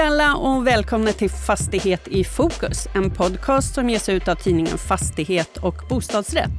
Hej 0.00 0.06
alla 0.06 0.34
och 0.34 0.66
välkomna 0.66 1.12
till 1.12 1.30
Fastighet 1.30 2.08
i 2.08 2.24
fokus, 2.24 2.88
en 2.94 3.10
podcast 3.10 3.74
som 3.74 3.90
ges 3.90 4.08
ut 4.08 4.28
av 4.28 4.34
tidningen 4.34 4.78
Fastighet 4.78 5.56
och 5.56 5.74
bostadsrätt. 5.88 6.50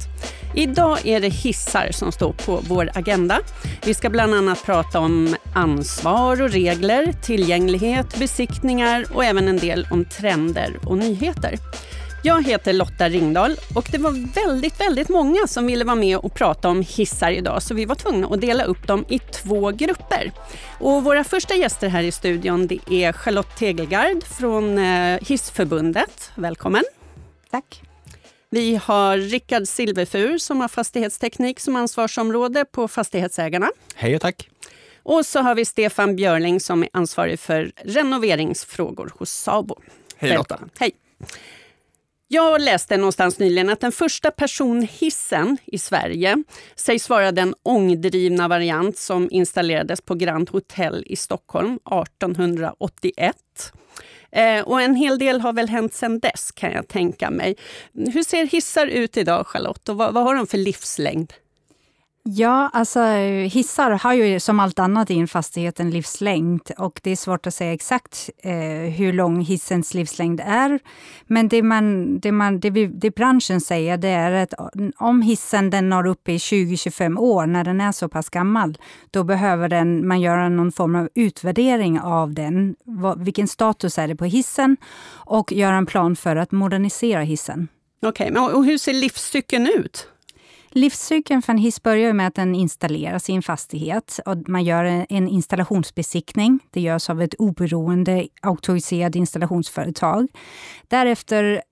Idag 0.54 1.06
är 1.06 1.20
det 1.20 1.28
hissar 1.28 1.88
som 1.92 2.12
står 2.12 2.32
på 2.32 2.60
vår 2.68 2.90
agenda. 2.94 3.38
Vi 3.84 3.94
ska 3.94 4.10
bland 4.10 4.34
annat 4.34 4.64
prata 4.64 5.00
om 5.00 5.36
ansvar 5.54 6.42
och 6.42 6.50
regler, 6.50 7.12
tillgänglighet, 7.12 8.18
besiktningar 8.18 9.04
och 9.14 9.24
även 9.24 9.48
en 9.48 9.58
del 9.58 9.86
om 9.90 10.04
trender 10.04 10.78
och 10.86 10.98
nyheter. 10.98 11.58
Jag 12.24 12.46
heter 12.46 12.72
Lotta 12.72 13.08
Ringdahl 13.08 13.56
och 13.74 13.88
det 13.92 13.98
var 13.98 14.34
väldigt, 14.34 14.80
väldigt 14.80 15.08
många 15.08 15.46
som 15.46 15.66
ville 15.66 15.84
vara 15.84 15.96
med 15.96 16.16
och 16.16 16.34
prata 16.34 16.68
om 16.68 16.82
hissar 16.82 17.30
idag 17.30 17.62
så 17.62 17.74
vi 17.74 17.84
var 17.84 17.94
tvungna 17.94 18.26
att 18.26 18.40
dela 18.40 18.64
upp 18.64 18.86
dem 18.86 19.04
i 19.08 19.18
två 19.18 19.70
grupper. 19.70 20.32
Och 20.80 21.04
våra 21.04 21.24
första 21.24 21.54
gäster 21.54 21.88
här 21.88 22.02
i 22.02 22.12
studion 22.12 22.66
det 22.66 22.78
är 22.90 23.12
Charlotte 23.12 23.56
Tegelgard 23.56 24.24
från 24.24 24.78
eh, 24.78 25.20
Hissförbundet. 25.22 26.30
Välkommen! 26.34 26.84
Tack! 27.50 27.82
Vi 28.50 28.76
har 28.76 29.16
Rickard 29.18 29.68
Silverfur 29.68 30.38
som 30.38 30.60
har 30.60 30.68
fastighetsteknik 30.68 31.60
som 31.60 31.76
ansvarsområde 31.76 32.64
på 32.64 32.88
Fastighetsägarna. 32.88 33.70
Hej 33.94 34.14
och 34.14 34.20
tack! 34.20 34.48
Och 35.02 35.26
så 35.26 35.40
har 35.40 35.54
vi 35.54 35.64
Stefan 35.64 36.16
Björling 36.16 36.60
som 36.60 36.82
är 36.82 36.88
ansvarig 36.92 37.40
för 37.40 37.72
renoveringsfrågor 37.84 39.12
hos 39.18 39.30
Sabo. 39.30 39.76
Hej 40.16 40.34
Lotta! 40.34 40.58
Hej! 40.78 40.92
Jag 42.34 42.60
läste 42.60 42.96
någonstans 42.96 43.38
nyligen 43.38 43.68
att 43.68 43.80
den 43.80 43.92
första 43.92 44.30
personhissen 44.30 45.56
i 45.66 45.78
Sverige 45.78 46.44
sägs 46.76 47.08
vara 47.08 47.32
den 47.32 47.54
ångdrivna 47.62 48.48
variant 48.48 48.98
som 48.98 49.28
installerades 49.30 50.00
på 50.00 50.14
Grand 50.14 50.50
Hotel 50.50 51.04
i 51.06 51.16
Stockholm 51.16 51.74
1881. 51.74 53.36
Eh, 54.30 54.60
och 54.60 54.82
en 54.82 54.94
hel 54.94 55.18
del 55.18 55.40
har 55.40 55.52
väl 55.52 55.68
hänt 55.68 55.94
sedan 55.94 56.20
dess 56.20 56.52
kan 56.52 56.72
jag 56.72 56.88
tänka 56.88 57.30
mig. 57.30 57.56
Hur 57.92 58.22
ser 58.22 58.46
hissar 58.46 58.86
ut 58.86 59.16
idag 59.16 59.46
Charlotte 59.46 59.88
och 59.88 59.96
vad, 59.96 60.14
vad 60.14 60.24
har 60.24 60.34
de 60.34 60.46
för 60.46 60.58
livslängd? 60.58 61.32
Ja, 62.24 62.70
alltså 62.72 63.00
hissar 63.50 63.90
har 63.90 64.14
ju 64.14 64.40
som 64.40 64.60
allt 64.60 64.78
annat 64.78 65.10
i 65.10 65.18
en 65.18 65.28
fastighet 65.28 65.80
en 65.80 65.90
livslängd 65.90 66.70
och 66.78 67.00
det 67.02 67.10
är 67.10 67.16
svårt 67.16 67.46
att 67.46 67.54
säga 67.54 67.72
exakt 67.72 68.30
eh, 68.42 68.52
hur 68.96 69.12
lång 69.12 69.40
hissens 69.40 69.94
livslängd 69.94 70.40
är. 70.44 70.78
Men 71.26 71.48
det, 71.48 71.62
man, 71.62 72.18
det, 72.20 72.32
man, 72.32 72.60
det, 72.60 72.70
vi, 72.70 72.86
det 72.86 73.14
branschen 73.14 73.60
säger 73.60 73.96
det 73.96 74.08
är 74.08 74.32
att 74.32 74.54
om 74.96 75.22
hissen 75.22 75.70
den 75.70 75.88
når 75.88 76.06
upp 76.06 76.28
i 76.28 76.36
20-25 76.36 77.18
år, 77.18 77.46
när 77.46 77.64
den 77.64 77.80
är 77.80 77.92
så 77.92 78.08
pass 78.08 78.28
gammal, 78.28 78.78
då 79.10 79.24
behöver 79.24 79.68
den, 79.68 80.08
man 80.08 80.20
göra 80.20 80.48
någon 80.48 80.72
form 80.72 80.94
av 80.94 81.08
utvärdering 81.14 82.00
av 82.00 82.34
den. 82.34 82.76
Vad, 82.84 83.24
vilken 83.24 83.48
status 83.48 83.98
är 83.98 84.08
det 84.08 84.16
på 84.16 84.24
hissen? 84.24 84.76
Och 85.12 85.52
göra 85.52 85.76
en 85.76 85.86
plan 85.86 86.16
för 86.16 86.36
att 86.36 86.52
modernisera 86.52 87.20
hissen. 87.20 87.68
Okej, 88.06 88.30
okay, 88.30 88.42
och 88.42 88.64
hur 88.64 88.78
ser 88.78 88.92
livscykeln 88.92 89.66
ut? 89.66 90.08
Livscykeln 90.74 91.42
för 91.42 91.52
en 91.52 91.58
hiss 91.58 91.82
börjar 91.82 92.12
med 92.12 92.26
att 92.26 92.34
den 92.34 92.54
installeras 92.54 93.30
i 93.30 93.32
en 93.32 93.42
fastighet. 93.42 94.20
Och 94.26 94.48
man 94.48 94.64
gör 94.64 95.06
en 95.08 95.28
installationsbesiktning. 95.28 96.60
Det 96.70 96.80
görs 96.80 97.10
av 97.10 97.22
ett 97.22 97.34
oberoende 97.38 98.28
auktoriserat 98.42 99.14
installationsföretag. 99.14 100.28
Därefter 100.88 101.62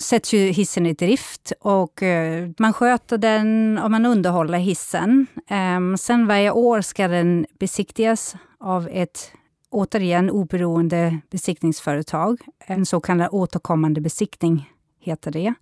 sätts 0.00 0.34
ju 0.34 0.38
hissen 0.38 0.86
i 0.86 0.92
drift 0.92 1.52
och 1.60 2.02
eh, 2.02 2.50
man 2.58 2.72
sköter 2.72 3.18
den 3.18 3.78
och 3.78 3.90
man 3.90 4.06
underhåller 4.06 4.58
hissen. 4.58 5.26
Ehm, 5.48 5.96
sen 5.96 6.26
varje 6.26 6.50
år 6.50 6.80
ska 6.80 7.08
den 7.08 7.46
besiktigas 7.58 8.36
av 8.60 8.88
ett 8.92 9.32
återigen 9.70 10.30
oberoende 10.30 11.18
besiktningsföretag. 11.30 12.40
En 12.66 12.86
så 12.86 13.00
kallad 13.00 13.28
återkommande 13.32 14.00
besiktning 14.00 14.70
heter 15.00 15.30
det. 15.30 15.54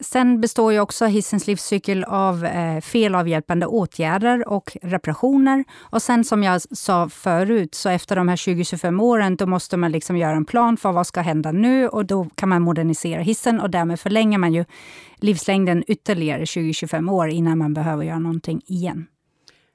Sen 0.00 0.40
består 0.40 0.72
ju 0.72 0.80
också 0.80 1.04
hissens 1.04 1.46
livscykel 1.46 2.04
av 2.04 2.44
eh, 2.44 2.80
felavhjälpande 2.80 3.66
åtgärder 3.66 4.48
och 4.48 4.76
reparationer. 4.82 5.64
Och 5.78 6.02
sen 6.02 6.24
som 6.24 6.42
jag 6.42 6.62
sa 6.62 7.08
förut, 7.08 7.74
så 7.74 7.88
efter 7.88 8.16
de 8.16 8.28
här 8.28 8.36
20-25 8.36 9.02
åren, 9.02 9.36
då 9.36 9.46
måste 9.46 9.76
man 9.76 9.92
liksom 9.92 10.16
göra 10.16 10.36
en 10.36 10.44
plan 10.44 10.76
för 10.76 10.92
vad 10.92 11.06
ska 11.06 11.20
hända 11.20 11.52
nu 11.52 11.88
och 11.88 12.06
då 12.06 12.24
kan 12.34 12.48
man 12.48 12.62
modernisera 12.62 13.20
hissen 13.20 13.60
och 13.60 13.70
därmed 13.70 14.00
förlänger 14.00 14.38
man 14.38 14.54
ju 14.54 14.64
livslängden 15.16 15.84
ytterligare 15.86 16.44
20-25 16.44 17.10
år 17.10 17.28
innan 17.28 17.58
man 17.58 17.74
behöver 17.74 18.04
göra 18.04 18.18
någonting 18.18 18.62
igen. 18.66 19.06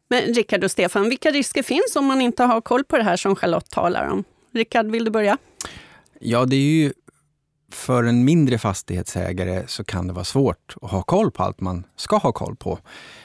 Men 0.08 0.22
Rickard 0.22 0.64
och 0.64 0.72
Stefan, 0.72 1.10
vilka 1.10 1.32
risker 1.32 1.64
finns 1.64 1.96
om 1.96 2.06
man 2.06 2.22
inte 2.22 2.44
har 2.44 2.62
koll 2.62 2.84
på 2.84 2.98
det 2.98 3.04
här 3.04 3.18
som 3.18 3.36
Charlotte 3.36 3.70
talar 3.70 4.08
om? 4.08 4.24
Rickard, 4.54 4.86
vill 4.86 5.06
du 5.06 5.12
börja? 5.12 5.38
Ja, 6.20 6.46
det 6.46 6.56
är 6.56 6.84
ju 6.84 6.94
för 7.72 8.04
en 8.04 8.26
mindre 8.26 8.58
fastighetsägare 8.58 9.64
så 9.68 9.84
kan 9.84 10.08
det 10.08 10.14
vara 10.14 10.26
svårt 10.26 10.76
att 10.82 10.92
ha 10.92 11.04
koll 11.04 11.32
på 11.32 11.44
allt 11.44 11.62
man 11.62 11.84
ska 11.96 12.18
ha 12.18 12.32
koll 12.32 12.56
på. 12.56 12.80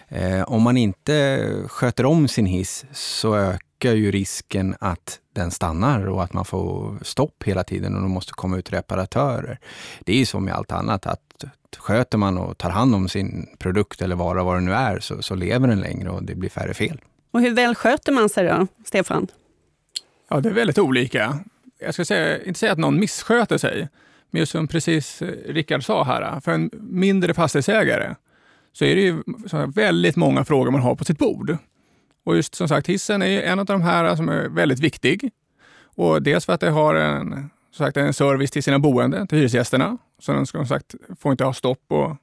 Eh, 0.09 0.43
om 0.43 0.63
man 0.63 0.77
inte 0.77 1.47
sköter 1.67 2.07
om 2.07 2.29
sin 2.29 2.47
hiss 2.47 2.85
så 2.93 3.37
ökar 3.37 3.93
ju 3.93 4.11
risken 4.11 4.77
att 4.81 5.19
den 5.35 5.51
stannar 5.51 6.07
och 6.07 6.23
att 6.23 6.33
man 6.33 6.45
får 6.45 6.99
stopp 7.03 7.43
hela 7.45 7.65
tiden 7.65 7.95
och 7.95 8.03
då 8.03 8.09
måste 8.09 8.33
komma 8.33 8.59
ut 8.59 8.73
reparatörer. 8.73 9.59
Det 10.01 10.13
är 10.13 10.17
ju 10.17 10.27
som 10.27 10.45
med 10.45 10.55
allt 10.55 10.73
annat 10.73 11.07
att 11.07 11.45
sköter 11.79 12.19
man 12.19 12.39
och 12.39 12.59
tar 12.59 12.71
hand 12.71 12.95
om 12.95 13.09
sin 13.09 13.49
produkt 13.59 14.03
eller 14.03 14.17
vara 14.17 14.43
vad 14.43 14.57
det 14.57 14.61
nu 14.61 14.73
är 14.73 15.01
så, 15.01 15.23
så 15.23 15.35
lever 15.35 15.69
den 15.69 15.81
längre 15.81 16.11
och 16.11 16.23
det 16.23 16.35
blir 16.35 16.51
färre 16.51 16.75
fel. 16.75 17.01
Och 17.31 17.41
hur 17.41 17.55
väl 17.55 17.75
sköter 17.75 18.13
man 18.13 18.29
sig 18.29 18.47
då, 18.47 18.67
Stefan? 18.85 19.27
Ja, 20.29 20.41
det 20.41 20.49
är 20.49 20.53
väldigt 20.53 20.79
olika. 20.79 21.39
Jag 21.79 21.95
ska 21.95 22.05
säga, 22.05 22.45
inte 22.45 22.61
säga 22.61 22.73
att 22.73 22.79
någon 22.79 23.01
missköter 23.01 23.59
sig, 23.59 23.89
men 24.31 24.41
just 24.41 24.53
som 24.53 24.69
precis 24.69 25.23
Rickard 25.47 25.85
sa 25.85 26.05
här, 26.05 26.41
för 26.41 26.53
en 26.53 26.71
mindre 26.73 27.35
fastighetsägare 27.35 28.15
så 28.73 28.85
är 28.85 28.97
det 28.97 29.03
ju 29.03 29.23
väldigt 29.75 30.17
många 30.17 30.45
frågor 30.45 30.71
man 30.71 30.81
har 30.81 30.95
på 30.95 31.05
sitt 31.05 31.19
bord. 31.19 31.57
Och 32.25 32.37
just 32.37 32.55
som 32.55 32.69
sagt, 32.69 32.87
hissen 32.87 33.23
är 33.23 33.43
en 33.43 33.59
av 33.59 33.67
de 33.67 33.83
här 33.83 34.17
som 34.17 34.29
är 34.29 34.49
väldigt 34.49 34.81
viktig. 34.81 35.31
Och 35.83 36.23
dels 36.23 36.47
för 36.47 36.53
att 36.53 36.61
det 36.61 36.71
har 36.71 36.95
en, 36.95 37.51
som 37.71 37.87
sagt, 37.87 37.97
en 37.97 38.13
service 38.13 38.51
till 38.51 38.63
sina 38.63 38.79
boende, 38.79 39.27
till 39.27 39.39
hyresgästerna. 39.39 39.99
Så 40.19 40.33
den 40.33 40.47
ska, 40.47 40.59
som 40.59 40.67
sagt, 40.67 40.95
får 41.19 41.33
inte 41.33 41.45
ha 41.45 41.53
stopp 41.53 41.85
och 41.89 42.17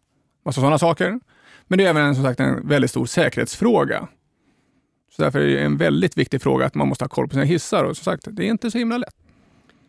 massa 0.45 0.61
sådana 0.61 0.77
saker. 0.77 1.19
Men 1.67 1.77
det 1.77 1.85
är 1.85 1.89
även 1.89 2.15
som 2.15 2.23
sagt, 2.23 2.39
en 2.39 2.67
väldigt 2.67 2.91
stor 2.91 3.05
säkerhetsfråga. 3.05 4.07
Så 5.15 5.21
därför 5.21 5.39
är 5.39 5.45
det 5.45 5.59
en 5.61 5.77
väldigt 5.77 6.17
viktig 6.17 6.41
fråga 6.41 6.65
att 6.65 6.75
man 6.75 6.87
måste 6.87 7.03
ha 7.03 7.09
koll 7.09 7.27
på 7.27 7.33
sina 7.33 7.45
hissar. 7.45 7.83
Och 7.83 7.97
som 7.97 8.03
sagt, 8.03 8.27
det 8.31 8.43
är 8.43 8.49
inte 8.49 8.71
så 8.71 8.77
himla 8.77 8.97
lätt. 8.97 9.15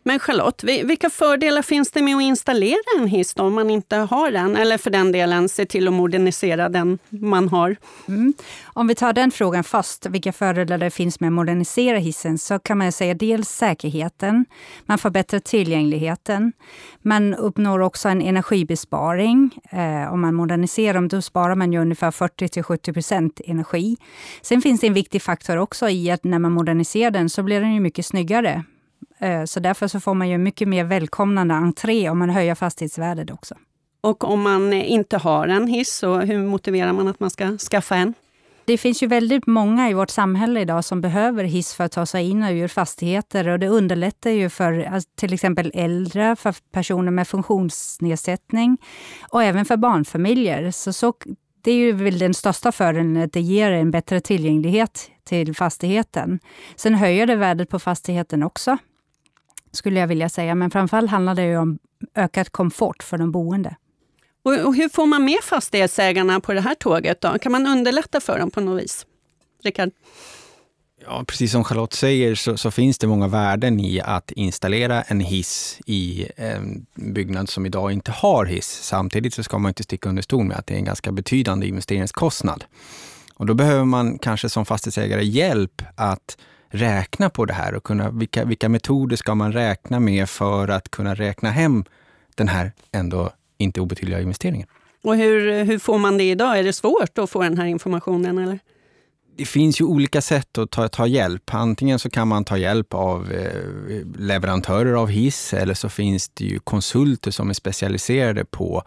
Men 0.09 0.19
Charlotte, 0.19 0.63
vilka 0.63 1.09
fördelar 1.09 1.61
finns 1.61 1.91
det 1.91 2.01
med 2.01 2.15
att 2.15 2.21
installera 2.21 2.79
en 2.99 3.07
hiss 3.07 3.33
om 3.37 3.53
man 3.53 3.69
inte 3.69 3.95
har 3.95 4.31
den? 4.31 4.55
Eller 4.55 4.77
för 4.77 4.89
den 4.89 5.11
delen 5.11 5.49
se 5.49 5.65
till 5.65 5.87
att 5.87 5.93
modernisera 5.93 6.69
den 6.69 6.99
man 7.09 7.49
har. 7.49 7.75
Mm. 8.07 8.33
Om 8.63 8.87
vi 8.87 8.95
tar 8.95 9.13
den 9.13 9.31
frågan 9.31 9.63
först, 9.63 10.05
vilka 10.05 10.33
fördelar 10.33 10.77
det 10.77 10.89
finns 10.89 11.19
med 11.19 11.27
att 11.27 11.33
modernisera 11.33 11.97
hissen, 11.97 12.37
så 12.37 12.59
kan 12.59 12.77
man 12.77 12.91
säga 12.91 13.13
dels 13.13 13.49
säkerheten, 13.49 14.45
man 14.85 14.97
förbättrar 14.97 15.39
tillgängligheten, 15.39 16.53
man 17.01 17.35
uppnår 17.35 17.79
också 17.79 18.09
en 18.09 18.21
energibesparing. 18.21 19.59
Eh, 19.71 20.13
om 20.13 20.21
man 20.21 20.35
moderniserar 20.35 20.93
dem, 20.93 21.07
då 21.07 21.21
sparar 21.21 21.55
man 21.55 21.73
ju 21.73 21.79
ungefär 21.79 22.11
40-70 22.11 22.93
procent 22.93 23.41
energi. 23.45 23.97
Sen 24.41 24.61
finns 24.61 24.81
det 24.81 24.87
en 24.87 24.93
viktig 24.93 25.21
faktor 25.21 25.57
också 25.57 25.89
i 25.89 26.11
att 26.11 26.23
när 26.23 26.39
man 26.39 26.51
moderniserar 26.51 27.11
den 27.11 27.29
så 27.29 27.43
blir 27.43 27.61
den 27.61 27.73
ju 27.73 27.79
mycket 27.79 28.05
snyggare. 28.05 28.63
Eh, 29.19 29.43
så 29.43 29.59
därför 29.59 29.87
så 29.87 29.99
får 29.99 30.13
man 30.13 30.29
ju 30.29 30.37
mycket 30.37 30.67
mer 30.67 30.83
välkomnande 30.83 31.53
entré 31.53 32.09
om 32.09 32.19
man 32.19 32.29
höjer 32.29 32.55
fastighetsvärdet 32.55 33.31
också. 33.31 33.55
Och 34.01 34.23
om 34.23 34.41
man 34.41 34.73
inte 34.73 35.17
har 35.17 35.47
en 35.47 35.67
hiss, 35.67 35.89
så 35.89 36.19
hur 36.19 36.37
motiverar 36.37 36.93
man 36.93 37.07
att 37.07 37.19
man 37.19 37.29
ska 37.29 37.57
skaffa 37.57 37.95
en? 37.95 38.13
Det 38.65 38.77
finns 38.77 39.03
ju 39.03 39.07
väldigt 39.07 39.47
många 39.47 39.89
i 39.89 39.93
vårt 39.93 40.09
samhälle 40.09 40.61
idag 40.61 40.85
som 40.85 41.01
behöver 41.01 41.43
hiss 41.43 41.73
för 41.73 41.83
att 41.83 41.91
ta 41.91 42.05
sig 42.05 42.29
in 42.29 42.43
och 42.43 42.51
ur 42.51 42.67
fastigheter 42.67 43.47
och 43.47 43.59
det 43.59 43.67
underlättar 43.67 44.29
ju 44.29 44.49
för 44.49 44.83
alltså, 44.83 45.09
till 45.15 45.33
exempel 45.33 45.71
äldre, 45.73 46.35
för 46.35 46.55
personer 46.71 47.11
med 47.11 47.27
funktionsnedsättning 47.27 48.77
och 49.29 49.43
även 49.43 49.65
för 49.65 49.77
barnfamiljer. 49.77 50.71
Så, 50.71 50.93
så 50.93 51.13
det 51.61 51.71
är 51.71 51.75
ju 51.75 51.91
väl 51.91 52.19
den 52.19 52.33
största 52.33 52.71
fördelen, 52.71 53.17
att 53.17 53.33
det 53.33 53.41
ger 53.41 53.71
en 53.71 53.91
bättre 53.91 54.19
tillgänglighet 54.19 55.11
till 55.23 55.55
fastigheten. 55.55 56.39
Sen 56.75 56.95
höjer 56.95 57.27
det 57.27 57.35
värdet 57.35 57.69
på 57.69 57.79
fastigheten 57.79 58.43
också 58.43 58.77
skulle 59.71 59.99
jag 59.99 60.07
vilja 60.07 60.29
säga. 60.29 60.55
Men 60.55 60.71
framförallt 60.71 61.11
handlar 61.11 61.35
det 61.35 61.45
ju 61.45 61.57
om 61.57 61.79
ökad 62.15 62.51
komfort 62.51 63.03
för 63.03 63.17
de 63.17 63.31
boende. 63.31 63.75
Och, 64.43 64.75
hur 64.75 64.89
får 64.89 65.05
man 65.05 65.25
med 65.25 65.39
fastighetsägarna 65.43 66.39
på 66.39 66.53
det 66.53 66.61
här 66.61 66.75
tåget? 66.75 67.21
Då? 67.21 67.37
Kan 67.41 67.51
man 67.51 67.67
underlätta 67.67 68.19
för 68.19 68.39
dem 68.39 68.51
på 68.51 68.61
något 68.61 68.83
vis? 68.83 69.05
Rickard? 69.63 69.89
Ja, 71.05 71.23
precis 71.27 71.51
som 71.51 71.63
Charlotte 71.63 71.93
säger 71.93 72.35
så, 72.35 72.57
så, 72.57 72.71
finns 72.71 72.97
det 72.97 73.07
många 73.07 73.27
värden 73.27 73.79
i 73.79 74.01
att 74.01 74.31
installera 74.31 75.01
en 75.01 75.19
hiss 75.19 75.79
i 75.85 76.27
en 76.35 76.85
byggnad 76.95 77.49
som 77.49 77.65
idag 77.65 77.91
inte 77.91 78.11
har 78.11 78.45
hiss. 78.45 78.67
Samtidigt 78.67 79.33
så 79.33 79.43
ska 79.43 79.57
man 79.57 79.69
inte 79.69 79.83
sticka 79.83 80.09
under 80.09 80.21
stol 80.21 80.45
med 80.45 80.57
att 80.57 80.67
det 80.67 80.73
är 80.73 80.77
en 80.77 80.85
ganska 80.85 81.11
betydande 81.11 81.67
investeringskostnad. 81.67 82.63
Och 83.35 83.45
då 83.45 83.53
behöver 83.53 83.85
man 83.85 84.19
kanske 84.19 84.49
som 84.49 84.65
fastighetsägare 84.65 85.23
hjälp 85.23 85.81
att 85.95 86.37
räkna 86.69 87.29
på 87.29 87.45
det 87.45 87.53
här 87.53 87.75
och 87.75 87.83
kunna, 87.83 88.11
vilka, 88.11 88.45
vilka 88.45 88.69
metoder 88.69 89.15
ska 89.15 89.35
man 89.35 89.51
räkna 89.51 89.99
med 89.99 90.29
för 90.29 90.67
att 90.67 90.91
kunna 90.91 91.15
räkna 91.15 91.51
hem 91.51 91.85
den 92.35 92.47
här 92.47 92.71
ändå 92.91 93.31
inte 93.57 93.81
obetydliga 93.81 94.21
investeringen. 94.21 94.67
Och 95.03 95.15
hur, 95.15 95.63
hur 95.63 95.79
får 95.79 95.97
man 95.97 96.17
det 96.17 96.29
idag? 96.29 96.59
Är 96.59 96.63
det 96.63 96.73
svårt 96.73 97.17
att 97.17 97.29
få 97.29 97.43
den 97.43 97.57
här 97.57 97.65
informationen? 97.65 98.37
Eller? 98.37 98.59
Det 99.37 99.45
finns 99.45 99.81
ju 99.81 99.85
olika 99.85 100.21
sätt 100.21 100.57
att 100.57 100.71
ta, 100.71 100.87
ta 100.87 101.07
hjälp. 101.07 101.53
Antingen 101.53 101.99
så 101.99 102.09
kan 102.09 102.27
man 102.27 102.43
ta 102.43 102.57
hjälp 102.57 102.93
av 102.93 103.31
eh, 103.31 104.05
leverantörer 104.17 104.93
av 104.93 105.07
hiss 105.07 105.53
eller 105.53 105.73
så 105.73 105.89
finns 105.89 106.29
det 106.29 106.43
ju 106.45 106.59
konsulter 106.59 107.31
som 107.31 107.49
är 107.49 107.53
specialiserade 107.53 108.45
på 108.45 108.83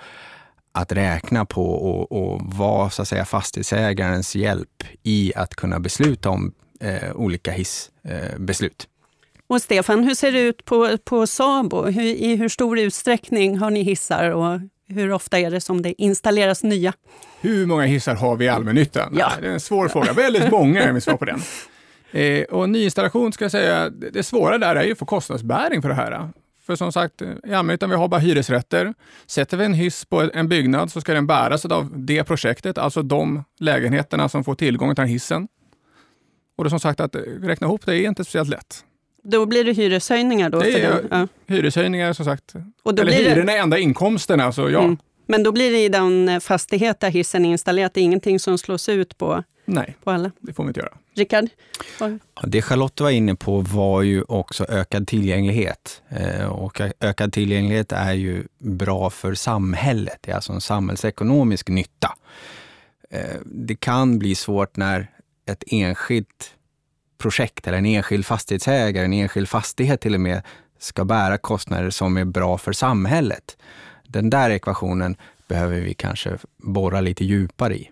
att 0.73 0.93
räkna 0.93 1.45
på 1.45 1.73
och, 1.73 2.13
och 2.13 2.41
vara 2.43 2.91
så 2.91 3.03
att 3.03 3.09
säga, 3.09 3.25
fastighetsägarens 3.25 4.37
hjälp 4.37 4.85
i 5.03 5.33
att 5.37 5.55
kunna 5.55 5.81
besluta 5.81 6.31
om 6.31 6.53
eh, 6.83 7.13
olika 7.15 7.53
hissbeslut. 7.53 8.89
Eh, 8.89 9.55
och 9.55 9.63
Stefan, 9.63 10.05
hur 10.05 10.15
ser 10.15 10.33
det 10.33 10.41
ut 10.41 10.65
på, 10.65 10.99
på 11.05 11.27
Sabo? 11.27 11.85
Hur, 11.85 12.03
I 12.03 12.37
hur 12.37 12.49
stor 12.49 12.79
utsträckning 12.79 13.59
har 13.59 13.71
ni 13.71 13.83
hissar 13.83 14.31
och 14.31 14.61
hur 14.89 15.13
ofta 15.13 15.39
är 15.39 15.51
det 15.51 15.61
som 15.61 15.83
det 15.83 16.03
installeras 16.03 16.63
nya? 16.63 16.93
Hur 17.41 17.67
många 17.67 17.83
hissar 17.83 18.15
har 18.15 18.37
vi 18.37 18.45
i 18.45 18.49
allmännyttan? 18.49 19.15
Ja. 19.19 19.33
Det 19.41 19.47
är 19.47 19.53
en 19.53 19.61
svår 19.61 19.89
fråga. 19.89 20.13
Väldigt 20.13 20.51
många 20.51 20.83
är 20.83 20.93
mitt 20.93 21.05
svar 21.05 21.17
på 21.17 21.25
den. 21.25 21.41
Eh, 22.15 22.45
och 22.45 22.69
nyinstallation 22.69 23.33
ska 23.33 23.45
jag 23.45 23.53
säga, 23.53 23.91
det 23.91 24.23
svåra 24.23 24.59
där 24.59 24.77
är 24.77 24.85
ju 24.85 24.93
att 24.93 24.99
få 24.99 25.05
kostnadsbäring 25.05 25.83
för 25.83 25.89
det 25.89 25.95
här. 25.95 26.29
För 26.67 26.77
som 26.77 26.93
sagt, 26.93 27.23
i 27.23 27.55
allmännyttan 27.55 27.91
vi 27.91 27.97
har 27.97 28.09
bara 28.09 28.21
hyresrätter. 28.21 28.95
Sätter 29.27 29.57
vi 29.57 29.65
en 29.65 29.75
hiss 29.75 30.05
på 30.05 30.31
en 30.35 30.49
byggnad 30.49 30.93
så 30.93 31.01
ska 31.01 31.15
den 31.15 31.27
bäras 31.27 31.65
av 31.65 31.91
det 31.95 32.25
projektet, 32.25 32.79
alltså 32.79 33.03
de 33.03 33.45
lägenheterna 33.61 34.29
som 34.29 34.45
får 34.45 34.55
tillgång 34.55 34.95
till 34.95 35.03
den 35.03 35.09
hissen. 35.09 35.49
Och 36.57 36.65
det 36.65 36.71
som 36.71 36.81
sagt, 36.81 37.01
att 37.01 37.17
räkna 37.43 37.67
ihop 37.67 37.87
det 37.87 37.97
är 37.97 38.09
inte 38.09 38.25
speciellt 38.25 38.49
lätt. 38.49 38.85
Då 39.25 39.47
blir 39.47 39.65
det 39.65 39.73
hyreshöjningar? 39.73 40.51
Då 40.51 40.61
det 40.61 40.81
är 40.81 41.05
ja. 41.11 41.29
hyreshöjningar 41.47 42.13
som 42.13 42.25
sagt. 42.25 42.55
Och 42.83 42.95
då 42.95 43.03
Eller 43.03 43.13
blir 43.13 43.31
hyrorna 43.31 43.53
är 43.53 43.59
enda 43.59 43.79
inkomsterna, 43.79 44.53
så 44.53 44.71
ja. 44.71 44.83
Mm. 44.83 44.97
Men 45.27 45.43
då 45.43 45.53
blir 45.53 45.73
det 45.73 45.85
i 45.85 45.89
den 45.89 46.41
fastighet 46.41 47.01
där 47.01 47.11
hissen 47.11 47.45
är 47.45 47.51
installerad, 47.51 47.91
det 47.95 48.01
är 48.01 48.05
ingenting 48.05 48.39
som 48.39 48.59
slås 48.59 48.89
ut 48.89 49.19
på, 49.19 49.45
Nej, 49.65 49.97
på 50.05 50.11
alla? 50.11 50.31
det 50.41 50.53
får 50.53 50.65
vi 50.65 50.69
inte 50.69 50.81
göra. 50.81 50.93
Rickard? 51.15 51.49
Det 52.43 52.63
Charlotte 52.63 53.01
var 53.01 53.11
inne 53.11 53.35
på 53.35 53.61
var 53.61 54.03
ju 54.03 54.23
också 54.23 54.67
ökad 54.69 55.07
tillgänglighet. 55.07 56.03
Eh, 56.09 56.47
och 56.47 56.81
ökad 57.01 57.33
tillgänglighet 57.33 57.93
är 57.93 58.13
ju 58.13 58.45
bra 58.59 59.11
för 59.11 59.35
samhället. 59.35 60.19
Det 60.21 60.31
är 60.31 60.35
alltså 60.35 60.53
en 60.53 60.61
samhällsekonomisk 60.61 61.69
nytta. 61.69 62.15
Eh, 63.11 63.41
det 63.45 63.75
kan 63.75 64.19
bli 64.19 64.35
svårt 64.35 64.77
när 64.77 65.11
ett 65.47 65.65
enskilt 65.67 66.55
projekt 67.19 67.67
eller 67.67 67.79
en 67.79 67.87
enskild 67.87 68.27
fastighetsägare, 68.27 69.05
en 69.05 69.13
enskild 69.13 69.49
fastighet 69.49 70.01
till 70.01 70.15
och 70.15 70.21
med, 70.21 70.43
ska 70.79 71.05
bära 71.05 71.39
kostnader 71.39 71.91
som 71.91 72.17
är 72.17 72.25
bra 72.25 72.59
för 72.59 72.73
samhället. 72.73 73.57
Den 74.05 74.31
där 74.31 74.51
ekvationen 74.51 75.17
behöver 75.49 75.81
vi 75.81 75.95
kanske 75.95 76.39
borra 76.57 77.01
lite 77.01 77.25
djupare 77.25 77.75
i. 77.75 77.91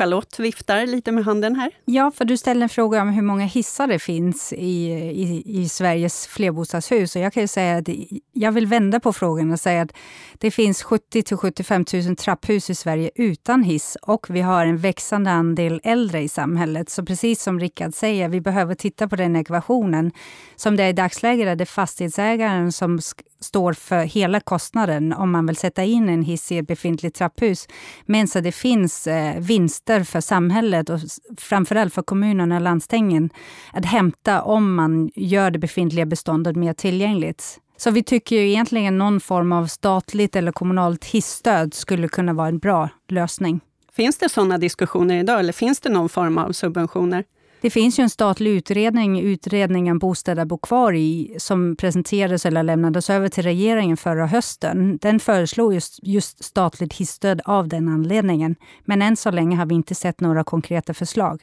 Charlotte 0.00 0.38
viftar 0.38 0.86
lite 0.86 1.12
med 1.12 1.24
handen 1.24 1.56
här. 1.56 1.70
Ja, 1.84 2.10
för 2.10 2.24
du 2.24 2.36
ställde 2.36 2.62
en 2.62 2.68
fråga 2.68 3.02
om 3.02 3.08
hur 3.08 3.22
många 3.22 3.44
hissar 3.44 3.86
det 3.86 3.98
finns 3.98 4.52
i, 4.52 4.90
i, 4.92 5.42
i 5.46 5.68
Sveriges 5.68 6.26
flerbostadshus. 6.26 7.16
Och 7.16 7.22
jag 7.22 7.32
kan 7.32 7.48
säga 7.48 7.76
att 7.76 7.88
jag 8.32 8.52
vill 8.52 8.66
vända 8.66 9.00
på 9.00 9.12
frågan 9.12 9.52
och 9.52 9.60
säga 9.60 9.82
att 9.82 9.92
det 10.38 10.50
finns 10.50 10.82
70 10.82 11.22
till 11.22 11.36
75 11.36 11.84
000 11.92 12.16
trapphus 12.16 12.70
i 12.70 12.74
Sverige 12.74 13.10
utan 13.14 13.62
hiss 13.62 13.96
och 14.02 14.26
vi 14.30 14.40
har 14.40 14.66
en 14.66 14.78
växande 14.78 15.30
andel 15.30 15.80
äldre 15.84 16.22
i 16.22 16.28
samhället. 16.28 16.90
Så 16.90 17.04
precis 17.04 17.42
som 17.42 17.60
Rickard 17.60 17.94
säger, 17.94 18.28
vi 18.28 18.40
behöver 18.40 18.74
titta 18.74 19.08
på 19.08 19.16
den 19.16 19.36
ekvationen. 19.36 20.12
Som 20.56 20.76
det 20.76 20.82
är 20.82 20.88
i 20.88 20.92
dagsläget 20.92 21.46
är 21.46 21.56
det 21.56 21.66
fastighetsägaren 21.66 22.72
som 22.72 23.00
står 23.40 23.72
för 23.72 24.04
hela 24.04 24.40
kostnaden 24.40 25.12
om 25.12 25.30
man 25.30 25.46
vill 25.46 25.56
sätta 25.56 25.84
in 25.84 26.08
en 26.08 26.22
hiss 26.22 26.52
i 26.52 26.58
ett 26.58 26.66
befintligt 26.66 27.16
trapphus. 27.16 27.68
Men 28.06 28.28
så 28.28 28.40
det 28.40 28.52
finns 28.52 29.06
eh, 29.06 29.40
vinster 29.40 30.04
för 30.04 30.20
samhället 30.20 30.88
och 30.90 31.00
framförallt 31.38 31.94
för 31.94 32.02
kommunerna 32.02 32.56
och 32.56 32.62
landstingen 32.62 33.30
att 33.72 33.84
hämta 33.84 34.42
om 34.42 34.74
man 34.74 35.10
gör 35.14 35.50
det 35.50 35.58
befintliga 35.58 36.06
beståndet 36.06 36.56
mer 36.56 36.72
tillgängligt. 36.72 37.58
Så 37.76 37.90
vi 37.90 38.02
tycker 38.02 38.36
ju 38.36 38.48
egentligen 38.48 38.98
någon 38.98 39.20
form 39.20 39.52
av 39.52 39.66
statligt 39.66 40.36
eller 40.36 40.52
kommunalt 40.52 41.04
hissstöd 41.04 41.74
skulle 41.74 42.08
kunna 42.08 42.32
vara 42.32 42.48
en 42.48 42.58
bra 42.58 42.88
lösning. 43.08 43.60
Finns 43.92 44.18
det 44.18 44.28
sådana 44.28 44.58
diskussioner 44.58 45.20
idag 45.20 45.40
eller 45.40 45.52
finns 45.52 45.80
det 45.80 45.88
någon 45.88 46.08
form 46.08 46.38
av 46.38 46.52
subventioner? 46.52 47.24
Det 47.62 47.70
finns 47.70 47.98
ju 47.98 48.02
en 48.02 48.10
statlig 48.10 48.50
utredning, 48.50 49.20
utredningen 49.20 49.98
Bostäder 49.98 50.44
bo 50.44 50.58
kvar 50.58 50.92
i, 50.92 51.34
som 51.38 51.76
presenterades 51.76 52.46
eller 52.46 52.62
lämnades 52.62 53.10
över 53.10 53.28
till 53.28 53.42
regeringen 53.42 53.96
förra 53.96 54.26
hösten. 54.26 54.98
Den 55.02 55.20
föreslog 55.20 55.74
just, 55.74 55.98
just 56.02 56.44
statligt 56.44 56.94
hisstöd 56.94 57.40
av 57.44 57.68
den 57.68 57.88
anledningen. 57.88 58.56
Men 58.84 59.02
än 59.02 59.16
så 59.16 59.30
länge 59.30 59.56
har 59.56 59.66
vi 59.66 59.74
inte 59.74 59.94
sett 59.94 60.20
några 60.20 60.44
konkreta 60.44 60.94
förslag. 60.94 61.40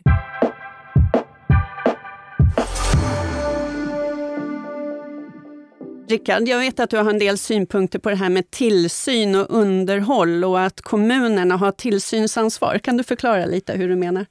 Rickard, 6.09 6.47
jag 6.47 6.59
vet 6.59 6.79
att 6.79 6.89
du 6.89 6.97
har 6.97 7.09
en 7.09 7.19
del 7.19 7.37
synpunkter 7.37 7.99
på 7.99 8.09
det 8.09 8.15
här 8.15 8.29
med 8.29 8.51
tillsyn 8.51 9.35
och 9.35 9.45
underhåll 9.49 10.43
och 10.43 10.61
att 10.61 10.81
kommunerna 10.81 11.57
har 11.57 11.71
tillsynsansvar. 11.71 12.79
Kan 12.83 12.97
du 12.97 13.03
förklara 13.03 13.45
lite 13.45 13.73
hur 13.73 13.89
du 13.89 13.95
menar? 13.95 14.25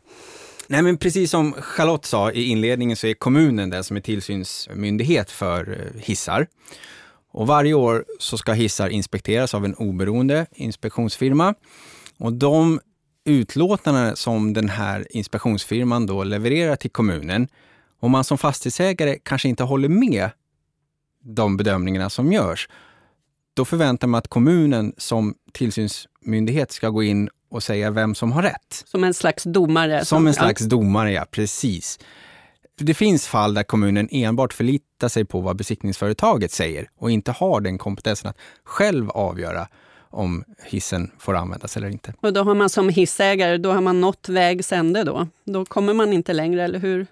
Nej, 0.69 0.83
men 0.83 0.99
precis 0.99 1.31
som 1.31 1.53
Charlotte 1.53 2.07
sa 2.07 2.33
i 2.33 2.45
inledningen 2.45 2.97
så 2.97 3.07
är 3.07 3.15
kommunen 3.15 3.71
den 3.71 3.85
som 3.85 3.97
är 3.97 4.01
tillsynsmyndighet 4.01 5.31
för 5.31 5.71
eh, 5.71 6.01
hissar. 6.01 6.47
Och 7.33 7.47
varje 7.47 7.75
år 7.75 8.05
så 8.19 8.39
ska 8.39 8.53
hissar 8.53 8.89
inspekteras 8.89 9.55
av 9.55 9.65
en 9.65 9.75
oberoende 9.75 10.47
inspektionsfirma. 10.53 11.55
Och 12.19 12.33
de 12.33 12.81
utlåtanden 13.25 14.17
som 14.17 14.53
den 14.53 14.69
här 14.69 15.07
inspektionsfirman 15.11 16.07
då 16.07 16.25
levererar 16.25 16.77
till 16.77 16.91
kommunen, 16.91 17.49
om 18.01 18.11
man 18.11 18.25
som 18.25 18.39
fastighetsägare 18.39 19.19
kanske 19.23 19.49
inte 19.49 19.65
håller 19.65 19.89
med 19.89 20.31
de 21.25 21.57
bedömningarna 21.57 22.11
som 22.11 22.33
görs, 22.33 22.69
då 23.55 23.65
förväntar 23.65 24.09
man 24.09 24.19
att 24.19 24.29
kommunen 24.29 24.93
som 24.97 25.35
tillsynsmyndighet 25.53 26.73
ska 26.73 26.89
gå 26.89 27.03
in 27.03 27.29
och 27.57 27.63
säga 27.63 27.91
vem 27.91 28.15
som 28.15 28.33
har 28.33 28.43
rätt. 28.43 28.85
Som 28.87 29.05
en 29.05 29.15
slags 29.15 29.45
domare? 29.45 30.05
Som 30.05 30.27
en 30.27 30.35
slags 30.35 30.63
domare, 30.63 31.13
ja. 31.13 31.25
Precis. 31.31 31.99
Det 32.79 32.95
finns 32.95 33.27
fall 33.27 33.55
där 33.55 33.63
kommunen 33.63 34.09
enbart 34.11 34.53
förlitar 34.53 35.09
sig 35.09 35.25
på 35.25 35.41
vad 35.41 35.57
besiktningsföretaget 35.57 36.53
säger 36.53 36.89
och 36.99 37.11
inte 37.11 37.33
har 37.33 37.61
den 37.61 37.79
kompetensen 37.79 38.31
att 38.31 38.37
själv 38.65 39.11
avgöra 39.11 39.69
om 40.11 40.45
hissen 40.65 41.11
får 41.19 41.35
användas 41.37 41.77
eller 41.77 41.89
inte. 41.89 42.15
Och 42.21 42.33
då 42.33 42.43
har 42.43 42.55
man 42.55 42.69
som 42.69 42.89
hissägare, 42.89 43.57
då 43.57 43.73
har 43.73 43.81
man 43.81 44.01
nått 44.01 44.29
vägs 44.29 44.73
ände 44.73 45.05
då? 45.05 45.29
Då 45.45 45.65
kommer 45.65 45.95
man 45.95 46.13
inte 46.13 46.33
längre, 46.33 46.65
eller 46.65 46.79
hur, 46.79 47.07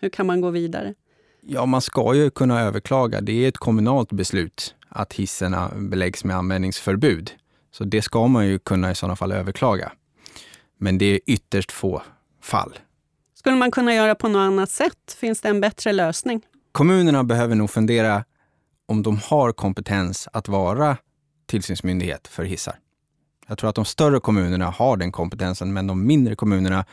hur 0.00 0.08
kan 0.08 0.26
man 0.26 0.40
gå 0.40 0.50
vidare? 0.50 0.94
Ja, 1.40 1.66
man 1.66 1.80
ska 1.80 2.14
ju 2.14 2.30
kunna 2.30 2.60
överklaga. 2.60 3.20
Det 3.20 3.44
är 3.44 3.48
ett 3.48 3.58
kommunalt 3.58 4.12
beslut 4.12 4.74
att 4.88 5.12
hisserna 5.12 5.70
beläggs 5.76 6.24
med 6.24 6.36
användningsförbud. 6.36 7.30
Så 7.76 7.84
det 7.84 8.02
ska 8.02 8.26
man 8.26 8.46
ju 8.46 8.58
kunna 8.58 8.90
i 8.90 8.94
sådana 8.94 9.16
fall 9.16 9.32
överklaga. 9.32 9.92
Men 10.78 10.98
det 10.98 11.04
är 11.04 11.20
ytterst 11.26 11.72
få 11.72 12.02
fall. 12.42 12.78
Skulle 13.34 13.56
man 13.56 13.70
kunna 13.70 13.94
göra 13.94 14.14
på 14.14 14.28
något 14.28 14.40
annat 14.40 14.70
sätt? 14.70 15.16
Finns 15.20 15.40
det 15.40 15.48
en 15.48 15.60
bättre 15.60 15.92
lösning? 15.92 16.42
Kommunerna 16.72 17.24
behöver 17.24 17.54
nog 17.54 17.70
fundera 17.70 18.24
om 18.86 19.02
de 19.02 19.18
har 19.24 19.52
kompetens 19.52 20.28
att 20.32 20.48
vara 20.48 20.96
tillsynsmyndighet 21.46 22.28
för 22.28 22.44
hissar. 22.44 22.78
Jag 23.46 23.58
tror 23.58 23.70
att 23.70 23.76
de 23.76 23.84
större 23.84 24.20
kommunerna 24.20 24.70
har 24.70 24.96
den 24.96 25.12
kompetensen, 25.12 25.72
men 25.72 25.86
de 25.86 26.06
mindre 26.06 26.34
kommunerna, 26.34 26.84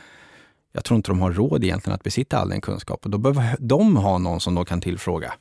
jag 0.71 0.83
tror 0.83 0.95
inte 0.95 1.11
de 1.11 1.21
har 1.21 1.31
råd 1.31 1.63
egentligen 1.63 1.95
att 1.95 2.03
besitta 2.03 2.37
all 2.37 2.49
den 2.49 2.61
kunskap. 2.61 3.05
Och 3.05 3.11
då 3.11 3.17
behöver 3.17 3.57
de 3.59 3.95
ha 3.95 4.17
någon 4.17 4.39
som 4.39 4.55
de 4.55 4.65
kan 4.65 4.81
tillfråga. 4.81 5.33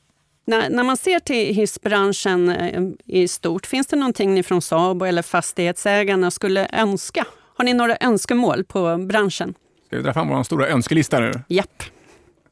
När, 0.45 0.71
när 0.71 0.83
man 0.83 0.97
ser 0.97 1.19
till 1.19 1.55
hissbranschen 1.55 2.49
eh, 2.49 2.83
i 3.07 3.29
stort, 3.29 3.67
finns 3.67 3.87
det 3.87 3.97
någonting 3.97 4.35
ni 4.35 4.43
från 4.43 4.63
Sabo 4.63 5.05
eller 5.05 5.23
fastighetsägarna 5.23 6.31
skulle 6.31 6.69
önska? 6.73 7.27
Har 7.57 7.65
ni 7.65 7.75
några 7.75 7.97
önskemål 8.01 8.65
på 8.65 8.97
branschen? 8.97 9.55
Ska 9.87 9.97
vi 9.97 10.03
dra 10.03 10.13
fram 10.13 10.29
vår 10.29 10.43
stora 10.43 10.69
önskelista 10.69 11.21
nu? 11.21 11.33
Japp. 11.49 11.83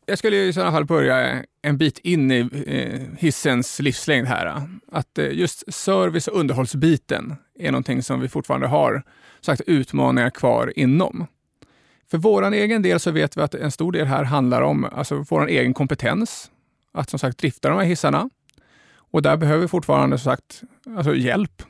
Jag 0.07 0.19
skulle 0.19 0.37
i 0.37 0.53
sådana 0.53 0.73
fall 0.73 0.85
börja 0.85 1.45
en 1.63 1.79
bit 1.79 1.99
in 1.99 2.31
i 2.31 2.49
eh, 2.67 3.19
hissens 3.19 3.81
livslängd 3.81 4.27
här. 4.27 4.63
Att 4.93 5.19
eh, 5.19 5.33
just 5.33 5.75
service 5.75 6.29
och 6.29 6.41
underhållsbiten 6.41 7.35
är 7.59 7.71
någonting 7.71 8.03
som 8.03 8.21
vi 8.21 8.29
fortfarande 8.29 8.67
har 8.67 9.03
sagt, 9.41 9.61
utmaningar 9.67 10.31
kvar 10.31 10.73
inom. 10.77 11.27
För 12.11 12.19
vår 12.19 12.53
egen 12.53 12.83
del 12.83 13.01
så 13.01 13.11
vet 13.11 13.37
vi 13.37 13.41
att 13.41 13.55
en 13.55 13.71
stor 13.71 13.93
del 13.93 14.07
här 14.07 14.25
handlar 14.25 14.63
om 14.63 14.85
alltså, 14.85 15.25
vår 15.29 15.49
egen 15.49 15.75
kompetens 15.75 16.51
att 16.93 17.11
som 17.11 17.19
sagt 17.19 17.39
drifta 17.39 17.69
de 17.69 17.79
här 17.79 17.85
hissarna. 17.85 18.31
Och 18.93 19.23
där 19.23 19.37
behöver 19.37 19.63
vi 19.63 19.69
fortfarande 19.69 20.19
som 20.19 20.33
sagt, 20.33 20.63
alltså 20.97 21.15
hjälp 21.15 21.63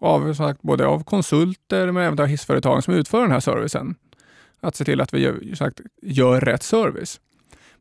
av, 0.00 0.20
som 0.20 0.34
sagt, 0.34 0.62
både 0.62 0.86
av 0.86 1.04
konsulter 1.04 1.92
men 1.92 2.02
även 2.02 2.20
av 2.20 2.26
hissföretagen 2.26 2.82
som 2.82 2.94
utför 2.94 3.22
den 3.22 3.30
här 3.30 3.40
servicen. 3.40 3.94
Att 4.60 4.76
se 4.76 4.84
till 4.84 5.00
att 5.00 5.14
vi 5.14 5.20
gör, 5.20 5.54
sagt, 5.54 5.80
gör 6.02 6.40
rätt 6.40 6.62
service. 6.62 7.20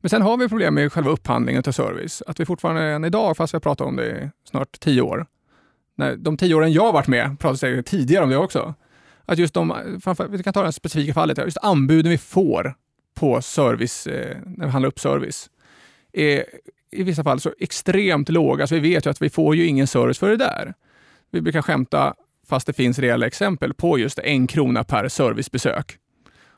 Men 0.02 0.10
sen 0.10 0.22
har 0.22 0.38
vi 0.38 0.50
problem 0.50 0.74
med 0.74 0.94
själva 0.94 1.12
upphandlingen 1.12 1.64
av 1.68 1.72
service. 1.72 2.24
Att 2.28 2.40
vi 2.40 2.46
fortfarande 2.46 2.82
än 2.84 3.06
idag, 3.06 3.38
fast 3.38 3.54
vi 3.54 3.56
har 3.56 3.62
pratat 3.62 3.88
om 3.88 3.96
det 3.96 4.10
i 4.10 4.30
snart 4.50 4.80
tio 4.80 5.02
år, 5.02 5.26
när 5.96 6.16
de 6.16 6.38
tio 6.38 6.56
åren 6.56 6.74
jag 6.74 6.84
har 6.84 6.94
varit 6.94 7.08
med, 7.08 7.40
pratade 7.40 7.76
det 7.76 7.84
tidigare 7.84 8.24
om 8.24 8.30
det 8.30 8.38
också, 8.38 8.74
att 9.26 9.38
just 9.38 9.54
de, 9.54 9.74
vi 10.30 10.44
kan 10.44 10.54
ta 10.54 10.64
det 10.64 10.72
specifika 10.72 11.14
fallet, 11.14 11.38
just 11.38 11.58
anbuden 11.58 12.10
vi 12.10 12.18
får 12.18 12.76
på 13.16 13.42
service, 13.42 14.08
eh, 14.08 14.38
när 14.46 14.66
vi 14.66 14.72
handlar 14.72 14.88
upp 14.88 15.00
service, 15.00 15.50
är 16.18 16.46
i 16.92 17.04
vissa 17.04 17.24
fall 17.24 17.40
så 17.40 17.54
extremt 17.60 18.30
låga, 18.30 18.68
så 18.68 18.76
vi 18.76 18.82
vet 18.82 19.06
ju 19.06 19.10
att 19.10 19.22
vi 19.22 19.30
får 19.30 19.56
ju 19.56 19.66
ingen 19.66 19.88
service 19.88 20.20
för 20.20 20.30
det 20.30 20.38
där. 20.38 20.74
Vi 21.32 21.42
brukar 21.42 21.62
skämta, 21.62 22.14
fast 22.48 22.68
det 22.68 22.74
finns 22.74 23.00
reella 23.00 23.28
exempel, 23.28 23.74
på 23.74 24.00
just 24.00 24.20
en 24.20 24.48
krona 24.48 24.84
per 24.84 25.08
servicebesök. 25.08 25.98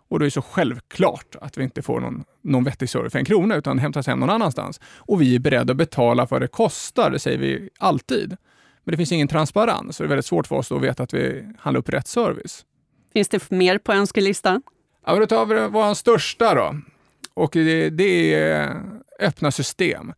Och 0.10 0.20
då 0.20 0.24
är 0.24 0.28
det 0.28 0.32
så 0.32 0.42
självklart 0.42 1.36
att 1.42 1.58
vi 1.58 1.64
inte 1.64 1.82
får 1.82 2.00
någon, 2.00 2.24
någon 2.42 2.64
vettig 2.64 2.90
service 2.90 3.12
för 3.12 3.20
en 3.20 3.26
krona, 3.26 3.56
utan 3.56 3.80
hämtas 3.80 4.08
hem 4.08 4.20
någon 4.20 4.30
annanstans. 4.30 4.80
Och 4.84 5.22
vi 5.22 5.36
är 5.36 5.40
beredda 5.40 5.72
att 5.72 5.78
betala 5.78 6.28
vad 6.30 6.42
det 6.42 6.48
kostar, 6.48 7.12
det 7.12 7.20
säger 7.20 7.38
vi 7.38 7.70
alltid. 7.80 8.38
Men 8.84 8.92
det 8.92 8.98
finns 8.98 9.12
ingen 9.12 9.28
transparens, 9.28 9.98
så 9.98 10.04
det 10.04 10.08
är 10.08 10.10
väldigt 10.10 10.26
svårt 10.26 10.48
för 10.48 10.56
oss 10.56 10.72
att 10.72 10.82
veta 10.82 11.04
att 11.04 11.14
vi 11.14 11.54
handlar 11.60 11.80
upp 11.80 11.90
rätt 11.90 12.08
service. 12.08 12.66
Finns 13.14 13.28
det 13.28 13.52
mer 13.52 13.78
på 13.78 13.94
önskelistan? 13.94 14.62
Ja, 15.06 15.12
men 15.12 15.20
då 15.20 15.28
tar 15.28 15.46
vi 15.46 15.68
vår 15.68 15.94
största 15.94 16.56
då. 16.56 16.76
Och 17.34 17.50
det, 17.54 17.90
det 17.90 18.34
är 18.34 18.82
öppna 19.22 19.52
system. 19.52 20.14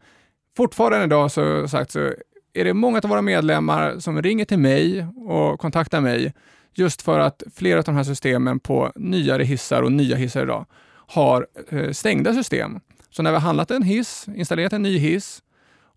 Fortfarande 0.58 1.03
idag 1.03 1.31
så, 1.31 1.67
sagt, 1.67 1.91
så 1.91 2.13
är 2.53 2.65
det 2.65 2.74
många 2.74 2.98
av 3.03 3.10
våra 3.10 3.22
medlemmar 3.22 4.00
som 4.00 4.22
ringer 4.22 4.46
till 4.46 4.60
mig 4.60 5.05
och 5.15 5.60
kontaktar 5.60 6.01
mig 6.01 6.34
just 6.74 7.01
för 7.01 7.20
att 7.20 7.43
flera 7.55 7.79
av 7.79 7.84
de 7.84 7.96
här 7.96 8.03
systemen 8.03 8.60
på 8.60 8.91
nyare 8.96 9.43
hissar 9.43 9.81
och 9.81 9.91
nya 9.91 10.15
hissar 10.15 10.43
idag 10.43 10.65
har 11.08 11.48
eh, 11.70 11.91
stängda 11.91 12.34
system. 12.34 12.79
Så 13.10 13.24
när 13.24 13.31
vi 13.31 13.36
har 13.36 13.41
handlat 13.41 13.72
en 13.72 13.84
hiss, 13.84 14.25
installerat 14.36 14.74
en 14.74 14.84
ny 14.84 14.98
hiss 14.98 15.41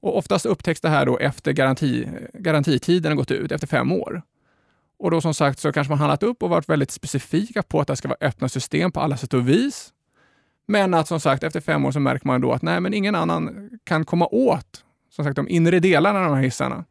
och 0.01 0.19
oftast 0.19 0.47
upptäcks 0.47 0.81
det 0.81 0.89
här 0.89 1.07
då 1.07 1.19
efter 1.19 1.53
garanti, 1.53 2.09
garantitiden 2.35 3.13
har 3.13 3.17
gått 3.17 3.31
ut, 3.31 3.53
efter 3.53 3.67
fem 3.67 3.93
år. 3.93 4.23
Och 4.99 5.11
då 5.11 5.21
som 5.21 5.35
sagt 5.35 5.59
så 5.59 5.73
kanske 5.73 5.91
man 5.91 5.99
handlat 5.99 6.23
upp 6.23 6.43
och 6.43 6.51
varit 6.51 6.69
väldigt 6.69 6.91
specifika 6.91 7.63
på 7.63 7.81
att 7.81 7.89
det 7.89 7.97
ska 7.97 8.09
vara 8.09 8.19
öppna 8.21 8.49
system 8.49 8.93
på 8.93 9.01
alla 9.01 9.17
sätt 9.17 9.35
och 9.35 9.49
vis. 9.49 9.93
Men 10.67 10.95
att 10.95 11.09
som 11.09 11.21
sagt 11.21 11.43
efter 11.43 11.61
fem 11.61 11.85
år 11.85 11.93
så 11.93 12.01
märker 12.01 12.27
man 12.27 12.41
då 12.41 12.53
att 12.53 12.63
nej, 12.63 12.81
men 12.81 12.95
ingen 12.95 13.15
annan 13.15 13.71
kan 13.85 14.05
komma 14.05 14.27
åt 14.27 14.85
som 15.11 15.25
sagt 15.25 15.37
de 15.37 15.49
inre 15.49 15.81
delarna 15.81 16.19
av 16.19 16.25
de 16.25 16.35
här 16.35 16.43
hissarna. 16.43 16.85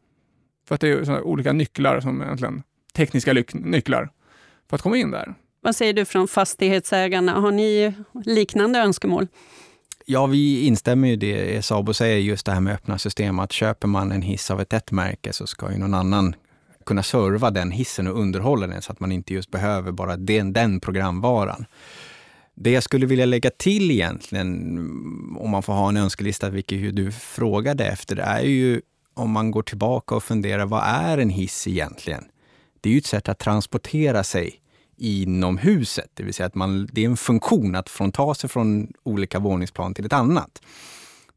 För 0.67 0.75
att 0.75 0.81
det 0.81 0.87
är 0.89 1.21
olika 1.21 1.53
nycklar 1.53 1.99
som 1.99 2.21
egentligen 2.21 2.63
tekniska 2.93 3.33
nycklar 3.53 4.09
för 4.69 4.75
att 4.75 4.81
komma 4.81 4.97
in 4.97 5.11
där. 5.11 5.35
Vad 5.61 5.75
säger 5.75 5.93
du 5.93 6.05
från 6.05 6.27
fastighetsägarna? 6.27 7.31
Har 7.31 7.51
ni 7.51 7.93
liknande 8.25 8.79
önskemål? 8.79 9.27
Ja, 10.05 10.25
vi 10.25 10.65
instämmer 10.65 11.07
i 11.07 11.15
det 11.15 11.65
Sabo 11.65 11.93
säger, 11.93 12.17
just 12.17 12.45
det 12.45 12.51
här 12.51 12.61
med 12.61 12.73
öppna 12.73 12.97
system. 12.97 13.39
Att 13.39 13.51
köper 13.51 13.87
man 13.87 14.11
en 14.11 14.21
hiss 14.21 14.51
av 14.51 14.61
ett 14.61 14.73
ett-märke 14.73 15.33
så 15.33 15.47
ska 15.47 15.71
ju 15.71 15.77
någon 15.77 15.93
annan 15.93 16.35
kunna 16.85 17.03
serva 17.03 17.51
den 17.51 17.71
hissen 17.71 18.07
och 18.07 18.19
underhålla 18.19 18.67
den 18.67 18.81
så 18.81 18.91
att 18.91 18.99
man 18.99 19.11
inte 19.11 19.33
just 19.33 19.51
behöver 19.51 19.91
bara 19.91 20.17
den, 20.17 20.53
den 20.53 20.79
programvaran. 20.79 21.65
Det 22.55 22.72
jag 22.72 22.83
skulle 22.83 23.05
vilja 23.05 23.25
lägga 23.25 23.50
till 23.50 23.91
egentligen, 23.91 24.77
om 25.39 25.50
man 25.50 25.63
får 25.63 25.74
ha 25.74 25.89
en 25.89 25.98
önskelista, 25.98 26.50
vilket 26.50 26.95
du 26.95 27.12
frågade 27.12 27.86
efter, 27.86 28.17
är 28.17 28.41
ju 28.41 28.81
om 29.13 29.31
man 29.31 29.51
går 29.51 29.63
tillbaka 29.63 30.15
och 30.15 30.24
funderar, 30.24 30.65
vad 30.65 30.83
är 30.83 31.17
en 31.17 31.29
hiss 31.29 31.67
egentligen? 31.67 32.24
Det 32.81 32.89
är 32.89 32.93
ju 32.93 33.00
ett 33.00 33.05
sätt 33.05 33.29
att 33.29 33.39
transportera 33.39 34.24
sig 34.24 34.60
inom 34.98 35.57
huset, 35.57 36.12
det 36.13 36.24
vill 36.24 36.33
säga 36.33 36.48
att 36.48 36.55
man, 36.55 36.89
det 36.91 37.01
är 37.01 37.05
en 37.05 37.17
funktion 37.17 37.75
att 37.75 37.89
från 37.89 38.12
ta 38.12 38.36
sig 38.36 38.50
från 38.50 38.93
olika 39.03 39.39
våningsplan 39.39 39.93
till 39.93 40.05
ett 40.05 40.13
annat. 40.13 40.62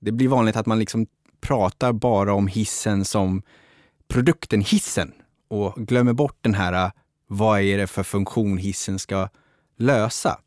Det 0.00 0.12
blir 0.12 0.28
vanligt 0.28 0.56
att 0.56 0.66
man 0.66 0.78
liksom 0.78 1.06
pratar 1.40 1.92
bara 1.92 2.34
om 2.34 2.46
hissen 2.46 3.04
som 3.04 3.42
produkten 4.08 4.60
hissen 4.60 5.12
och 5.48 5.74
glömmer 5.86 6.12
bort 6.12 6.38
den 6.40 6.54
här, 6.54 6.92
vad 7.28 7.60
är 7.60 7.78
det 7.78 7.86
för 7.86 8.02
funktion 8.02 8.58
hissen 8.58 8.98
ska 8.98 9.28
lösa? 9.78 10.38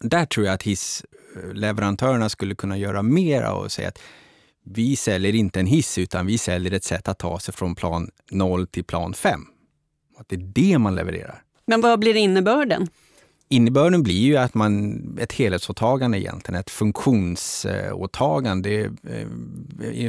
Där 0.00 0.26
tror 0.26 0.46
jag 0.46 0.54
att 0.54 0.62
hissleverantörerna 0.62 2.28
skulle 2.28 2.54
kunna 2.54 2.78
göra 2.78 3.02
mera 3.02 3.52
och 3.52 3.72
säga 3.72 3.88
att 3.88 3.98
vi 4.64 4.96
säljer 4.96 5.34
inte 5.34 5.60
en 5.60 5.66
hiss 5.66 5.98
utan 5.98 6.26
vi 6.26 6.38
säljer 6.38 6.72
ett 6.72 6.84
sätt 6.84 7.08
att 7.08 7.18
ta 7.18 7.38
sig 7.38 7.54
från 7.54 7.74
plan 7.74 8.10
0 8.30 8.66
till 8.66 8.84
plan 8.84 9.14
5. 9.14 9.40
Att 10.18 10.28
det 10.28 10.36
är 10.36 10.52
det 10.54 10.78
man 10.78 10.94
levererar. 10.94 11.42
Men 11.66 11.80
vad 11.80 11.98
blir 11.98 12.14
innebörden? 12.14 12.88
Innebörden 13.50 14.02
blir 14.02 14.20
ju 14.20 14.36
att 14.36 14.54
man, 14.54 15.18
ett 15.20 15.32
helhetsåtagande 15.32 16.20
egentligen, 16.20 16.60
ett 16.60 16.70
funktionsåtagande. 16.70 18.82
Eh, 18.82 18.90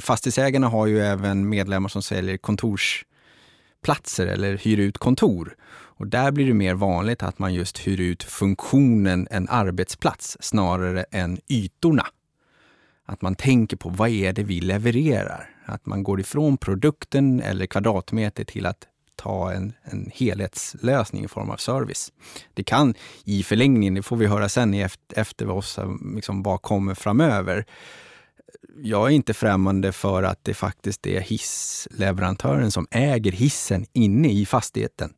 fastighetsägarna 0.01 0.67
har 0.67 0.87
ju 0.87 0.99
även 0.99 1.49
medlemmar 1.49 1.89
som 1.89 2.01
säljer 2.01 2.37
kontorsplatser 2.37 4.27
eller 4.27 4.57
hyr 4.57 4.77
ut 4.77 4.97
kontor. 4.97 5.55
Och 5.99 6.07
där 6.07 6.31
blir 6.31 6.47
det 6.47 6.53
mer 6.53 6.73
vanligt 6.73 7.23
att 7.23 7.39
man 7.39 7.53
just 7.53 7.87
hyr 7.87 7.99
ut 7.99 8.23
funktionen 8.23 9.27
en 9.31 9.49
arbetsplats 9.49 10.37
snarare 10.39 11.05
än 11.11 11.39
ytorna. 11.47 12.05
Att 13.05 13.21
man 13.21 13.35
tänker 13.35 13.77
på 13.77 13.89
vad 13.89 14.09
är 14.09 14.33
det 14.33 14.43
vi 14.43 14.61
levererar? 14.61 15.49
Att 15.65 15.85
man 15.85 16.03
går 16.03 16.19
ifrån 16.19 16.57
produkten 16.57 17.41
eller 17.41 17.65
kvadratmeter 17.65 18.43
till 18.43 18.65
att 18.65 18.87
ta 19.15 19.51
en, 19.51 19.73
en 19.83 20.11
helhetslösning 20.13 21.23
i 21.23 21.27
form 21.27 21.49
av 21.49 21.57
service. 21.57 22.11
Det 22.53 22.63
kan 22.63 22.93
i 23.23 23.43
förlängningen, 23.43 23.93
det 23.93 24.03
får 24.03 24.17
vi 24.17 24.25
höra 24.25 24.49
sen 24.49 24.73
efter, 24.73 25.19
efter 25.19 25.49
oss, 25.49 25.79
liksom 26.15 26.43
vad 26.43 26.61
kommer 26.61 26.93
framöver. 26.93 27.65
Jag 28.77 29.07
är 29.07 29.09
inte 29.09 29.33
främmande 29.33 29.91
för 29.91 30.23
att 30.23 30.39
det 30.43 30.53
faktiskt 30.53 31.07
är 31.07 31.19
hissleverantören 31.19 32.71
som 32.71 32.87
äger 32.91 33.31
hissen 33.31 33.85
inne 33.93 34.31
i 34.31 34.45
fastigheten. 34.45 35.13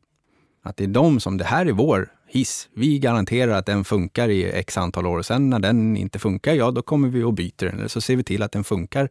Att 0.62 0.76
det 0.76 0.84
är 0.84 0.88
de 0.88 1.20
som, 1.20 1.36
det 1.36 1.44
här 1.44 1.66
är 1.66 1.72
vår 1.72 2.08
hiss. 2.26 2.68
Vi 2.74 2.98
garanterar 2.98 3.52
att 3.52 3.66
den 3.66 3.84
funkar 3.84 4.28
i 4.28 4.44
x 4.44 4.78
antal 4.78 5.06
år. 5.06 5.22
Sen 5.22 5.50
när 5.50 5.58
den 5.58 5.96
inte 5.96 6.18
funkar, 6.18 6.54
ja 6.54 6.70
då 6.70 6.82
kommer 6.82 7.08
vi 7.08 7.22
och 7.22 7.32
byter 7.32 7.64
den. 7.64 7.78
Eller 7.78 7.88
så 7.88 8.00
ser 8.00 8.16
vi 8.16 8.24
till 8.24 8.42
att 8.42 8.52
den 8.52 8.64
funkar 8.64 9.08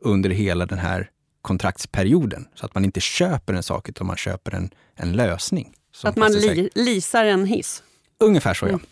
under 0.00 0.30
hela 0.30 0.66
den 0.66 0.78
här 0.78 1.10
kontraktsperioden. 1.42 2.48
Så 2.54 2.66
att 2.66 2.74
man 2.74 2.84
inte 2.84 3.00
köper 3.00 3.54
en 3.54 3.62
sak, 3.62 3.88
utan 3.88 4.06
man 4.06 4.16
köper 4.16 4.54
en, 4.54 4.70
en 4.94 5.12
lösning. 5.12 5.72
Att 6.02 6.16
man 6.16 6.32
li, 6.32 6.70
lisar 6.74 7.24
en 7.24 7.46
hiss? 7.46 7.82
Ungefär 8.20 8.54
så, 8.54 8.66
ja. 8.66 8.68
Mm. 8.68 8.86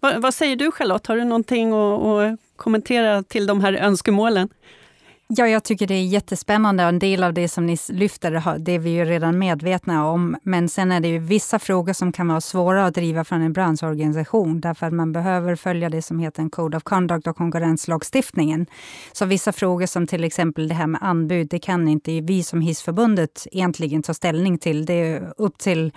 Vad, 0.00 0.22
vad, 0.22 0.34
säger 0.34 0.56
du 0.56 0.70
Charlotte? 0.70 1.06
Har 1.06 1.16
du 1.16 1.24
någonting 1.24 1.72
att, 1.72 2.02
att 2.02 2.38
kommentera 2.56 3.22
till 3.22 3.46
de 3.46 3.60
här 3.60 3.72
önskemålen? 3.72 4.48
Ja, 5.28 5.48
jag 5.48 5.64
tycker 5.64 5.86
det 5.86 5.94
är 5.94 6.04
jättespännande 6.04 6.82
och 6.82 6.88
en 6.88 6.98
del 6.98 7.24
av 7.24 7.34
det 7.34 7.48
som 7.48 7.66
ni 7.66 7.76
lyfter, 7.88 8.58
det 8.58 8.72
är 8.72 8.78
vi 8.78 8.90
ju 8.90 9.04
redan 9.04 9.38
medvetna 9.38 10.06
om. 10.06 10.36
Men 10.42 10.68
sen 10.68 10.92
är 10.92 11.00
det 11.00 11.08
ju 11.08 11.18
vissa 11.18 11.58
frågor 11.58 11.92
som 11.92 12.12
kan 12.12 12.28
vara 12.28 12.40
svåra 12.40 12.86
att 12.86 12.94
driva 12.94 13.24
från 13.24 13.42
en 13.42 13.52
branschorganisation, 13.52 14.60
därför 14.60 14.86
att 14.86 14.92
man 14.92 15.12
behöver 15.12 15.56
följa 15.56 15.90
det 15.90 16.02
som 16.02 16.18
heter 16.18 16.42
en 16.42 16.50
Code 16.50 16.76
of 16.76 16.82
Conduct 16.82 17.26
och 17.26 17.36
konkurrenslagstiftningen. 17.36 18.66
Så 19.12 19.24
vissa 19.24 19.52
frågor 19.52 19.86
som 19.86 20.06
till 20.06 20.24
exempel 20.24 20.68
det 20.68 20.74
här 20.74 20.86
med 20.86 21.02
anbud, 21.02 21.48
det 21.48 21.58
kan 21.58 21.88
inte 21.88 22.20
vi 22.20 22.42
som 22.42 22.60
Hissförbundet 22.60 23.46
egentligen 23.52 24.02
ta 24.02 24.14
ställning 24.14 24.58
till. 24.58 24.86
Det 24.86 24.94
är 24.94 25.32
upp 25.36 25.58
till 25.58 25.92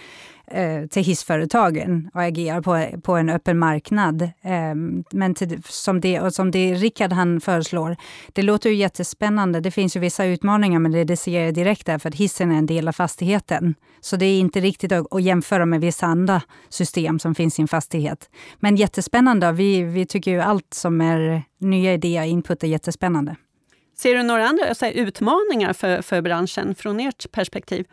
eh, 0.47 0.85
till 0.85 1.03
hissföretagen 1.03 2.09
och 2.13 2.21
agerar 2.21 2.61
på, 2.61 3.01
på 3.01 3.15
en 3.15 3.29
öppen 3.29 3.59
marknad. 3.59 4.21
Eh, 4.21 4.75
men 5.11 5.33
till, 5.35 5.63
som, 5.63 6.01
det, 6.01 6.19
och 6.19 6.33
som 6.33 6.51
det 6.51 6.73
Rickard 6.73 7.13
han 7.13 7.41
föreslår, 7.41 7.95
det 8.33 8.41
låter 8.41 8.69
ju 8.69 8.75
jättespännande. 8.75 9.59
Det 9.59 9.71
finns 9.71 9.95
ju 9.95 9.99
vissa 9.99 10.25
utmaningar, 10.25 10.79
men 10.79 10.91
det, 10.91 11.03
det 11.03 11.17
ser 11.17 11.45
jag 11.45 11.53
direkt 11.53 11.85
där, 11.85 11.97
för 11.97 12.09
att 12.09 12.15
hissen 12.15 12.51
är 12.51 12.57
en 12.57 12.65
del 12.65 12.87
av 12.87 12.91
fastigheten. 12.91 13.75
Så 14.01 14.15
det 14.15 14.25
är 14.25 14.39
inte 14.39 14.59
riktigt 14.59 14.91
att, 14.91 15.13
att 15.13 15.23
jämföra 15.23 15.65
med 15.65 15.81
vissa 15.81 16.05
andra 16.05 16.41
system 16.69 17.19
som 17.19 17.35
finns 17.35 17.59
i 17.59 17.61
en 17.61 17.67
fastighet. 17.67 18.29
Men 18.59 18.75
jättespännande. 18.75 19.51
Vi, 19.51 19.83
vi 19.83 20.05
tycker 20.05 20.31
ju 20.31 20.41
allt 20.41 20.73
som 20.73 21.01
är 21.01 21.43
nya 21.59 21.93
idéer, 21.93 22.23
input 22.23 22.63
är 22.63 22.67
jättespännande. 22.67 23.35
Ser 23.97 24.15
du 24.15 24.23
några 24.23 24.47
andra 24.47 24.65
här, 24.81 24.91
utmaningar 24.91 25.73
för, 25.73 26.01
för 26.01 26.21
branschen 26.21 26.75
från 26.75 26.99
ert 26.99 27.31
perspektiv? 27.31 27.85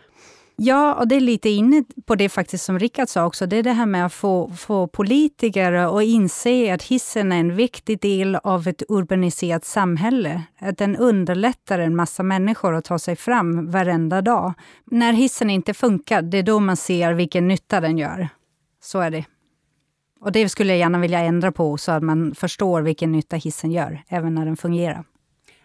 Ja, 0.57 0.95
och 0.95 1.09
det 1.09 1.15
är 1.17 1.21
lite 1.21 1.49
inne 1.49 1.85
på 2.07 2.15
det 2.15 2.29
faktiskt 2.29 2.65
som 2.65 2.79
Rickard 2.79 3.09
sa 3.09 3.25
också. 3.25 3.47
Det 3.47 3.57
är 3.57 3.63
det 3.63 3.73
här 3.73 3.87
med 3.87 4.07
att 4.07 4.13
få, 4.13 4.51
få 4.57 4.87
politiker 4.87 5.73
att 5.73 6.03
inse 6.03 6.75
att 6.75 6.83
hissen 6.83 7.33
är 7.33 7.41
en 7.41 7.57
viktig 7.57 8.01
del 8.01 8.37
av 8.37 8.69
ett 8.69 8.83
urbaniserat 8.89 9.65
samhälle. 9.65 10.43
Att 10.59 10.79
den 10.79 10.97
underlättar 10.97 11.79
en 11.79 11.97
massa 11.97 12.23
människor 12.23 12.75
att 12.75 12.85
ta 12.85 12.99
sig 12.99 13.17
fram 13.17 13.71
varenda 13.71 14.23
dag. 14.23 14.53
När 14.85 15.13
hissen 15.13 15.51
inte 15.51 15.75
funkar, 15.75 16.23
det 16.23 16.39
är 16.39 16.43
då 16.43 16.61
man 16.61 16.77
ser 16.77 17.13
vilken 17.13 17.49
nytta 17.49 17.81
den 17.81 17.99
gör. 17.99 18.29
Så 18.83 19.01
är 19.01 19.11
det. 19.11 19.25
Och 20.21 20.33
det 20.33 20.49
skulle 20.49 20.73
jag 20.73 20.79
gärna 20.79 20.99
vilja 20.99 21.19
ändra 21.19 21.53
på, 21.53 21.77
så 21.77 21.93
att 21.93 22.03
man 22.03 22.35
förstår 22.35 22.83
vilken 22.83 23.13
nytta 23.13 23.37
hissen 23.37 23.73
gör, 23.73 24.03
även 24.09 24.35
när 24.35 24.45
den 24.45 24.57
fungerar. 24.57 25.05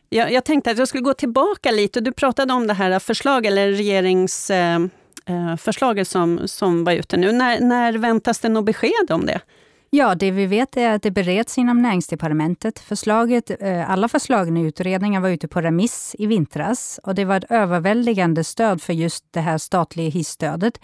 Jag, 0.10 0.32
jag 0.32 0.46
tänkte 0.46 0.72
att 0.72 0.78
jag 0.78 0.88
skulle 0.88 1.04
gå 1.04 1.14
tillbaka 1.14 1.72
lite. 1.72 2.02
Du 2.02 2.12
pratade 2.12 2.54
om 2.54 2.68
det 2.68 2.74
här 2.74 3.00
förslag 3.00 3.46
eller 3.46 3.72
regeringsförslaget 3.72 5.98
eh, 5.98 6.02
eh 6.02 6.04
som, 6.04 6.48
som 6.48 6.84
var 6.84 6.94
ute 6.94 7.18
nu. 7.18 7.32
När, 7.32 7.60
när 7.60 7.98
väntas 7.98 8.40
det 8.40 8.50
något 8.50 8.66
besked 8.66 9.12
om 9.12 9.26
det? 9.26 9.42
Ja, 9.90 10.16
det 10.16 10.32
vi 10.32 10.46
vet 10.46 10.78
är 10.78 10.96
att 10.96 11.02
det 11.02 11.12
bereds 11.12 11.58
inom 11.58 11.82
näringsdepartementet. 11.82 12.80
Förslaget, 12.80 13.62
eh, 13.62 13.92
alla 13.92 14.08
förslagen 14.08 14.58
i 14.58 14.62
utredningen 14.62 15.22
var 15.22 15.30
ute 15.30 15.48
på 15.48 15.62
remiss 15.62 16.16
i 16.20 16.26
vintras 16.26 17.00
och 17.04 17.16
det 17.16 17.26
var 17.26 17.36
ett 17.36 17.52
överväldigande 17.52 18.44
stöd 18.44 18.82
för 18.82 18.94
just 18.94 19.26
det 19.32 19.40
här 19.40 19.58
statliga 19.58 20.10
hisstödet. 20.10 20.80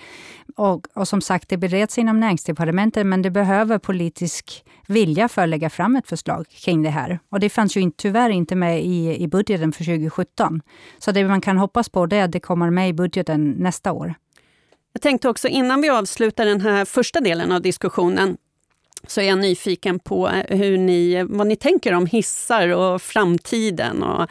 Och, 0.56 0.88
och 0.94 1.08
som 1.08 1.22
sagt, 1.22 1.50
det 1.50 1.58
bereds 1.58 1.98
inom 1.98 2.20
näringsdepartementet, 2.20 3.06
men 3.06 3.22
det 3.22 3.32
behöver 3.32 3.78
politisk 3.78 4.64
vilja 4.88 5.28
för 5.28 5.42
att 5.42 5.50
lägga 5.50 5.70
fram 5.70 5.96
ett 5.96 6.08
förslag 6.08 6.48
kring 6.50 6.84
det 6.84 6.90
här. 6.90 7.20
Och 7.30 7.40
det 7.40 7.50
fanns 7.50 7.78
ju 7.78 7.92
tyvärr 7.92 8.30
inte 8.30 8.56
med 8.56 8.84
i, 8.84 9.24
i 9.24 9.28
budgeten 9.28 9.72
för 9.72 9.84
2017. 9.84 10.62
Så 11.00 11.12
det 11.12 11.28
man 11.28 11.42
kan 11.42 11.58
hoppas 11.58 11.90
på 11.90 12.06
det 12.06 12.18
är 12.18 12.24
att 12.24 12.32
det 12.32 12.40
kommer 12.40 12.70
med 12.70 12.90
i 12.90 12.94
budgeten 12.94 13.52
nästa 13.52 13.92
år. 13.92 14.14
Jag 14.94 15.02
tänkte 15.02 15.30
också 15.30 15.48
innan 15.48 15.82
vi 15.82 15.90
avslutar 15.90 16.46
den 16.46 16.62
här 16.62 16.86
första 16.86 17.20
delen 17.20 17.52
av 17.52 17.62
diskussionen 17.62 18.38
så 19.08 19.22
är 19.22 19.26
jag 19.26 19.38
nyfiken 19.38 20.00
på 20.00 20.30
eh, 20.30 20.58
hur 20.58 20.78
ni, 20.78 21.26
vad 21.30 21.48
ni 21.48 21.56
tänker 21.56 21.94
om 21.94 22.06
hissar 22.06 22.68
och 22.68 23.02
framtiden. 23.02 24.04
Och, 24.04 24.30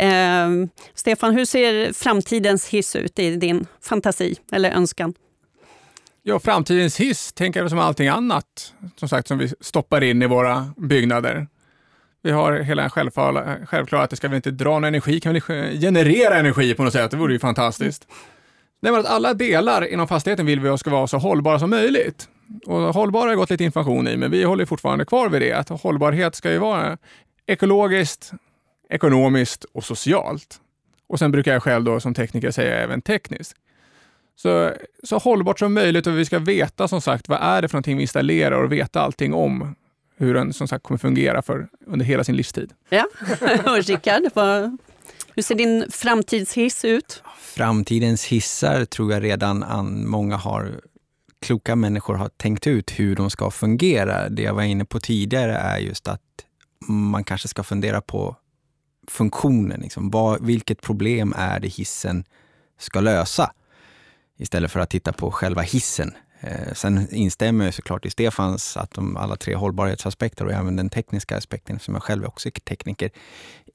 eh, 0.00 0.50
Stefan, 0.94 1.34
hur 1.34 1.44
ser 1.44 1.92
framtidens 1.92 2.68
hiss 2.68 2.96
ut 2.96 3.18
i 3.18 3.36
din 3.36 3.66
fantasi 3.80 4.36
eller 4.52 4.70
önskan? 4.70 5.14
Ja, 6.22 6.40
framtidens 6.40 7.00
hiss 7.00 7.32
tänker 7.32 7.60
jag 7.60 7.70
som 7.70 7.78
allting 7.78 8.08
annat 8.08 8.74
som 8.96 9.08
sagt 9.08 9.28
som 9.28 9.38
vi 9.38 9.52
stoppar 9.60 10.04
in 10.04 10.22
i 10.22 10.26
våra 10.26 10.72
byggnader. 10.76 11.46
Vi 12.22 12.30
har 12.30 12.52
hela 12.52 12.90
självklara, 12.90 13.66
självklara 13.66 14.02
att 14.02 14.10
det 14.10 14.16
ska 14.16 14.28
vi 14.28 14.36
inte 14.36 14.50
dra 14.50 14.70
någon 14.70 14.84
energi, 14.84 15.20
kan 15.20 15.32
vi 15.32 15.34
liksom 15.34 15.80
generera 15.80 16.38
energi 16.38 16.74
på 16.74 16.84
något 16.84 16.92
sätt? 16.92 17.10
Det 17.10 17.16
vore 17.16 17.32
ju 17.32 17.38
fantastiskt. 17.38 18.08
Nej, 18.80 18.96
att 18.96 19.06
alla 19.06 19.34
delar 19.34 19.92
inom 19.92 20.08
fastigheten 20.08 20.46
vill 20.46 20.60
vi 20.60 20.78
ska 20.78 20.90
vara 20.90 21.06
så 21.06 21.18
hållbara 21.18 21.58
som 21.58 21.70
möjligt. 21.70 22.28
Och 22.66 22.94
hållbara 22.94 23.28
har 23.28 23.36
gått 23.36 23.50
lite 23.50 23.64
information 23.64 24.08
i, 24.08 24.16
men 24.16 24.30
vi 24.30 24.44
håller 24.44 24.64
fortfarande 24.64 25.04
kvar 25.04 25.28
vid 25.28 25.42
det. 25.42 25.52
Att 25.52 25.68
hållbarhet 25.68 26.34
ska 26.34 26.50
ju 26.52 26.58
vara 26.58 26.98
ekologiskt, 27.46 28.32
ekonomiskt 28.88 29.64
och 29.64 29.84
socialt. 29.84 30.60
Och 31.06 31.18
sen 31.18 31.32
brukar 31.32 31.52
jag 31.52 31.62
själv 31.62 31.84
då 31.84 32.00
som 32.00 32.14
tekniker 32.14 32.50
säga 32.50 32.76
även 32.76 33.02
tekniskt. 33.02 33.56
Så, 34.36 34.70
så 35.02 35.18
hållbart 35.18 35.58
som 35.58 35.74
möjligt 35.74 36.06
och 36.06 36.18
vi 36.18 36.24
ska 36.24 36.38
veta 36.38 36.88
som 36.88 37.00
sagt 37.00 37.28
vad 37.28 37.38
är 37.42 37.62
det 37.62 37.68
för 37.68 37.74
någonting 37.74 37.96
vi 37.96 38.02
installerar 38.02 38.62
och 38.62 38.72
veta 38.72 39.00
allting 39.00 39.34
om 39.34 39.74
hur 40.16 40.34
den 40.34 40.52
som 40.52 40.68
sagt 40.68 40.84
kommer 40.84 40.98
fungera 40.98 41.42
för 41.42 41.68
under 41.86 42.06
hela 42.06 42.24
sin 42.24 42.36
livstid. 42.36 42.72
Ja, 42.88 43.06
och 43.66 43.84
Rickard, 43.84 44.22
hur 45.34 45.42
ser 45.42 45.54
din 45.54 45.86
framtidshiss 45.90 46.84
ut? 46.84 47.22
Framtidens 47.38 48.24
hissar 48.24 48.84
tror 48.84 49.12
jag 49.12 49.22
redan 49.22 49.62
an, 49.62 50.08
många 50.08 50.36
har 50.36 50.80
kloka 51.42 51.76
människor 51.76 52.14
har 52.14 52.28
tänkt 52.28 52.66
ut 52.66 52.90
hur 52.90 53.16
de 53.16 53.30
ska 53.30 53.50
fungera. 53.50 54.28
Det 54.28 54.42
jag 54.42 54.54
var 54.54 54.62
inne 54.62 54.84
på 54.84 55.00
tidigare 55.00 55.56
är 55.56 55.78
just 55.78 56.08
att 56.08 56.20
man 56.88 57.24
kanske 57.24 57.48
ska 57.48 57.62
fundera 57.62 58.00
på 58.00 58.36
funktionen. 59.08 59.80
Liksom. 59.80 60.10
Vad, 60.10 60.46
vilket 60.46 60.80
problem 60.80 61.34
är 61.36 61.60
det 61.60 61.68
hissen 61.68 62.24
ska 62.78 63.00
lösa? 63.00 63.52
Istället 64.38 64.72
för 64.72 64.80
att 64.80 64.90
titta 64.90 65.12
på 65.12 65.30
själva 65.30 65.62
hissen. 65.62 66.14
Eh, 66.40 66.72
sen 66.74 67.14
instämmer 67.14 67.64
jag 67.64 67.74
såklart 67.74 68.06
i 68.06 68.10
Stefans 68.10 68.76
att 68.76 68.90
de 68.90 69.16
alla 69.16 69.36
tre 69.36 69.54
hållbarhetsaspekter 69.54 70.44
och 70.44 70.52
även 70.52 70.76
den 70.76 70.90
tekniska 70.90 71.36
aspekten, 71.36 71.78
som 71.78 71.94
jag 71.94 72.02
själv 72.02 72.24
också 72.24 72.48
är 72.48 72.52
tekniker, 72.52 73.10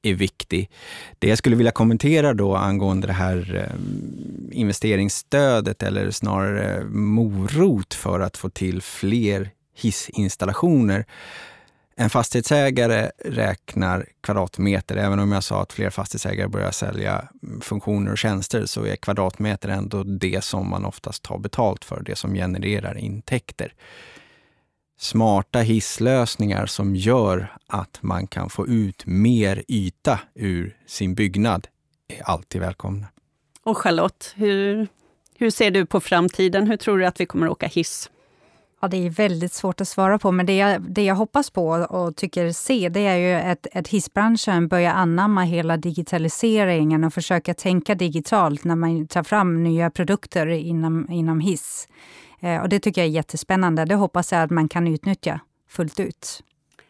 är 0.02 0.14
viktig. 0.14 0.70
Det 1.20 1.28
jag 1.28 1.38
skulle 1.38 1.56
vilja 1.56 1.72
kommentera 1.72 2.34
då 2.34 2.56
angående 2.56 3.08
det 3.08 3.14
här 3.14 3.56
eh, 3.56 4.60
investeringsstödet 4.60 5.84
eller 5.84 6.12
snarare 6.12 6.84
morot 6.84 7.94
för 7.94 8.20
att 8.20 8.38
få 8.38 8.50
till 8.50 8.82
fler 8.82 9.50
hissinstallationer. 9.76 11.06
En 12.00 12.10
fastighetsägare 12.10 13.12
räknar 13.26 14.06
kvadratmeter. 14.22 14.96
Även 14.96 15.20
om 15.20 15.32
jag 15.32 15.44
sa 15.44 15.62
att 15.62 15.74
fler 15.74 15.90
fastighetsägare 15.90 16.48
börjar 16.48 16.72
sälja 16.72 17.28
mm, 17.44 17.62
funktioner 17.62 18.12
och 18.12 18.18
tjänster 18.18 18.66
så 18.66 18.86
är 18.86 18.96
kvadratmeter 18.96 19.70
ändå 19.70 20.04
det 20.04 20.44
som 20.44 20.70
man 20.70 20.86
oftast 20.86 21.24
tar 21.24 21.38
betalt 21.38 21.86
för, 21.86 22.02
det 22.06 22.16
som 22.16 22.34
genererar 22.34 22.98
intäkter 22.98 23.74
smarta 24.98 25.60
hisslösningar 25.60 26.66
som 26.66 26.96
gör 26.96 27.58
att 27.68 28.00
man 28.02 28.28
kan 28.28 28.50
få 28.50 28.68
ut 28.68 29.06
mer 29.06 29.64
yta 29.68 30.20
ur 30.36 30.78
sin 30.86 31.16
byggnad 31.16 31.68
är 32.08 32.30
alltid 32.30 32.62
välkomna. 32.62 33.08
Och 33.64 33.78
Charlotte, 33.78 34.34
hur, 34.36 34.88
hur 35.38 35.50
ser 35.50 35.72
du 35.72 35.86
på 35.86 36.00
framtiden? 36.00 36.68
Hur 36.68 36.78
tror 36.78 36.98
du 36.98 37.06
att 37.06 37.20
vi 37.20 37.26
kommer 37.26 37.46
att 37.48 37.52
åka 37.52 37.68
hiss? 37.68 38.10
Ja, 38.82 38.88
det 38.88 39.06
är 39.06 39.10
väldigt 39.10 39.54
svårt 39.54 39.82
att 39.82 39.88
svara 39.88 40.20
på, 40.20 40.32
men 40.32 40.46
det 40.46 40.56
jag, 40.56 40.82
det 40.82 41.04
jag 41.04 41.16
hoppas 41.16 41.50
på 41.50 41.68
och 41.70 42.16
tycker 42.16 42.52
se, 42.52 42.90
det 42.90 43.00
är 43.00 43.18
ju 43.18 43.52
att, 43.52 43.68
att 43.74 43.88
hissbranschen 43.88 44.68
börjar 44.68 44.94
anamma 44.94 45.44
hela 45.44 45.78
digitaliseringen 45.78 47.04
och 47.04 47.14
försöka 47.14 47.54
tänka 47.54 47.96
digitalt 47.96 48.64
när 48.64 48.76
man 48.76 49.08
tar 49.08 49.24
fram 49.24 49.64
nya 49.64 49.90
produkter 49.90 50.48
inom, 50.48 51.12
inom 51.12 51.40
hiss. 51.40 51.88
Eh, 52.41 52.62
och 52.62 52.69
det 52.69 52.80
tycker 52.80 53.02
jag 53.02 53.08
är 53.08 53.12
jättespännande. 53.12 53.86
Det 53.86 53.95
hoppas 53.95 54.32
jag 54.32 54.41
att 54.41 54.52
man 54.52 54.69
kan 54.69 54.88
utnyttja 54.88 55.39
fullt 55.69 56.00
ut. 56.00 56.43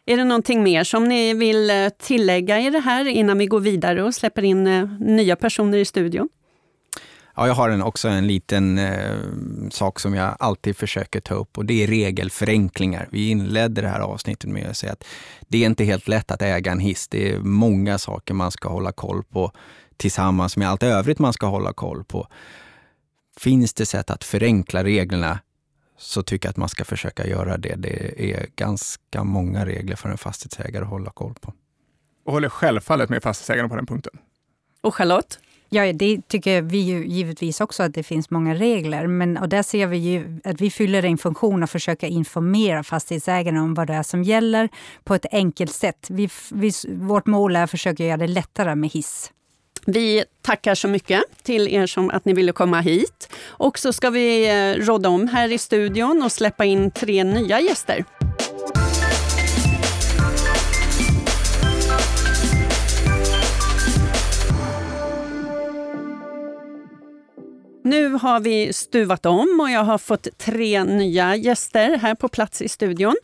Är 0.05 0.17
det 0.17 0.23
någonting 0.23 0.63
mer 0.63 0.83
som 0.83 1.03
ni 1.03 1.33
vill 1.33 1.69
eh, 1.69 1.89
tillägga 1.89 2.60
i 2.60 2.69
det 2.69 2.79
här 2.79 3.07
innan 3.07 3.38
vi 3.38 3.45
går 3.45 3.60
vidare 3.60 4.03
och 4.03 4.15
släpper 4.15 4.43
in 4.43 4.67
eh, 4.67 4.89
nya 4.99 5.36
personer 5.36 5.77
i 5.77 5.86
studion? 5.86 6.29
Ja, 7.36 7.47
jag 7.47 7.53
har 7.53 7.69
en, 7.69 7.81
också 7.81 8.07
en 8.07 8.27
liten 8.27 8.77
eh, 8.77 9.15
sak 9.69 9.99
som 9.99 10.13
jag 10.13 10.36
alltid 10.39 10.77
försöker 10.77 11.19
ta 11.19 11.33
upp 11.33 11.57
och 11.57 11.65
det 11.65 11.83
är 11.83 11.88
regelförenklingar. 11.88 13.07
Vi 13.12 13.29
inledde 13.29 13.81
det 13.81 13.88
här 13.88 13.99
avsnittet 13.99 14.49
med 14.49 14.69
att 14.69 14.77
säga 14.77 14.93
att 14.93 15.03
det 15.47 15.63
är 15.63 15.65
inte 15.65 15.83
helt 15.83 16.07
lätt 16.07 16.31
att 16.31 16.41
äga 16.41 16.71
en 16.71 16.79
hiss. 16.79 17.07
Det 17.07 17.31
är 17.31 17.39
många 17.39 17.97
saker 17.97 18.33
man 18.33 18.51
ska 18.51 18.69
hålla 18.69 18.91
koll 18.91 19.23
på 19.23 19.51
tillsammans 19.97 20.57
med 20.57 20.69
allt 20.69 20.83
övrigt 20.83 21.19
man 21.19 21.33
ska 21.33 21.45
hålla 21.45 21.73
koll 21.73 22.03
på. 22.03 22.27
Finns 23.38 23.73
det 23.73 23.86
sätt 23.86 24.10
att 24.10 24.23
förenkla 24.23 24.84
reglerna 24.84 25.39
så 25.97 26.23
tycker 26.23 26.47
jag 26.47 26.52
att 26.52 26.58
man 26.58 26.69
ska 26.69 26.86
försöka 26.86 27.28
göra 27.28 27.58
det. 27.58 27.76
Det 27.76 28.32
är 28.34 28.47
ganska 28.56 29.23
många 29.23 29.65
regler 29.65 29.95
för 29.95 30.10
en 30.10 30.17
fastighetsägare 30.17 30.84
att 30.84 30.89
hålla 30.89 31.12
koll 31.12 31.34
på. 31.41 31.54
Och 32.26 32.34
håller 32.34 32.50
självfallet 32.50 33.10
med 33.10 33.23
fastighetsägarna 33.23 33.69
på 33.69 33.76
den 33.76 33.86
punkten. 33.86 34.13
Och 34.82 34.95
Charlotte? 34.95 35.39
Ja, 35.69 35.93
det 35.93 36.28
tycker 36.28 36.62
vi 36.62 36.78
ju 36.78 37.08
givetvis 37.08 37.62
också 37.62 37.84
att 37.84 37.93
det 37.93 38.04
finns 38.04 38.30
många 38.30 38.56
regler. 38.56 39.08
Men, 39.08 39.38
och 39.38 39.50
där 39.50 39.63
ser 39.63 39.88
vi 39.88 39.97
ju 39.97 40.39
att 40.43 40.62
vi 40.62 40.69
fyller 40.69 41.06
en 41.06 41.17
funktion 41.17 41.63
att 41.63 41.71
försöka 41.71 42.08
informera 42.08 42.84
fastighetsägarna 42.84 43.63
om 43.63 43.73
vad 43.73 43.88
det 43.88 43.93
är 43.93 44.04
som 44.04 44.23
gäller 44.23 44.69
på 45.04 45.15
ett 45.15 45.26
enkelt 45.32 45.73
sätt. 45.73 46.08
Vi, 46.10 46.30
vi, 46.52 46.71
vårt 46.88 47.26
mål 47.26 47.56
är 47.56 47.63
att 47.63 47.71
försöka 47.71 48.06
göra 48.06 48.17
det 48.17 48.28
lättare 48.28 48.76
med 48.76 48.89
hiss. 48.89 49.32
Vi 49.89 50.23
tackar 50.41 50.76
så 50.76 50.88
mycket 50.88 51.23
till 51.43 51.67
er 51.67 51.88
som 51.88 52.10
att 52.10 52.26
ni 52.26 52.34
ville 52.34 52.52
komma 52.52 52.82
hit. 52.82 53.30
Och 53.47 53.80
så 53.80 53.93
ska 53.93 54.10
vi 54.10 54.50
eh, 54.50 54.86
råda 54.86 55.10
om 55.10 55.28
här 55.28 55.52
i 55.52 55.58
studion 55.58 56.23
och 56.23 56.32
släppa 56.32 56.65
in 56.65 56.91
tre 56.91 57.23
nya 57.23 57.62
gäster. 57.62 58.06
Nu 67.84 68.10
har 68.10 68.39
vi 68.39 68.73
stuvat 68.73 69.26
om 69.26 69.60
och 69.62 69.69
jag 69.69 69.84
har 69.84 69.97
fått 69.97 70.38
tre 70.38 70.84
nya 70.84 71.36
gäster 71.36 71.97
här 71.97 72.15
på 72.15 72.28
plats 72.28 72.62
i 72.62 72.69
studion. 72.69 73.15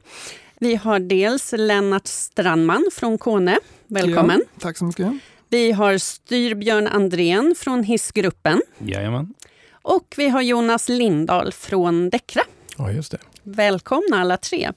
Vi 0.59 0.75
har 0.75 0.99
dels 0.99 1.53
Lennart 1.57 2.07
Strandman 2.07 2.89
från 2.93 3.17
Kone. 3.17 3.59
Välkommen. 3.87 4.41
Ja, 4.53 4.61
tack 4.61 4.77
så 4.77 4.85
mycket. 4.85 5.13
Vi 5.53 5.71
har 5.71 5.97
Styrbjörn 5.97 6.87
Andrén 6.87 7.55
från 7.57 7.83
Hissgruppen. 7.83 8.61
Jajamän. 8.77 9.33
Och 9.81 10.13
vi 10.17 10.29
har 10.29 10.41
Jonas 10.41 10.89
Lindahl 10.89 11.51
från 11.51 12.09
Däckra. 12.09 12.41
Ja, 12.77 12.91
just 12.91 13.11
det. 13.11 13.17
Välkomna 13.43 14.21
alla 14.21 14.37
tre. 14.37 14.71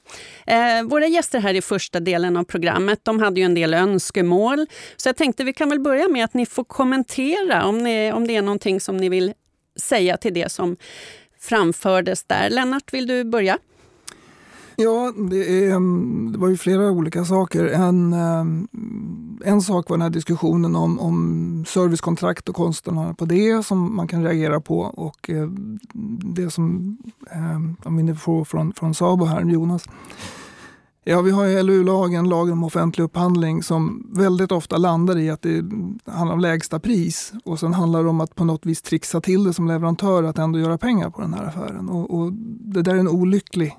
Eh, 0.47 0.83
våra 0.85 1.07
gäster 1.07 1.39
här 1.41 1.55
i 1.55 1.63
första 1.63 2.01
delen 2.01 2.37
av 2.37 2.45
programmet 2.45 3.01
de 3.03 3.21
hade 3.21 3.41
ju 3.41 3.47
en 3.47 3.55
del 3.55 3.75
önskemål. 3.75 4.67
Så 4.97 5.09
jag 5.09 5.17
tänkte 5.17 5.45
vi 5.45 5.53
kan 5.53 5.69
väl 5.69 5.81
börja 5.81 6.09
med 6.09 6.25
att 6.25 6.35
ni 6.35 6.47
får 6.47 6.65
kommentera 6.65 7.65
om, 7.65 7.79
ni, 7.79 8.13
om 8.13 8.27
det 8.27 8.37
är 8.37 8.43
någonting 8.43 8.81
som 8.81 8.97
ni 8.97 9.09
vill 9.09 9.33
säga 9.77 10.17
till 10.17 10.35
det 10.35 10.53
som 10.53 10.77
framfördes 11.41 12.25
där. 12.25 12.51
Lennart, 12.51 12.93
vill 12.93 13.07
du 13.07 13.25
börja? 13.25 13.59
Ja, 14.79 15.13
det, 15.31 15.65
är, 15.65 15.71
mm, 15.71 16.33
det 16.33 16.39
var 16.39 16.49
ju 16.49 16.57
flera 16.57 16.91
olika 16.91 17.25
saker. 17.25 17.65
En, 17.67 18.13
ehm, 18.13 18.69
en 19.45 19.63
sak 19.63 19.91
var 19.91 19.97
den 19.97 20.03
här 20.03 20.11
diskussionen 20.11 20.77
om, 20.77 21.01
om 21.01 21.65
servicekontrakt 21.69 22.49
och 22.49 22.55
kostnaderna 22.55 23.15
på 23.15 23.25
det 23.25 23.67
som 23.67 23.97
man 23.97 24.09
kan 24.09 24.25
reagera 24.25 24.61
på. 24.61 24.81
Och 24.81 25.31
eh, 25.31 25.49
det 26.35 26.51
som 26.51 26.97
ehm, 27.31 27.77
Om 27.85 27.97
vi 27.97 28.03
nu 28.03 28.15
får 28.15 28.45
från, 28.45 28.73
från 28.73 28.95
Sabo 28.95 29.25
här, 29.25 29.45
Jonas. 29.45 29.85
Ja, 31.05 31.21
vi 31.21 31.31
har 31.31 31.45
ju 31.45 31.63
LU-lagen, 31.63 32.29
lagen 32.29 32.53
om 32.53 32.65
offentlig 32.65 33.05
upphandling, 33.05 33.63
som 33.63 34.07
väldigt 34.15 34.53
ofta 34.53 34.77
landar 34.77 35.19
i 35.19 35.31
att 35.31 35.43
det 35.43 35.65
handlar 36.05 36.35
om 36.35 36.41
lägsta 36.41 36.81
pris. 36.81 37.33
Och 37.45 37.61
sen 37.61 37.75
handlar 37.75 38.03
det 38.03 38.09
om 38.09 38.21
att 38.21 38.35
på 38.35 38.45
något 38.45 38.67
vis 38.67 38.83
trixa 38.83 39.21
till 39.21 39.45
det 39.45 39.53
som 39.53 39.67
leverantör, 39.67 40.23
att 40.23 40.39
ändå 40.39 40.59
göra 40.59 40.79
pengar 40.79 41.11
på 41.11 41.21
den 41.21 41.35
här 41.35 41.45
affären. 41.45 41.89
Och, 41.89 42.19
och 42.19 42.33
det 42.61 42.83
där 42.83 42.95
är 42.95 42.99
en 42.99 43.09
olycklig 43.09 43.77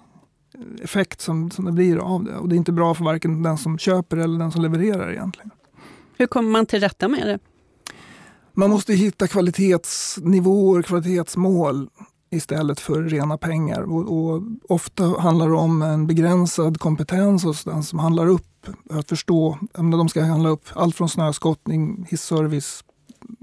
effekt 0.84 1.22
som, 1.22 1.52
som 1.52 1.66
det 1.66 1.72
blir 1.72 1.98
av 1.98 2.24
det. 2.24 2.36
Och 2.36 2.50
det 2.50 2.56
är 2.56 2.58
inte 2.58 2.72
bra 2.72 2.94
för 2.94 3.04
varken 3.04 3.44
den 3.44 3.58
som 3.58 3.78
köper 3.78 4.18
eller 4.18 4.40
den 4.40 4.52
som 4.52 4.62
levererar 4.62 5.12
egentligen. 5.12 5.52
Hur 6.18 6.28
kommer 6.28 6.50
man 6.50 6.66
till 6.66 6.80
rätta 6.80 7.08
med 7.08 7.28
det? 7.28 7.40
Man 8.54 8.70
måste 8.70 8.94
hitta 8.94 9.28
kvalitetsnivåer, 9.28 10.82
kvalitetsmål 10.82 11.90
istället 12.30 12.80
för 12.80 13.04
rena 13.04 13.38
pengar. 13.38 13.82
Och, 13.82 14.18
och, 14.18 14.44
ofta 14.70 15.20
handlar 15.20 15.48
det 15.48 15.56
om 15.56 15.82
en 15.82 16.08
begränsad 16.08 16.80
kompetens 16.80 17.44
hos 17.44 17.64
den 17.64 17.84
som 17.84 18.00
handlar 18.00 18.28
upp. 18.28 18.68
Att 18.90 19.10
förstå, 19.10 19.58
de 19.74 20.10
ska 20.10 20.24
handla 20.24 20.50
upp 20.50 20.66
allt 20.74 20.96
från 20.96 21.10
snöskottning, 21.10 22.06
hisservice, 22.10 22.84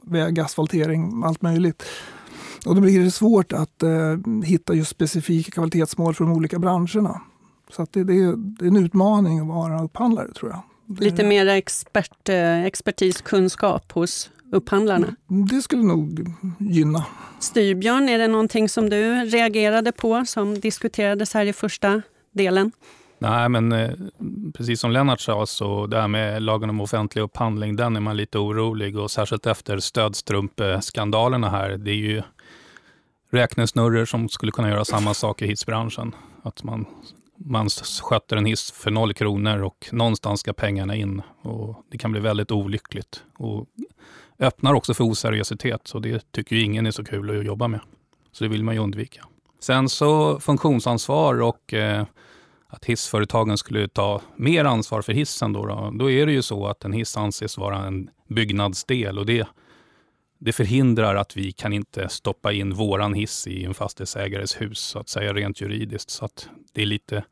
vägasfaltering, 0.05 1.22
allt 1.24 1.42
möjligt. 1.42 1.83
Och 2.64 2.74
då 2.74 2.81
blir 2.81 3.05
det 3.05 3.11
svårt 3.11 3.53
att 3.53 3.83
eh, 3.83 4.44
hitta 4.44 4.74
just 4.74 4.90
specifika 4.90 5.50
kvalitetsmål 5.50 6.14
för 6.14 6.24
de 6.24 6.33
olika 6.33 6.59
branscherna. 6.59 7.20
Så 7.70 7.83
att 7.83 7.92
det, 7.92 8.05
det, 8.05 8.12
är, 8.12 8.37
det 8.37 8.64
är 8.64 8.68
en 8.68 8.85
utmaning 8.85 9.40
att 9.40 9.46
vara 9.46 9.83
upphandlare 9.83 10.33
tror 10.33 10.50
jag. 10.50 10.62
Lite 11.00 11.24
mer 11.24 11.46
expert, 11.46 12.29
eh, 12.29 12.64
expertiskunskap 12.64 13.92
hos 13.92 14.31
upphandlarna? 14.53 15.16
Det 15.27 15.62
skulle 15.62 15.83
nog 15.83 16.35
gynna. 16.59 17.05
Styrbjörn, 17.38 18.09
är 18.09 18.18
det 18.18 18.29
någonting 18.29 18.68
som 18.68 18.90
du 18.90 19.24
reagerade 19.24 19.92
på 19.92 20.24
som 20.27 20.61
diskuterades 20.61 21.35
här 21.35 21.46
i 21.46 21.53
första 21.53 22.03
delen? 22.33 22.72
Nej, 23.18 23.48
men 23.48 23.72
eh, 23.72 23.90
precis 24.55 24.81
som 24.81 24.90
Lennart 24.90 25.20
sa, 25.20 25.46
så 25.46 25.87
det 25.87 26.00
här 26.00 26.09
med 26.09 26.42
lagen 26.42 26.70
om 26.70 26.81
offentlig 26.81 27.22
upphandling, 27.22 27.77
den 27.77 27.96
är 27.96 28.00
man 28.00 28.16
lite 28.16 28.38
orolig 28.38 28.98
och 28.98 29.11
särskilt 29.11 29.46
efter 29.46 29.79
stödstrumpeskandalerna 29.79 31.50
här. 31.50 31.70
Det 31.70 31.90
är 31.90 31.94
ju 31.94 32.22
räknesnurror 33.35 34.05
som 34.05 34.29
skulle 34.29 34.53
kunna 34.53 34.70
göra 34.70 34.85
samma 34.85 35.14
sak 35.14 35.42
i 35.42 35.47
hissbranschen. 35.47 36.14
Att 36.42 36.62
man, 36.62 36.87
man 37.37 37.68
sköter 38.03 38.37
en 38.37 38.44
hiss 38.44 38.73
för 38.73 38.90
noll 38.90 39.14
kronor 39.14 39.62
och 39.62 39.88
någonstans 39.92 40.40
ska 40.40 40.53
pengarna 40.53 40.97
in. 40.97 41.23
Och 41.42 41.85
det 41.90 41.99
kan 41.99 42.12
bli 42.12 42.20
väldigt 42.20 42.51
olyckligt 42.51 43.23
och 43.38 43.66
öppnar 44.38 44.75
också 44.75 44.94
för 44.94 45.05
oseriositet. 45.05 45.81
Så 45.85 45.99
det 45.99 46.33
tycker 46.33 46.57
ju 46.57 46.62
ingen 46.62 46.87
är 46.87 46.90
så 46.90 47.05
kul 47.05 47.38
att 47.38 47.47
jobba 47.47 47.68
med. 47.68 47.81
Så 48.33 48.44
det 48.44 48.51
vill 48.51 48.64
man 48.64 48.75
ju 48.75 48.81
undvika. 48.81 49.25
Sen 49.61 49.88
så 49.88 50.40
funktionsansvar 50.40 51.42
och 51.42 51.75
eh, 51.75 52.05
att 52.68 52.85
hissföretagen 52.85 53.59
skulle 53.59 53.88
ta 53.88 54.20
mer 54.37 54.64
ansvar 54.64 55.03
för 55.03 55.12
hissen. 55.12 55.53
Då, 55.53 55.66
då, 55.66 55.90
då, 55.94 56.11
är 56.11 56.27
det 56.27 56.33
ju 56.33 56.42
så 56.42 56.66
att 56.66 56.85
en 56.85 56.92
hiss 56.92 57.16
anses 57.16 57.59
vara 57.59 57.87
en 57.87 58.11
byggnadsdel 58.29 59.18
och 59.18 59.27
det 59.27 59.47
det 60.44 60.52
förhindrar 60.52 61.14
att 61.14 61.37
vi 61.37 61.52
kan 61.52 61.72
inte 61.72 62.09
stoppa 62.09 62.52
in 62.52 62.74
våran 62.74 63.14
hiss 63.14 63.46
i 63.46 63.64
en 63.64 63.74
fastighetsägares 63.74 64.61
hus, 64.61 64.78
så 64.78 64.98
att 64.98 65.09
säga 65.09 65.33
rent 65.33 65.61
juridiskt. 65.61 66.11
Så 66.11 66.24
att 66.24 66.48
det 66.72 66.83
är 66.83 66.87
lite... 66.87 67.24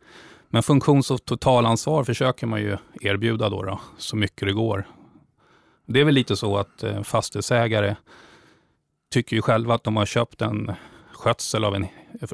Men 0.49 0.63
funktions 0.63 1.11
och 1.11 1.25
totalansvar 1.25 2.05
försöker 2.05 2.47
man 2.47 2.61
ju 2.61 2.77
erbjuda 3.01 3.49
då, 3.49 3.63
då, 3.63 3.81
så 3.99 4.17
mycket 4.17 4.49
det 4.49 4.53
går. 4.53 4.87
Det 5.87 6.01
är 6.01 6.05
väl 6.05 6.15
lite 6.15 6.37
så 6.37 6.57
att 6.57 6.83
eh, 6.83 7.03
fastighetsägare 7.03 7.97
tycker 9.11 9.37
ju 9.37 9.43
själva 9.43 9.75
att 9.75 9.85
de 9.85 9.97
har 9.97 10.07
köpt 10.07 10.43
en 10.43 10.73
skötsel 11.13 11.65
av 11.65 11.75
en, 11.75 11.87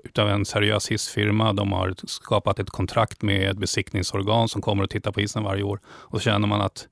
utav 0.04 0.28
en 0.28 0.44
seriös 0.44 0.88
hissfirma. 0.88 1.52
De 1.52 1.72
har 1.72 1.94
skapat 2.06 2.58
ett 2.58 2.70
kontrakt 2.70 3.22
med 3.22 3.50
ett 3.50 3.58
besiktningsorgan 3.58 4.48
som 4.48 4.62
kommer 4.62 4.82
och 4.82 4.90
tittar 4.90 5.12
på 5.12 5.20
hissen 5.20 5.42
varje 5.42 5.62
år. 5.62 5.80
Och 5.86 6.18
så 6.18 6.24
känner 6.24 6.48
man 6.48 6.60
att 6.60 6.88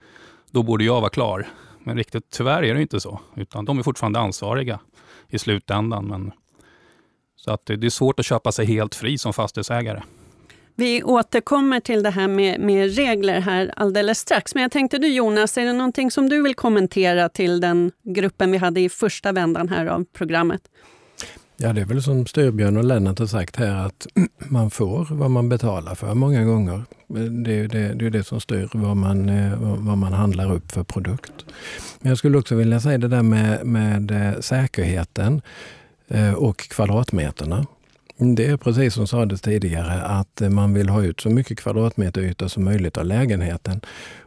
då 0.50 0.62
borde 0.62 0.84
jag 0.84 1.00
vara 1.00 1.10
klar. 1.10 1.48
Men 1.86 1.96
riktigt 1.96 2.30
tyvärr 2.30 2.62
är 2.62 2.74
det 2.74 2.82
inte 2.82 3.00
så, 3.00 3.20
utan 3.36 3.64
de 3.64 3.78
är 3.78 3.82
fortfarande 3.82 4.18
ansvariga 4.18 4.80
i 5.28 5.38
slutändan. 5.38 6.06
Men, 6.06 6.32
så 7.36 7.52
att 7.52 7.66
det 7.66 7.84
är 7.84 7.90
svårt 7.90 8.20
att 8.20 8.26
köpa 8.26 8.52
sig 8.52 8.66
helt 8.66 8.94
fri 8.94 9.18
som 9.18 9.32
fastighetsägare. 9.32 10.02
Vi 10.74 11.02
återkommer 11.02 11.80
till 11.80 12.02
det 12.02 12.10
här 12.10 12.28
med, 12.28 12.60
med, 12.60 12.96
regler 12.96 13.40
här 13.40 13.72
alldeles 13.76 14.18
strax. 14.18 14.54
Men 14.54 14.62
jag 14.62 14.72
tänkte 14.72 14.98
du 14.98 15.08
Jonas, 15.08 15.58
är 15.58 15.64
det 15.64 15.72
någonting 15.72 16.10
som 16.10 16.28
du 16.28 16.42
vill 16.42 16.54
kommentera 16.54 17.28
till 17.28 17.60
den 17.60 17.92
gruppen 18.02 18.52
vi 18.52 18.58
hade 18.58 18.80
i 18.80 18.88
första 18.88 19.32
vändan 19.32 19.68
här 19.68 19.86
av 19.86 20.04
programmet? 20.04 20.62
Ja, 21.58 21.72
det 21.72 21.80
är 21.80 21.84
väl 21.84 22.02
som 22.02 22.26
Styrbjörn 22.26 22.76
och 22.76 22.84
Lennart 22.84 23.18
har 23.18 23.26
sagt 23.26 23.56
här 23.56 23.86
att 23.86 24.06
man 24.38 24.70
får 24.70 25.06
vad 25.10 25.30
man 25.30 25.48
betalar 25.48 25.94
för 25.94 26.14
många 26.14 26.44
gånger. 26.44 26.84
Det 27.44 27.52
är 27.52 27.68
det, 27.68 27.94
det, 27.94 28.06
är 28.06 28.10
det 28.10 28.24
som 28.24 28.40
styr 28.40 28.68
vad 28.72 28.96
man, 28.96 29.28
eh, 29.28 29.52
vad 29.58 29.98
man 29.98 30.12
handlar 30.12 30.52
upp 30.52 30.72
för 30.72 30.84
produkt. 30.84 31.44
Men 32.00 32.08
jag 32.08 32.18
skulle 32.18 32.38
också 32.38 32.54
vilja 32.54 32.80
säga 32.80 32.98
det 32.98 33.08
där 33.08 33.22
med, 33.22 33.66
med 33.66 34.10
eh, 34.10 34.40
säkerheten 34.40 35.42
eh, 36.08 36.32
och 36.32 36.58
kvadratmeterna. 36.58 37.66
Det 38.18 38.46
är 38.46 38.56
precis 38.56 38.94
som 38.94 39.06
sades 39.06 39.40
tidigare 39.40 40.02
att 40.02 40.42
man 40.50 40.74
vill 40.74 40.88
ha 40.88 41.02
ut 41.02 41.20
så 41.20 41.30
mycket 41.30 41.58
kvadratmeter 41.58 42.20
yta 42.20 42.48
som 42.48 42.64
möjligt 42.64 42.98
av 42.98 43.06
lägenheten. 43.06 43.80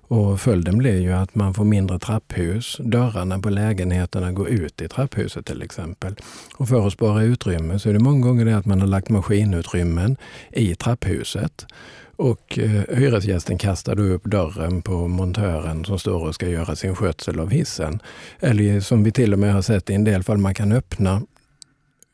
Och 0.09 0.41
följden 0.41 0.77
blir 0.77 1.01
ju 1.01 1.11
att 1.11 1.35
man 1.35 1.53
får 1.53 1.63
mindre 1.63 1.99
trapphus. 1.99 2.77
Dörrarna 2.79 3.39
på 3.39 3.49
lägenheterna 3.49 4.31
går 4.31 4.49
ut 4.49 4.81
i 4.81 4.87
trapphuset 4.87 5.45
till 5.45 5.61
exempel. 5.61 6.15
Och 6.55 6.69
för 6.69 6.87
att 6.87 6.93
spara 6.93 7.23
utrymme 7.23 7.79
så 7.79 7.89
är 7.89 7.93
det 7.93 7.99
många 7.99 8.27
gånger 8.27 8.45
det 8.45 8.57
att 8.57 8.65
man 8.65 8.81
har 8.81 8.87
lagt 8.87 9.09
maskinutrymmen 9.09 10.17
i 10.51 10.75
trapphuset. 10.75 11.65
Och 12.15 12.59
eh, 12.59 12.97
hyresgästen 12.97 13.57
kastar 13.57 13.95
då 13.95 14.03
upp 14.03 14.23
dörren 14.23 14.81
på 14.81 15.07
montören 15.07 15.85
som 15.85 15.99
står 15.99 16.27
och 16.27 16.35
ska 16.35 16.49
göra 16.49 16.75
sin 16.75 16.95
skötsel 16.95 17.39
av 17.39 17.49
hissen. 17.49 17.99
Eller 18.39 18.79
som 18.79 19.03
vi 19.03 19.11
till 19.11 19.33
och 19.33 19.39
med 19.39 19.53
har 19.53 19.61
sett 19.61 19.89
i 19.89 19.93
en 19.93 20.03
del 20.03 20.23
fall, 20.23 20.37
man 20.37 20.53
kan 20.53 20.71
öppna 20.71 21.21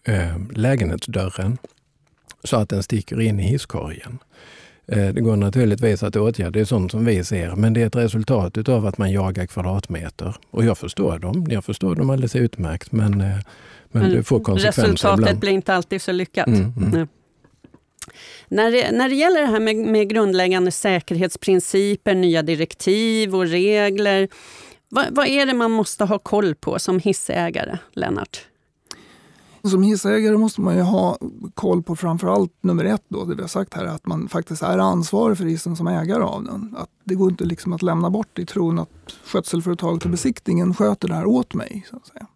eh, 0.08 0.38
lägenhetsdörren 0.54 1.58
så 2.44 2.58
att 2.58 2.70
den 2.70 2.84
sticker 2.84 3.22
in 3.22 3.40
i 3.40 3.44
hisskorgen. 3.44 4.20
Eh, 4.88 5.08
det 5.14 5.22
går 5.22 5.36
naturligtvis 5.36 6.04
att 6.04 6.16
åtgärda, 6.16 6.52
det 6.52 6.60
är 6.60 6.66
sånt 6.66 6.92
som 6.92 7.06
vi 7.06 7.24
ser, 7.24 7.56
men 7.56 7.74
det 7.74 7.82
är 7.82 7.88
ett 7.88 7.96
resultat 7.96 8.70
av 8.70 8.86
att 8.86 8.98
man 8.98 9.12
jagar 9.12 9.46
kvadratmeter. 9.46 10.36
Och 10.52 10.66
jag 10.66 10.78
förstår 10.78 11.20
dem, 11.20 11.46
jag 11.50 11.66
förstår 11.66 11.96
dem 11.96 12.10
alldeles 12.10 12.36
utmärkt, 12.36 12.92
men, 12.92 13.22
eh, 13.22 13.28
men, 13.28 13.44
men 13.92 14.12
det 14.12 14.24
får 14.24 14.40
konsekvenser 14.40 14.82
Resultatet 14.82 15.20
ibland. 15.20 15.40
blir 15.40 15.52
inte 15.52 15.74
alltid 15.74 16.02
så 16.02 16.12
lyckat. 16.12 16.48
Mm, 16.48 16.74
mm. 16.94 17.08
När 18.48 18.72
det, 18.72 18.92
när 18.92 19.10
det 19.10 19.16
gäller 19.16 19.42
det 19.42 19.48
här 19.48 19.60
med, 19.60 19.76
med 19.76 20.10
grundläggande 20.10 20.72
säkerhetsprinciper, 20.72 22.16
nya 22.16 22.42
direktiv 22.42 23.36
och 23.36 23.48
regler, 23.48 24.28
vad, 24.90 25.06
vad 25.12 25.28
är 25.28 25.46
det 25.46 25.54
man 25.54 25.72
måste 25.72 26.04
ha 26.04 26.20
koll 26.20 26.56
på 26.56 26.80
som 26.80 27.00
hissägare, 27.00 27.78
Lennart? 27.94 28.46
Som 29.70 29.84
hissägare 29.84 30.38
måste 30.38 30.62
man 30.62 30.76
ju 30.76 30.82
ha 30.82 31.18
koll 31.54 31.84
på 31.84 31.96
framförallt 31.96 32.52
nummer 32.62 32.86
ett, 32.86 33.04
då, 33.08 33.26
det 33.26 33.36
vi 33.36 33.42
har 33.42 33.48
sagt 33.48 33.74
här, 33.74 33.86
att 33.86 34.08
man 34.08 34.28
faktiskt 34.28 34.64
är 34.64 34.78
ansvarig 34.78 35.38
för 35.38 35.46
hissen 35.46 35.76
som 35.76 35.88
ägare 35.88 36.24
av 36.24 36.44
den. 36.44 36.76
Att 36.78 36.90
det 37.04 37.16
går 37.16 37.30
inte 37.30 37.46
liksom 37.46 37.74
att 37.74 37.82
lämna 37.82 38.10
bort 38.10 38.40
i 38.40 38.46
tron 38.46 38.80
att 38.80 38.90
skötselföretaget 39.26 40.06
och 40.06 40.12
besiktningen 40.12 40.74
sköter 40.74 41.08
det 41.08 41.16
här 41.16 41.26
åt 41.26 41.54
mig. 41.54 41.86
Så 41.90 41.96
att 41.96 42.08
säga. 42.08 42.28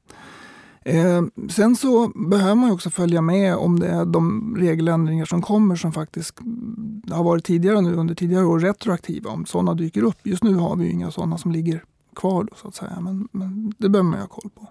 Eh, 0.82 1.24
sen 1.50 1.76
så 1.76 2.08
behöver 2.08 2.56
man 2.56 2.72
också 2.72 2.90
följa 2.90 3.22
med 3.22 3.56
om 3.56 3.80
det 3.80 3.88
är 3.88 4.06
de 4.06 4.56
regeländringar 4.58 5.26
som 5.26 5.42
kommer 5.42 5.76
som 5.76 5.92
faktiskt 5.92 6.40
har 7.12 7.24
varit 7.24 7.46
tidigare 7.46 7.82
nu 7.82 7.96
under 7.96 8.16
tidigare 8.16 8.46
år 8.46 8.60
retroaktiva, 8.60 9.30
om 9.30 9.46
sådana 9.46 9.74
dyker 9.74 10.04
upp. 10.04 10.18
Just 10.24 10.44
nu 10.44 10.56
har 10.56 10.76
vi 10.76 10.86
ju 10.86 10.92
inga 10.92 11.12
sådana 11.12 11.38
som 11.38 11.52
ligger 11.52 11.84
kvar 12.16 12.44
då, 12.44 12.56
så 12.56 12.68
att 12.68 12.76
säga, 12.76 13.00
men, 13.02 13.28
men 13.32 13.74
det 13.78 13.90
behöver 13.90 14.10
man 14.10 14.20
ha 14.20 14.28
koll 14.28 14.50
på. 14.56 14.68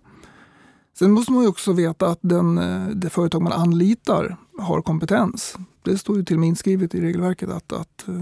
Sen 0.99 1.11
måste 1.11 1.33
man 1.33 1.47
också 1.47 1.73
veta 1.73 2.07
att 2.07 2.19
den, 2.21 2.59
eh, 2.59 2.89
det 2.89 3.11
företag 3.11 3.43
man 3.43 3.53
anlitar 3.53 4.37
har 4.59 4.83
kompetens. 4.83 5.57
Det 5.83 5.99
står 5.99 6.17
ju 6.17 6.25
till 6.25 6.37
och 6.37 6.41
med 6.41 6.49
inskrivet 6.49 6.95
i 6.95 7.01
regelverket 7.01 7.51
att, 7.51 7.73
att 7.73 8.09
eh, 8.09 8.15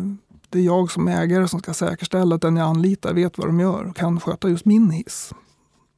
det 0.48 0.58
är 0.58 0.62
jag 0.62 0.90
som 0.90 1.08
ägare 1.08 1.48
som 1.48 1.60
ska 1.60 1.74
säkerställa 1.74 2.34
att 2.34 2.42
den 2.42 2.56
jag 2.56 2.66
anlitar 2.66 3.14
vet 3.14 3.38
vad 3.38 3.46
de 3.46 3.60
gör 3.60 3.84
och 3.84 3.96
kan 3.96 4.20
sköta 4.20 4.48
just 4.48 4.64
min 4.64 4.90
hiss. 4.90 5.32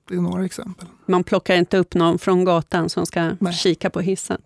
Det 0.08 0.14
är 0.14 0.20
några 0.20 0.44
exempel. 0.44 0.88
Man 1.06 1.24
plockar 1.24 1.56
inte 1.56 1.78
upp 1.78 1.94
någon 1.94 2.18
från 2.18 2.44
gatan 2.44 2.88
som 2.88 3.06
ska 3.06 3.30
Nej. 3.38 3.52
kika 3.52 3.90
på 3.90 4.00
hissen. 4.00 4.40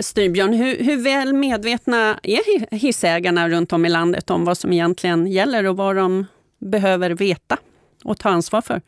Styrbjörn, 0.00 0.52
hur, 0.52 0.84
hur 0.84 0.96
väl 0.96 1.32
medvetna 1.32 2.18
är 2.22 2.74
hissägarna 2.74 3.48
runt 3.48 3.72
om 3.72 3.84
i 3.84 3.88
landet 3.88 4.30
om 4.30 4.44
vad 4.44 4.58
som 4.58 4.72
egentligen 4.72 5.26
gäller 5.26 5.64
och 5.66 5.76
vad 5.76 5.96
de 5.96 6.26
behöver 6.58 7.10
veta 7.10 7.58
och 8.04 8.18
ta 8.18 8.28
ansvar 8.28 8.60
för? 8.60 8.82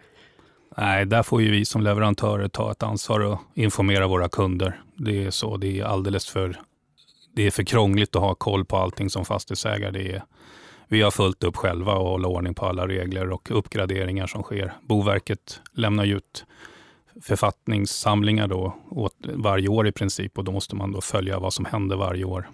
Nej, 0.80 1.06
där 1.06 1.22
får 1.22 1.42
ju 1.42 1.50
vi 1.50 1.64
som 1.64 1.82
leverantörer 1.82 2.48
ta 2.48 2.70
ett 2.70 2.82
ansvar 2.82 3.20
och 3.20 3.40
informera 3.54 4.06
våra 4.06 4.28
kunder. 4.28 4.80
Det 4.96 5.24
är 5.24 5.30
så, 5.30 5.56
det 5.56 5.80
är 5.80 5.84
alldeles 5.84 6.26
för, 6.26 6.60
det 7.34 7.42
är 7.42 7.50
för 7.50 7.62
krångligt 7.62 8.16
att 8.16 8.22
ha 8.22 8.34
koll 8.34 8.64
på 8.64 8.76
allting 8.76 9.10
som 9.10 9.24
fastighetsägare. 9.24 9.90
Det 9.90 10.12
är, 10.12 10.22
vi 10.88 11.02
har 11.02 11.10
fullt 11.10 11.44
upp 11.44 11.56
själva 11.56 11.94
och 11.94 12.08
hålla 12.08 12.28
ordning 12.28 12.54
på 12.54 12.66
alla 12.66 12.88
regler 12.88 13.30
och 13.30 13.50
uppgraderingar 13.50 14.26
som 14.26 14.42
sker. 14.42 14.72
Boverket 14.82 15.60
lämnar 15.72 16.04
ut 16.06 16.44
författningssamlingar 17.22 18.48
då 18.48 18.76
åt 18.90 19.16
varje 19.34 19.68
år 19.68 19.88
i 19.88 19.92
princip 19.92 20.38
och 20.38 20.44
då 20.44 20.52
måste 20.52 20.76
man 20.76 20.92
då 20.92 21.00
följa 21.00 21.38
vad 21.38 21.52
som 21.52 21.64
händer 21.64 21.96
varje 21.96 22.24
år. 22.24 22.50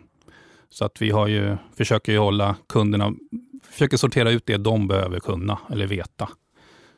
Så 0.71 0.85
att 0.85 1.03
vi 1.03 1.11
har 1.11 1.27
ju, 1.27 1.57
försöker 1.77 2.13
ju 2.13 2.19
hålla 2.19 2.57
kunderna, 2.69 3.13
försöker 3.71 3.97
sortera 3.97 4.31
ut 4.31 4.47
det 4.47 4.57
de 4.57 4.89
behöver 4.89 5.21
kunna 5.21 5.59
eller 5.71 5.87
veta. 5.87 6.29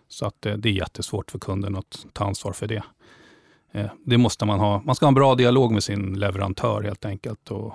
Så 0.08 0.26
att 0.26 0.46
eh, 0.46 0.54
det 0.54 0.68
är 0.68 0.72
jättesvårt 0.72 1.30
för 1.30 1.38
kunden 1.38 1.76
att 1.76 2.06
ta 2.12 2.24
ansvar 2.24 2.52
för 2.52 2.66
det. 2.66 2.82
Eh, 3.72 3.86
det 4.04 4.18
måste 4.18 4.44
man 4.44 4.60
ha. 4.60 4.82
Man 4.82 4.94
ska 4.94 5.06
ha 5.06 5.08
en 5.08 5.14
bra 5.14 5.34
dialog 5.34 5.72
med 5.72 5.82
sin 5.82 6.18
leverantör 6.18 6.82
helt 6.82 7.04
enkelt 7.04 7.50
och, 7.50 7.72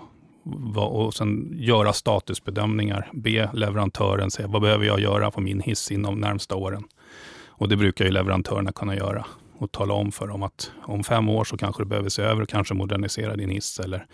och 0.75 1.13
sen 1.13 1.53
göra 1.53 1.93
statusbedömningar. 1.93 3.09
Be 3.13 3.49
leverantören 3.53 4.31
säga 4.31 4.47
vad 4.47 4.61
behöver 4.61 4.85
jag 4.85 4.99
göra 4.99 5.31
på 5.31 5.41
min 5.41 5.61
hiss 5.61 5.91
inom 5.91 6.13
de 6.13 6.27
närmsta 6.27 6.55
åren. 6.55 6.83
Och 7.47 7.69
det 7.69 7.77
brukar 7.77 8.05
ju 8.05 8.11
leverantörerna 8.11 8.71
kunna 8.71 8.95
göra 8.95 9.25
och 9.57 9.71
tala 9.71 9.93
om 9.93 10.11
för 10.11 10.27
dem 10.27 10.43
att 10.43 10.71
om 10.83 11.03
fem 11.03 11.29
år 11.29 11.43
så 11.43 11.57
kanske 11.57 11.83
du 11.83 11.85
behöver 11.85 12.09
se 12.09 12.21
över 12.21 12.41
och 12.41 12.49
kanske 12.49 12.73
modernisera 12.73 13.35
din 13.35 13.49
hiss 13.49 13.79
eller 13.79 14.05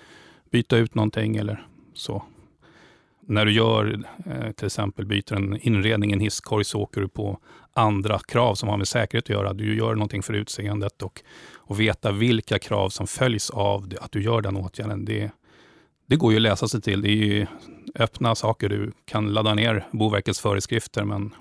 byta 0.52 0.78
ut 0.78 0.96
någonting 0.96 1.38
eller 1.38 1.68
så. 1.94 2.24
När 3.30 3.46
du 3.46 3.52
gör, 3.52 4.04
eh, 4.26 4.52
till 4.52 4.66
exempel 4.66 5.06
byter 5.06 5.34
en 5.34 5.58
inredning 5.62 6.10
i 6.10 6.14
en 6.14 6.20
hisskorg 6.20 6.66
så 6.66 6.82
åker 6.82 7.02
du 7.02 7.08
på 7.08 7.40
andra 7.74 8.20
krav 8.20 8.56
som 8.56 8.70
har 8.70 8.78
med 8.78 8.88
säkerhet 8.88 9.26
att 9.26 9.30
göra. 9.30 9.54
Du 9.54 9.78
gör 9.78 9.96
någonting 9.96 10.24
för 10.24 10.34
utseendet 10.34 11.02
och, 11.02 11.22
och 11.56 11.80
veta 11.80 12.12
vilka 12.12 12.60
krav 12.60 12.90
som 12.90 13.08
följs 13.08 13.50
av 13.50 13.94
att 14.02 14.12
du 14.12 14.22
gör 14.22 14.42
den 14.42 14.58
åtgärden. 14.58 15.06
Det, 15.06 15.32
det 16.06 16.16
går 16.16 16.32
ju 16.32 16.38
att 16.38 16.42
läsa 16.42 16.68
sig 16.68 16.82
till. 16.82 17.02
Det 17.02 17.10
är 17.10 17.26
ju 17.26 17.48
öppna 17.96 18.36
saker. 18.36 18.70
Du 18.70 18.92
kan 19.06 19.34
ladda 19.34 19.54
ner 19.54 19.88
Boverkets 19.92 20.40
föreskrifter, 20.40 21.04
men 21.04 21.34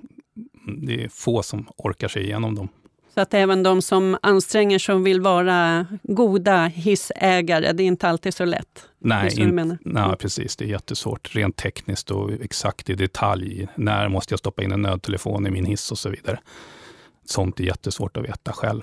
det 0.78 1.04
är 1.04 1.08
få 1.08 1.42
som 1.42 1.66
orkar 1.76 2.08
sig 2.08 2.22
igenom 2.22 2.54
dem. 2.54 2.68
Så 3.16 3.20
att 3.20 3.34
även 3.34 3.62
de 3.62 3.82
som 3.82 4.18
anstränger 4.22 4.78
sig 4.78 4.94
och 4.94 5.06
vill 5.06 5.20
vara 5.20 5.86
goda 6.02 6.66
hissägare, 6.66 7.72
det 7.72 7.82
är 7.82 7.86
inte 7.86 8.08
alltid 8.08 8.34
så 8.34 8.44
lätt? 8.44 8.88
Nej, 8.98 9.40
in, 9.40 9.78
nej, 9.80 10.16
precis. 10.16 10.56
Det 10.56 10.64
är 10.64 10.68
jättesvårt 10.68 11.34
rent 11.34 11.56
tekniskt 11.56 12.10
och 12.10 12.32
exakt 12.32 12.90
i 12.90 12.94
detalj. 12.94 13.68
När 13.74 14.08
måste 14.08 14.32
jag 14.32 14.38
stoppa 14.38 14.62
in 14.62 14.72
en 14.72 14.82
nödtelefon 14.82 15.46
i 15.46 15.50
min 15.50 15.64
hiss 15.64 15.92
och 15.92 15.98
så 15.98 16.10
vidare. 16.10 16.38
Sånt 17.24 17.60
är 17.60 17.64
jättesvårt 17.64 18.16
att 18.16 18.24
veta 18.24 18.52
själv. 18.52 18.82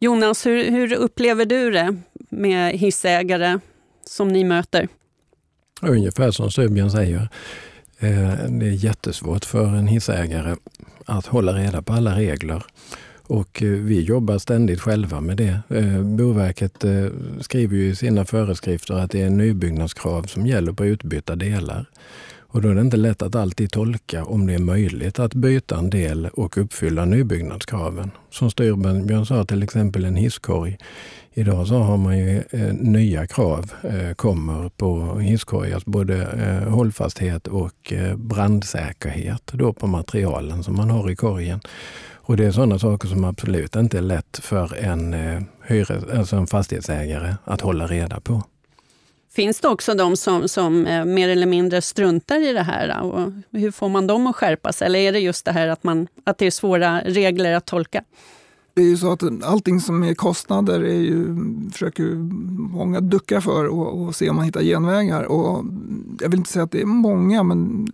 Jonas, 0.00 0.46
hur, 0.46 0.70
hur 0.70 0.94
upplever 0.94 1.44
du 1.44 1.70
det 1.70 1.96
med 2.30 2.72
hissägare 2.72 3.58
som 4.06 4.28
ni 4.28 4.44
möter? 4.44 4.88
Ungefär 5.82 6.30
som 6.30 6.50
Stubben 6.50 6.90
säger. 6.90 7.28
Eh, 7.98 8.48
det 8.48 8.66
är 8.66 8.84
jättesvårt 8.84 9.44
för 9.44 9.66
en 9.66 9.86
hissägare 9.86 10.56
att 11.04 11.26
hålla 11.26 11.52
reda 11.52 11.82
på 11.82 11.92
alla 11.92 12.16
regler. 12.18 12.62
Och 13.26 13.62
eh, 13.62 13.68
vi 13.68 14.00
jobbar 14.00 14.38
ständigt 14.38 14.80
själva 14.80 15.20
med 15.20 15.36
det. 15.36 15.60
Eh, 15.68 16.02
Boverket 16.02 16.84
eh, 16.84 17.06
skriver 17.40 17.76
ju 17.76 17.88
i 17.88 17.96
sina 17.96 18.24
föreskrifter 18.24 18.94
att 18.94 19.10
det 19.10 19.22
är 19.22 19.30
nybyggnadskrav 19.30 20.22
som 20.22 20.46
gäller 20.46 20.72
på 20.72 20.86
utbytta 20.86 21.36
delar. 21.36 21.86
Och 22.54 22.62
då 22.62 22.68
är 22.68 22.74
det 22.74 22.80
inte 22.80 22.96
lätt 22.96 23.22
att 23.22 23.34
alltid 23.34 23.70
tolka 23.70 24.24
om 24.24 24.46
det 24.46 24.54
är 24.54 24.58
möjligt 24.58 25.18
att 25.18 25.34
byta 25.34 25.78
en 25.78 25.90
del 25.90 26.26
och 26.26 26.58
uppfylla 26.58 27.04
nybyggnadskraven. 27.04 28.10
Som 28.30 28.50
Styrbjörn 28.50 29.26
sa, 29.26 29.44
till 29.44 29.62
exempel 29.62 30.04
en 30.04 30.16
hisskorg. 30.16 30.78
Idag 31.36 31.66
så 31.66 31.78
har 31.78 31.96
man 31.96 32.18
ju 32.18 32.42
eh, 32.50 32.74
nya 32.74 33.26
krav 33.26 33.72
eh, 33.82 34.14
kommer 34.14 34.68
på 34.68 35.18
hisskorgars 35.18 35.84
både 35.84 36.22
eh, 36.22 36.72
hållfasthet 36.72 37.46
och 37.46 37.92
brandsäkerhet 38.16 39.50
då 39.52 39.72
på 39.72 39.86
materialen 39.86 40.62
som 40.62 40.76
man 40.76 40.90
har 40.90 41.10
i 41.10 41.16
korgen. 41.16 41.60
Och 42.26 42.36
det 42.36 42.44
är 42.44 42.50
sådana 42.50 42.78
saker 42.78 43.08
som 43.08 43.24
absolut 43.24 43.76
inte 43.76 43.98
är 43.98 44.02
lätt 44.02 44.38
för 44.42 44.76
en, 44.76 45.14
eh, 45.14 45.42
hyres, 45.66 46.04
alltså 46.14 46.36
en 46.36 46.46
fastighetsägare 46.46 47.34
att 47.44 47.60
hålla 47.60 47.86
reda 47.86 48.20
på. 48.20 48.42
Finns 49.32 49.60
det 49.60 49.68
också 49.68 49.94
de 49.94 50.16
som, 50.16 50.48
som 50.48 50.86
eh, 50.86 51.04
mer 51.04 51.28
eller 51.28 51.46
mindre 51.46 51.82
struntar 51.82 52.48
i 52.48 52.52
det 52.52 52.62
här? 52.62 52.88
Eh, 52.88 52.98
och 52.98 53.32
hur 53.50 53.70
får 53.70 53.88
man 53.88 54.06
dem 54.06 54.26
att 54.26 54.36
skärpa 54.36 54.72
sig? 54.72 54.86
Eller 54.86 54.98
är 54.98 55.12
det 55.12 55.20
just 55.20 55.44
det 55.44 55.52
här 55.52 55.68
att, 55.68 55.84
man, 55.84 56.06
att 56.24 56.38
det 56.38 56.46
är 56.46 56.50
svåra 56.50 57.00
regler 57.00 57.54
att 57.54 57.66
tolka? 57.66 58.04
Det 58.74 58.82
är 58.82 58.86
ju 58.86 58.96
så 58.96 59.12
att 59.12 59.22
allting 59.44 59.80
som 59.80 60.02
är 60.02 60.14
kostnader 60.14 60.80
är 60.80 61.00
ju, 61.00 61.36
försöker 61.72 62.14
många 62.72 63.00
ducka 63.00 63.40
för 63.40 63.66
och, 63.66 64.02
och 64.02 64.14
se 64.14 64.30
om 64.30 64.36
man 64.36 64.44
hittar 64.44 64.62
genvägar. 64.62 65.22
Och 65.22 65.64
jag 66.20 66.28
vill 66.28 66.38
inte 66.38 66.50
säga 66.50 66.62
att 66.62 66.70
det 66.70 66.80
är 66.80 66.86
många, 66.86 67.42
men 67.42 67.88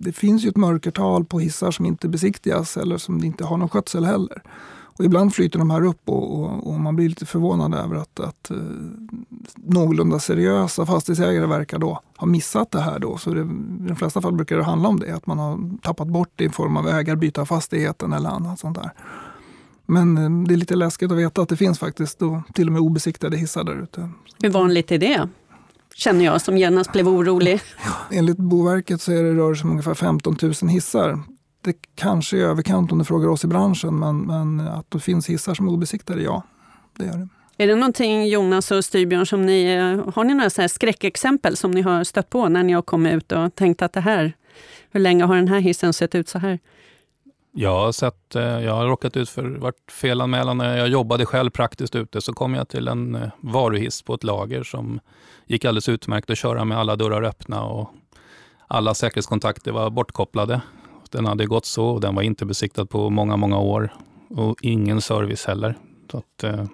det 0.00 0.12
finns 0.12 0.44
ju 0.44 0.48
ett 0.48 0.56
mörkertal 0.56 1.24
på 1.24 1.38
hissar 1.38 1.70
som 1.70 1.86
inte 1.86 2.08
besiktigas 2.08 2.76
eller 2.76 2.98
som 2.98 3.24
inte 3.24 3.44
har 3.44 3.56
någon 3.56 3.68
skötsel 3.68 4.04
heller. 4.04 4.42
Och 4.98 5.04
ibland 5.04 5.34
flyter 5.34 5.58
de 5.58 5.70
här 5.70 5.84
upp 5.84 6.00
och, 6.04 6.40
och, 6.40 6.66
och 6.66 6.80
man 6.80 6.96
blir 6.96 7.08
lite 7.08 7.26
förvånad 7.26 7.74
över 7.74 7.96
att, 7.96 8.20
att 8.20 8.50
eh, 8.50 8.56
någorlunda 9.54 10.18
seriösa 10.18 10.86
fastighetsägare 10.86 11.46
verkar 11.46 11.78
då 11.78 12.00
ha 12.16 12.26
missat 12.26 12.70
det 12.70 12.80
här. 12.80 12.98
Då. 12.98 13.16
Så 13.16 13.30
det, 13.30 13.40
I 13.40 13.88
de 13.88 13.96
flesta 13.96 14.20
fall 14.20 14.32
brukar 14.32 14.56
det 14.56 14.64
handla 14.64 14.88
om 14.88 15.00
det, 15.00 15.14
att 15.14 15.26
man 15.26 15.38
har 15.38 15.78
tappat 15.82 16.08
bort 16.08 16.30
det 16.36 16.44
i 16.44 16.48
form 16.48 16.76
av 16.76 16.88
ägarbyte 16.88 17.40
av 17.40 17.44
fastigheten 17.44 18.12
eller 18.12 18.30
annat 18.30 18.58
sånt 18.58 18.76
där. 18.76 18.90
Men 19.86 20.18
uh, 20.18 20.46
det 20.46 20.54
är 20.54 20.56
lite 20.56 20.76
läskigt 20.76 21.12
att 21.12 21.18
veta 21.18 21.42
att 21.42 21.48
det 21.48 21.56
finns 21.56 21.78
faktiskt 21.78 22.18
då, 22.18 22.42
till 22.54 22.66
och 22.66 22.72
med 22.72 22.82
obesiktade 22.82 23.36
hissar 23.36 23.64
där 23.64 23.82
ute. 23.82 24.10
Hur 24.42 24.50
vanligt 24.50 24.92
är 24.92 24.98
det? 24.98 25.28
Känner 25.94 26.24
jag 26.24 26.40
som 26.40 26.58
genast 26.58 26.92
blev 26.92 27.08
orolig. 27.08 27.60
Enligt 28.10 28.36
Boverket 28.36 29.00
så 29.00 29.12
är 29.12 29.22
det 29.22 29.34
rör 29.34 29.54
sig 29.54 29.64
om 29.64 29.70
ungefär 29.70 29.94
15 29.94 30.36
000 30.42 30.52
hissar 30.70 31.18
det 31.64 31.74
kanske 31.94 32.38
är 32.38 32.40
överkant 32.40 32.92
om 32.92 32.98
du 32.98 33.04
frågar 33.04 33.28
oss 33.28 33.44
i 33.44 33.46
branschen, 33.46 33.98
men, 33.98 34.20
men 34.20 34.60
att 34.60 34.90
det 34.90 35.00
finns 35.00 35.28
hissar 35.28 35.54
som 35.54 35.68
är 35.68 35.72
obesiktade, 35.72 36.22
ja, 36.22 36.42
det 36.98 37.04
gör 37.04 37.16
det. 37.16 37.28
Är 37.56 37.66
det 37.66 37.74
någonting, 37.74 38.26
Jonas 38.26 38.70
och 38.70 38.84
Styrbjörn, 38.84 39.26
som 39.26 39.46
ni, 39.46 39.64
eh, 39.64 40.14
har 40.14 40.24
ni 40.24 40.34
några 40.34 40.50
så 40.50 40.68
skräckexempel 40.68 41.56
som 41.56 41.70
ni 41.70 41.82
har 41.82 42.04
stött 42.04 42.30
på 42.30 42.48
när 42.48 42.62
ni 42.62 42.72
har 42.72 42.82
kommit 42.82 43.14
ut 43.14 43.32
och 43.32 43.54
tänkt 43.54 43.82
att 43.82 43.92
det 43.92 44.00
här, 44.00 44.32
hur 44.90 45.00
länge 45.00 45.24
har 45.24 45.36
den 45.36 45.48
här 45.48 45.60
hissen 45.60 45.92
sett 45.92 46.14
ut 46.14 46.28
så 46.28 46.38
här? 46.38 46.58
Jag 47.56 47.70
har, 47.70 47.92
sett, 47.92 48.36
eh, 48.36 48.42
jag 48.42 48.74
har 48.74 48.86
råkat 48.86 49.16
ut 49.16 49.28
för 49.28 49.42
varit 49.42 49.90
felanmälan 49.90 50.58
när 50.58 50.76
jag 50.76 50.88
jobbade 50.88 51.26
själv 51.26 51.50
praktiskt 51.50 51.94
ute. 51.94 52.20
Så 52.20 52.32
kom 52.32 52.54
jag 52.54 52.68
till 52.68 52.88
en 52.88 53.14
eh, 53.14 53.28
varuhiss 53.40 54.02
på 54.02 54.14
ett 54.14 54.24
lager 54.24 54.62
som 54.62 55.00
gick 55.46 55.64
alldeles 55.64 55.88
utmärkt 55.88 56.30
att 56.30 56.38
köra 56.38 56.64
med 56.64 56.78
alla 56.78 56.96
dörrar 56.96 57.22
öppna 57.22 57.64
och 57.64 57.90
alla 58.68 58.94
säkerhetskontakter 58.94 59.72
var 59.72 59.90
bortkopplade. 59.90 60.60
Den 61.10 61.26
hade 61.26 61.46
gått 61.46 61.66
så 61.66 61.86
och 61.86 62.00
den 62.00 62.14
var 62.14 62.22
inte 62.22 62.46
besiktad 62.46 62.86
på 62.86 63.10
många, 63.10 63.36
många 63.36 63.58
år. 63.58 63.92
Och 64.30 64.56
ingen 64.62 65.00
service 65.00 65.46
heller. 65.46 65.78
Så 66.10 66.18
att, 66.18 66.44
eh, 66.44 66.64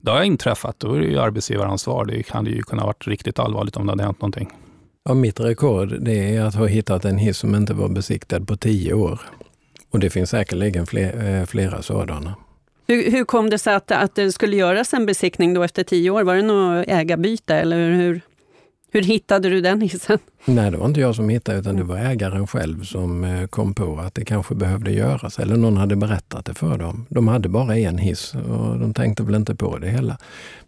det 0.00 0.10
har 0.10 0.22
inträffat. 0.22 0.78
Då 0.78 0.92
är 0.92 1.00
det 1.00 1.06
ju 1.06 1.18
arbetsgivaransvar. 1.18 2.04
Det 2.04 2.28
hade 2.28 2.50
ju 2.50 2.62
kunnat 2.62 2.86
varit 2.86 3.06
riktigt 3.06 3.38
allvarligt 3.38 3.76
om 3.76 3.86
det 3.86 3.92
hade 3.92 4.04
hänt 4.04 4.20
någonting. 4.20 4.50
Ja, 5.04 5.14
mitt 5.14 5.40
rekord 5.40 5.96
det 6.00 6.36
är 6.36 6.44
att 6.44 6.54
ha 6.54 6.66
hittat 6.66 7.04
en 7.04 7.18
hiss 7.18 7.38
som 7.38 7.54
inte 7.54 7.74
var 7.74 7.88
besiktad 7.88 8.40
på 8.40 8.56
tio 8.56 8.94
år. 8.94 9.20
Och 9.94 10.00
det 10.00 10.10
finns 10.10 10.30
säkerligen 10.30 10.86
fler, 10.86 11.40
eh, 11.40 11.46
flera 11.46 11.82
sådana. 11.82 12.34
Hur, 12.86 13.10
hur 13.10 13.24
kom 13.24 13.50
det 13.50 13.58
sig 13.58 13.74
att, 13.74 13.90
att 13.90 14.14
det 14.14 14.32
skulle 14.32 14.56
göras 14.56 14.94
en 14.94 15.06
besiktning 15.06 15.54
då 15.54 15.62
efter 15.62 15.84
tio 15.84 16.10
år? 16.10 16.22
Var 16.22 16.34
det 16.34 16.42
något 16.42 16.88
ägarbyte 16.88 17.54
eller 17.54 17.90
hur? 17.90 18.20
Hur 18.90 19.02
hittade 19.02 19.48
du 19.48 19.60
den 19.60 19.80
hissen? 19.80 20.18
Nej, 20.44 20.70
det 20.70 20.76
var 20.76 20.86
inte 20.86 21.00
jag 21.00 21.14
som 21.14 21.28
hittade 21.28 21.58
utan 21.58 21.76
det 21.76 21.84
var 21.84 21.96
ägaren 21.96 22.46
själv 22.46 22.82
som 22.84 23.24
eh, 23.24 23.46
kom 23.46 23.74
på 23.74 23.98
att 23.98 24.14
det 24.14 24.24
kanske 24.24 24.54
behövde 24.54 24.92
göras. 24.92 25.38
Eller 25.38 25.56
någon 25.56 25.76
hade 25.76 25.96
berättat 25.96 26.44
det 26.44 26.54
för 26.54 26.78
dem. 26.78 27.06
De 27.08 27.28
hade 27.28 27.48
bara 27.48 27.76
en 27.76 27.98
hiss 27.98 28.34
och 28.34 28.78
de 28.78 28.94
tänkte 28.94 29.22
väl 29.22 29.34
inte 29.34 29.54
på 29.54 29.78
det 29.78 29.88
hela. 29.88 30.18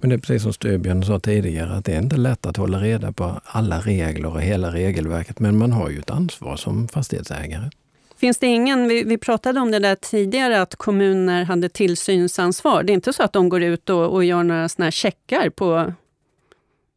Men 0.00 0.10
det 0.10 0.16
är 0.16 0.18
precis 0.18 0.42
som 0.42 0.52
Stöbjörn 0.52 1.04
sa 1.04 1.20
tidigare, 1.20 1.72
att 1.72 1.84
det 1.84 1.92
är 1.92 2.02
inte 2.02 2.16
lätt 2.16 2.46
att 2.46 2.56
hålla 2.56 2.78
reda 2.78 3.12
på 3.12 3.40
alla 3.44 3.80
regler 3.80 4.34
och 4.34 4.42
hela 4.42 4.72
regelverket. 4.72 5.38
Men 5.40 5.58
man 5.58 5.72
har 5.72 5.90
ju 5.90 5.98
ett 5.98 6.10
ansvar 6.10 6.56
som 6.56 6.88
fastighetsägare. 6.88 7.70
Finns 8.16 8.38
det 8.38 8.46
ingen, 8.46 8.88
vi, 8.88 9.04
vi, 9.04 9.18
pratade 9.18 9.60
om 9.60 9.70
det 9.70 9.78
där 9.78 9.94
tidigare, 9.94 10.62
att 10.62 10.76
kommuner 10.76 11.44
hade 11.44 11.68
tillsynsansvar. 11.68 12.82
Det 12.82 12.92
är 12.92 12.94
inte 12.94 13.12
så 13.12 13.22
att 13.22 13.32
de 13.32 13.48
går 13.48 13.62
ut 13.62 13.90
och, 13.90 14.12
och 14.12 14.24
gör 14.24 14.42
några 14.42 14.68
såna 14.68 14.86
här 14.86 14.90
checkar 14.90 15.50
på 15.50 15.92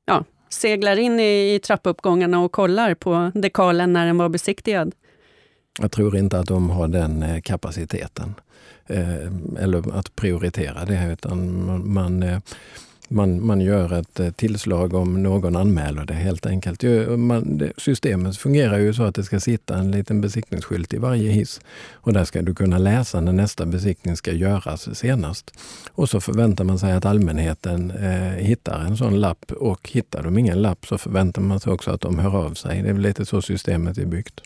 ja, 0.06 0.24
seglar 0.50 1.00
in 1.00 1.20
i, 1.20 1.54
i 1.56 1.60
trappuppgångarna 1.60 2.40
och 2.40 2.52
kollar 2.52 2.94
på 2.94 3.32
dekalen 3.36 3.94
när 3.94 4.06
den 4.06 4.18
var 4.18 4.30
besiktigad? 4.30 4.96
Jag 5.82 5.92
tror 5.92 6.18
inte 6.18 6.40
att 6.40 6.48
de 6.48 6.70
har 6.70 6.88
den 6.88 7.24
eh, 7.24 7.42
kapaciteten. 7.42 8.36
Eh, 8.88 9.64
eller 9.64 9.98
att 9.98 10.16
prioritera 10.16 10.86
det, 10.86 11.10
utan 11.14 11.94
man, 11.94 12.24
eh, 12.24 12.40
man, 13.10 13.46
man 13.46 13.62
gör 13.62 13.94
ett 13.94 14.20
eh, 14.20 14.30
tillslag 14.30 14.94
om 14.94 15.24
någon 15.24 15.56
anmäler 15.56 16.06
det 16.06 16.14
helt 16.14 16.46
enkelt. 16.46 16.84
Man, 17.18 17.70
systemet 17.78 18.38
fungerar 18.38 18.78
ju 18.78 18.94
så 18.94 19.04
att 19.04 19.16
det 19.16 19.24
ska 19.24 19.40
sitta 19.40 19.78
en 19.78 19.92
liten 19.92 20.22
besiktningsskylt 20.22 20.94
i 20.94 20.98
varje 20.98 21.32
hiss. 21.32 21.62
Och 21.94 22.14
där 22.14 22.26
ska 22.26 22.42
du 22.42 22.56
kunna 22.56 22.78
läsa 22.78 23.22
när 23.22 23.34
nästa 23.34 23.66
besiktning 23.66 24.16
ska 24.18 24.32
göras 24.32 24.98
senast. 24.98 25.54
Och 25.92 26.10
så 26.10 26.22
förväntar 26.22 26.64
man 26.64 26.80
sig 26.80 26.92
att 26.92 27.06
allmänheten 27.06 27.92
eh, 27.92 28.46
hittar 28.46 28.80
en 28.80 28.98
sån 28.98 29.20
lapp 29.20 29.52
och 29.52 29.90
hittar 29.90 30.24
de 30.24 30.38
ingen 30.38 30.62
lapp 30.62 30.86
så 30.86 30.98
förväntar 30.98 31.42
man 31.42 31.60
sig 31.60 31.74
också 31.74 31.92
att 31.92 32.02
de 32.02 32.20
hör 32.20 32.36
av 32.36 32.54
sig. 32.54 32.82
Det 32.82 32.90
är 32.90 32.94
lite 32.94 33.26
så 33.26 33.42
systemet 33.42 33.98
är 33.98 34.06
byggt. 34.06 34.42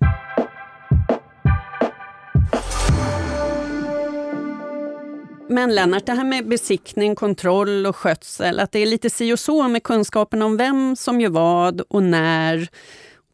Men 5.53 5.75
Lennart, 5.75 6.05
det 6.05 6.11
här 6.11 6.23
med 6.23 6.47
besiktning, 6.47 7.15
kontroll 7.15 7.85
och 7.85 7.95
skötsel, 7.95 8.59
att 8.59 8.71
det 8.71 8.79
är 8.79 8.85
lite 8.85 9.09
si 9.09 9.33
och 9.33 9.39
så 9.39 9.67
med 9.67 9.83
kunskapen 9.83 10.41
om 10.41 10.57
vem 10.57 10.95
som 10.95 11.21
gör 11.21 11.29
vad 11.29 11.81
och 11.81 12.03
när. 12.03 12.69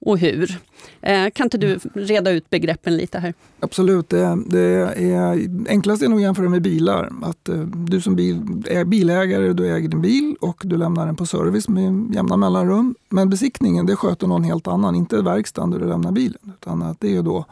och 0.02 0.18
hur. 0.18 0.58
Eh, 1.02 1.30
kan 1.30 1.46
inte 1.46 1.58
du 1.58 1.80
reda 1.94 2.32
ut 2.32 2.50
begreppen 2.50 2.98
lite 2.98 3.20
här? 3.20 3.34
Absolut. 3.60 4.10
Det, 4.10 4.38
det 4.46 4.60
är, 4.60 5.50
enklast 5.70 6.04
är 6.04 6.08
nog 6.08 6.20
att 6.20 6.24
jämföra 6.24 6.50
med 6.50 6.62
bilar. 6.62 7.12
Att, 7.22 7.50
eh, 7.50 7.60
du 7.66 8.02
som 8.02 8.16
bil, 8.16 8.64
är 8.66 8.86
bilägare 8.86 9.54
du 9.54 9.76
äger 9.76 9.90
din 9.90 10.02
bil 10.02 10.36
och 10.42 10.62
du 10.64 10.78
lämnar 10.78 11.06
den 11.06 11.16
på 11.16 11.26
service 11.26 11.70
med 11.70 12.16
jämna 12.16 12.38
mellanrum. 12.38 12.96
Men 13.10 13.30
besiktningen 13.30 13.86
det 13.86 13.96
sköter 13.96 14.28
någon 14.28 14.44
helt 14.44 14.68
annan, 14.68 14.96
inte 14.96 15.22
verkstaden 15.22 15.72
där 15.72 15.80
du 15.80 15.88
lämnar 15.88 16.12
bilen. 16.12 16.54
Utan 16.62 16.82
att 16.82 17.00
det 17.00 17.16
är 17.16 17.22
då 17.22 17.46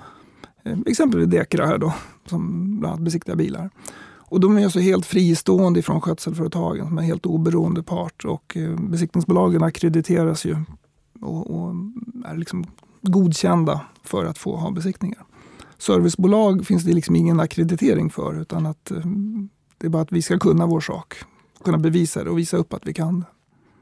eh, 0.63 0.77
exempelvis 0.85 1.29
Dekra 1.29 1.65
här 1.65 1.77
då, 1.77 1.93
som 2.29 2.65
bland 2.79 2.93
annat 2.93 3.05
besiktar 3.05 3.35
bilar. 3.35 3.69
Och 4.29 4.39
de 4.39 4.57
är 4.57 4.63
alltså 4.63 4.79
helt 4.79 5.05
fristående 5.05 5.81
från 5.81 6.01
skötselföretagen 6.01 6.87
som 6.87 6.97
är 6.97 7.01
helt 7.01 7.25
oberoende 7.25 7.83
part. 7.83 8.25
Och 8.25 8.57
eh, 8.57 8.75
besiktningsbolagen 8.79 9.63
akkrediteras 9.63 10.45
ju 10.45 10.55
och, 11.21 11.51
och 11.51 11.75
är 12.25 12.37
liksom 12.37 12.65
godkända 13.01 13.81
för 14.03 14.25
att 14.25 14.37
få 14.37 14.55
ha 14.55 14.71
besiktningar. 14.71 15.23
Servicebolag 15.77 16.65
finns 16.65 16.83
det 16.83 16.93
liksom 16.93 17.15
ingen 17.15 17.39
akkreditering 17.39 18.09
för 18.09 18.41
utan 18.41 18.65
att 18.65 18.91
eh, 18.91 19.01
det 19.77 19.87
är 19.87 19.89
bara 19.89 20.01
att 20.01 20.11
vi 20.11 20.21
ska 20.21 20.39
kunna 20.39 20.65
vår 20.65 20.81
sak. 20.81 21.15
Kunna 21.63 21.77
bevisa 21.77 22.23
det 22.23 22.29
och 22.29 22.39
visa 22.39 22.57
upp 22.57 22.73
att 22.73 22.87
vi 22.87 22.93
kan 22.93 23.19
det. 23.19 23.25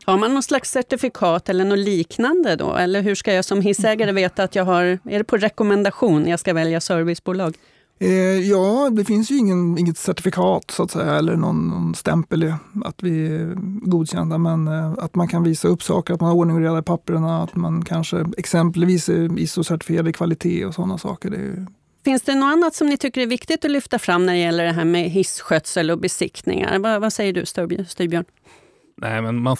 Har 0.05 0.17
man 0.17 0.33
någon 0.33 0.43
slags 0.43 0.71
certifikat 0.71 1.49
eller 1.49 1.65
något 1.65 1.79
liknande 1.79 2.55
då? 2.55 2.75
Eller 2.75 3.01
hur 3.01 3.15
ska 3.15 3.33
jag 3.33 3.45
som 3.45 3.61
hissägare 3.61 4.11
veta 4.11 4.43
att 4.43 4.55
jag 4.55 4.65
har, 4.65 4.83
är 4.83 5.17
det 5.17 5.23
på 5.23 5.37
rekommendation 5.37 6.27
jag 6.27 6.39
ska 6.39 6.53
välja 6.53 6.81
servicebolag? 6.81 7.55
Eh, 7.99 8.09
ja, 8.49 8.89
det 8.91 9.05
finns 9.05 9.31
ju 9.31 9.37
ingen, 9.37 9.77
inget 9.77 9.97
certifikat 9.97 10.71
så 10.71 10.83
att 10.83 10.91
säga, 10.91 11.15
eller 11.15 11.35
någon, 11.35 11.67
någon 11.67 11.95
stämpel 11.95 12.53
att 12.85 13.03
vi 13.03 13.27
är 13.27 13.55
godkända. 13.89 14.37
Men 14.37 14.67
eh, 14.67 14.91
att 14.91 15.15
man 15.15 15.27
kan 15.27 15.43
visa 15.43 15.67
upp 15.67 15.83
saker, 15.83 16.13
att 16.13 16.21
man 16.21 16.29
har 16.29 16.35
ordning 16.35 16.55
och 16.55 16.61
reda 16.61 16.79
i 16.79 16.81
papperna, 16.81 17.43
att 17.43 17.55
man 17.55 17.85
kanske 17.85 18.25
exempelvis 18.37 19.09
är 19.09 19.39
ISO-certifierad 19.39 20.09
i 20.09 20.13
kvalitet 20.13 20.65
och 20.65 20.73
sådana 20.73 20.97
saker. 20.97 21.29
Det 21.29 21.65
Finns 22.05 22.21
det 22.21 22.35
något 22.35 22.53
annat 22.53 22.75
som 22.75 22.87
ni 22.87 22.97
tycker 22.97 23.21
är 23.21 23.27
viktigt 23.27 23.65
att 23.65 23.71
lyfta 23.71 23.99
fram 23.99 24.25
när 24.25 24.33
det 24.33 24.39
gäller 24.39 24.65
det 24.65 24.71
här 24.71 24.85
med 24.85 25.09
hisskötsel 25.09 25.91
och 25.91 25.99
besiktningar? 25.99 26.79
Vad, 26.79 27.01
vad 27.01 27.13
säger 27.13 27.33
du 27.33 27.45
Styrbjörn? 27.45 28.25
Nej, 28.97 29.21
men 29.21 29.41
man, 29.41 29.57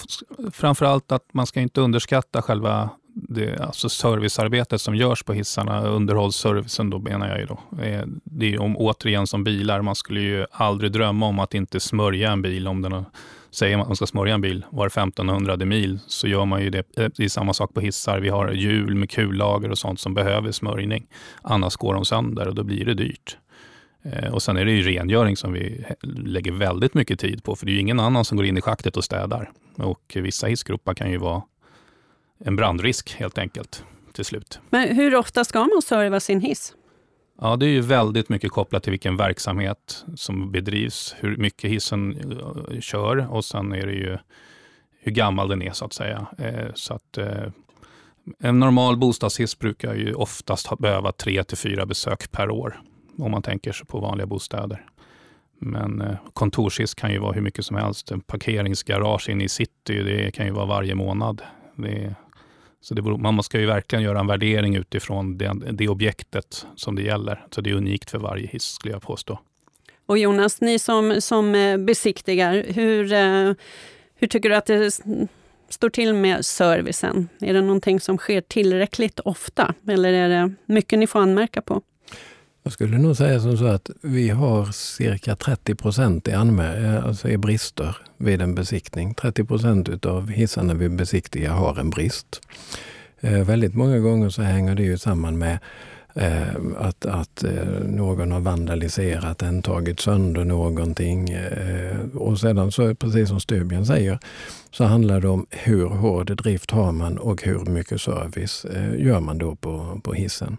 framförallt 0.52 1.12
att 1.12 1.34
man 1.34 1.48
ska 1.48 1.62
inte 1.62 1.82
underskatta 1.82 2.41
själva 2.41 2.89
det, 3.15 3.60
alltså 3.60 3.89
servicearbetet 3.89 4.82
som 4.82 4.95
görs 4.95 5.23
på 5.23 5.34
hissarna, 5.34 5.82
underhållsservicen 5.88 6.89
då 6.89 6.99
menar 6.99 7.30
jag 7.30 7.39
ju 7.39 7.45
då. 7.45 7.84
Eh, 7.84 8.04
det 8.23 8.54
är 8.54 8.62
om, 8.62 8.78
återigen 8.78 9.28
som 9.28 9.43
bilar, 9.43 9.82
man 9.82 9.95
skulle 9.95 10.21
ju 10.21 10.45
aldrig 10.51 10.91
drömma 10.91 11.25
om 11.25 11.39
att 11.39 11.54
inte 11.54 11.80
smörja 11.80 12.32
en 12.32 12.41
bil. 12.41 12.67
Om 12.67 12.82
den 12.82 13.06
säger 13.51 13.78
man 13.78 13.82
att 13.82 13.89
man 13.89 13.95
ska 13.95 14.08
smörja 14.08 14.34
en 14.34 14.41
bil 14.41 14.65
var 14.69 14.88
1500 14.88 15.58
mil 15.58 15.99
så 16.08 16.28
gör 16.28 16.45
man 16.45 16.62
ju 16.62 16.69
det. 16.69 16.97
Eh, 16.97 17.08
det 17.15 17.23
är 17.23 17.30
samma 17.30 17.54
sak 17.54 17.73
på 17.73 17.82
hissar. 17.82 18.19
Vi 18.19 18.30
har 18.30 18.51
hjul 18.51 18.95
med 18.95 19.10
kullager 19.10 19.71
och 19.71 19.78
sånt 19.78 19.99
som 19.99 20.13
behöver 20.13 20.51
smörjning. 20.51 21.08
Annars 21.41 21.75
går 21.75 21.93
de 21.93 22.06
sönder 22.06 22.47
och 22.47 22.56
då 22.56 22.63
blir 22.63 22.86
det 22.86 22.93
dyrt. 22.93 23.38
Eh, 24.04 24.34
och 24.34 24.43
sen 24.43 24.58
är 24.58 24.65
det 24.65 24.71
ju 24.71 24.82
rengöring 24.82 25.38
som 25.38 25.54
vi 25.54 25.86
lägger 26.01 26.51
väldigt 26.51 26.93
mycket 26.93 27.19
tid 27.19 27.43
på, 27.43 27.56
för 27.56 27.65
det 27.65 27.71
är 27.71 27.73
ju 27.73 27.80
ingen 27.80 27.99
annan 27.99 28.25
som 28.25 28.38
går 28.38 28.45
in 28.45 28.58
i 28.58 28.62
schaktet 28.62 28.97
och 28.97 29.04
städar. 29.04 29.51
Och 29.78 30.13
vissa 30.15 30.47
hissgropar 30.47 30.93
kan 30.93 31.12
ju 31.12 31.17
vara 31.17 31.41
en 32.39 32.56
brandrisk 32.56 33.15
helt 33.15 33.38
enkelt 33.38 33.84
till 34.13 34.26
slut. 34.26 34.60
Men 34.69 34.95
hur 34.95 35.15
ofta 35.15 35.43
ska 35.43 35.60
man 35.60 35.82
serva 35.82 36.19
sin 36.19 36.41
hiss? 36.41 36.74
Ja, 37.41 37.56
det 37.56 37.65
är 37.65 37.69
ju 37.69 37.82
väldigt 37.82 38.30
mycket 38.30 38.52
kopplat 38.52 38.84
till 38.84 38.91
vilken 38.91 39.17
verksamhet 39.17 40.06
som 40.15 40.52
bedrivs, 40.52 41.15
hur 41.19 41.38
mycket 41.38 41.71
hissen 41.71 42.15
uh, 42.32 42.80
kör 42.80 43.34
och 43.34 43.45
sen 43.45 43.74
är 43.74 43.86
det 43.86 43.93
ju 43.93 44.17
hur 45.06 45.12
gammal 45.12 45.48
den 45.48 45.62
är 45.62 45.71
så 45.71 45.86
att 45.86 45.93
säga. 45.93 46.28
Eh, 46.38 46.74
så 46.74 46.93
att, 46.93 47.17
eh, 47.17 47.48
en 48.39 48.60
normal 48.60 48.98
bostadshiss 48.98 49.60
brukar 49.60 49.93
ju 49.93 50.13
oftast 50.13 50.78
behöva 50.78 51.12
tre 51.12 51.43
till 51.43 51.58
fyra 51.58 51.86
besök 51.86 52.32
per 52.32 52.50
år 52.50 52.82
om 53.17 53.32
man 53.32 53.41
tänker 53.41 53.71
sig 53.71 53.88
på 53.88 54.00
vanliga 54.00 54.28
bostäder. 54.28 54.86
Men 55.60 56.02
eh, 56.02 56.15
kontorshiss 56.34 56.93
kan 56.93 57.12
ju 57.12 57.19
vara 57.19 57.32
hur 57.32 57.41
mycket 57.41 57.65
som 57.65 57.76
helst. 57.76 58.12
En 58.12 58.21
parkeringsgarage 58.21 59.30
inne 59.30 59.43
i 59.43 59.50
city, 59.50 60.04
det 60.04 60.32
kan 60.32 60.45
ju 60.45 60.52
vara 60.52 60.65
varje 60.65 60.95
månad. 60.95 61.41
Det, 61.76 62.15
så 62.86 62.93
det 62.93 63.02
beror, 63.02 63.17
man 63.17 63.43
ska 63.43 63.60
ju 63.60 63.65
verkligen 63.65 64.04
göra 64.04 64.19
en 64.19 64.28
värdering 64.28 64.76
utifrån 64.76 65.38
det, 65.38 65.54
det 65.71 65.88
objektet 65.88 66.65
som 66.76 66.95
det 66.95 67.02
gäller. 67.02 67.45
Så 67.52 67.62
det 67.62 67.69
är 67.69 67.74
unikt 67.74 68.12
för 68.12 68.17
varje 68.17 68.48
hiss 68.48 68.63
skulle 68.63 68.93
jag 68.93 69.02
påstå. 69.02 69.39
Och 70.06 70.17
Jonas, 70.17 70.62
ni 70.62 70.80
som, 70.80 71.21
som 71.21 71.56
eh, 71.56 71.78
besiktigar, 71.78 72.65
hur, 72.67 73.13
eh, 73.13 73.54
hur 74.15 74.28
tycker 74.28 74.50
du 74.50 74.56
att 74.56 74.65
det 74.65 75.00
står 75.69 75.89
till 75.89 76.13
med 76.13 76.45
servicen? 76.45 77.30
Är 77.39 77.54
det 77.54 77.62
någonting 77.62 78.00
som 78.00 78.17
sker 78.17 78.41
tillräckligt 78.41 79.19
ofta 79.19 79.74
eller 79.88 80.13
är 80.13 80.30
det 80.30 80.54
mycket 80.65 81.00
ni 81.00 81.08
får 81.08 81.19
anmärka 81.19 81.62
på? 81.62 81.82
Jag 82.65 82.73
skulle 82.73 82.97
nog 82.97 83.17
säga 83.17 83.39
som 83.39 83.58
så 83.58 83.65
att 83.65 83.89
vi 84.01 84.30
har 84.30 84.65
cirka 84.71 85.36
30 85.36 85.75
procent 85.75 86.28
i, 86.28 86.32
eh, 86.32 87.06
alltså 87.06 87.30
i 87.30 87.38
brister 87.38 87.97
vid 88.17 88.41
en 88.41 88.56
besiktning. 88.56 89.13
30 89.13 89.45
procent 89.45 90.06
av 90.06 90.30
hissarna 90.30 90.73
vi 90.73 90.89
besiktigar 90.89 91.54
har 91.54 91.80
en 91.80 91.89
brist. 91.89 92.41
Eh, 93.19 93.43
väldigt 93.43 93.75
många 93.75 93.99
gånger 93.99 94.30
så 94.30 94.41
hänger 94.41 94.75
det 94.75 94.84
ju 94.84 94.97
samman 94.97 95.38
med 95.38 95.60
Eh, 96.17 96.56
att, 96.78 97.06
att 97.06 97.43
eh, 97.43 97.80
någon 97.86 98.32
har 98.32 98.39
vandaliserat 98.39 99.38
den, 99.38 99.62
tagit 99.62 99.99
sönder 99.99 100.45
någonting. 100.45 101.30
Eh, 101.30 101.97
och 102.15 102.39
sedan 102.39 102.71
så, 102.71 102.95
precis 102.95 103.30
som 103.30 103.39
Stubien 103.39 103.86
säger, 103.86 104.19
så 104.71 104.84
handlar 104.84 105.21
det 105.21 105.28
om 105.28 105.45
hur 105.49 105.86
hård 105.86 106.38
drift 106.38 106.71
har 106.71 106.91
man 106.91 107.17
och 107.17 107.43
hur 107.43 107.60
mycket 107.60 108.01
service 108.01 108.65
eh, 108.65 109.06
gör 109.06 109.19
man 109.19 109.38
då 109.38 109.56
på, 109.56 110.01
på 110.04 110.13
hissen. 110.13 110.58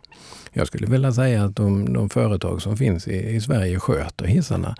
Jag 0.53 0.67
skulle 0.67 0.87
vilja 0.87 1.13
säga 1.13 1.45
att 1.45 1.57
de, 1.57 1.93
de 1.93 2.11
företag 2.11 2.63
som 2.63 2.77
finns 2.77 3.09
i, 3.09 3.35
i 3.35 3.41
Sverige 3.41 3.79
sköter 3.79 4.25
hissarna 4.27 4.77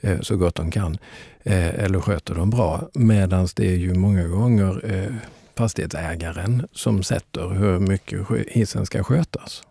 eh, 0.00 0.20
så 0.20 0.36
gott 0.36 0.54
de 0.54 0.70
kan. 0.70 0.98
Eh, 1.42 1.84
eller 1.84 2.00
sköter 2.00 2.34
dem 2.34 2.50
bra. 2.50 2.88
Medan 2.94 3.48
det 3.56 3.66
är 3.66 3.76
ju 3.76 3.94
många 3.94 4.28
gånger 4.28 4.80
eh, 4.84 5.14
fastighetsägaren 5.56 6.66
som 6.72 7.02
sätter 7.02 7.48
hur 7.48 7.78
mycket 7.78 8.26
hissen 8.48 8.86
ska 8.86 9.04
skötas. 9.04 9.62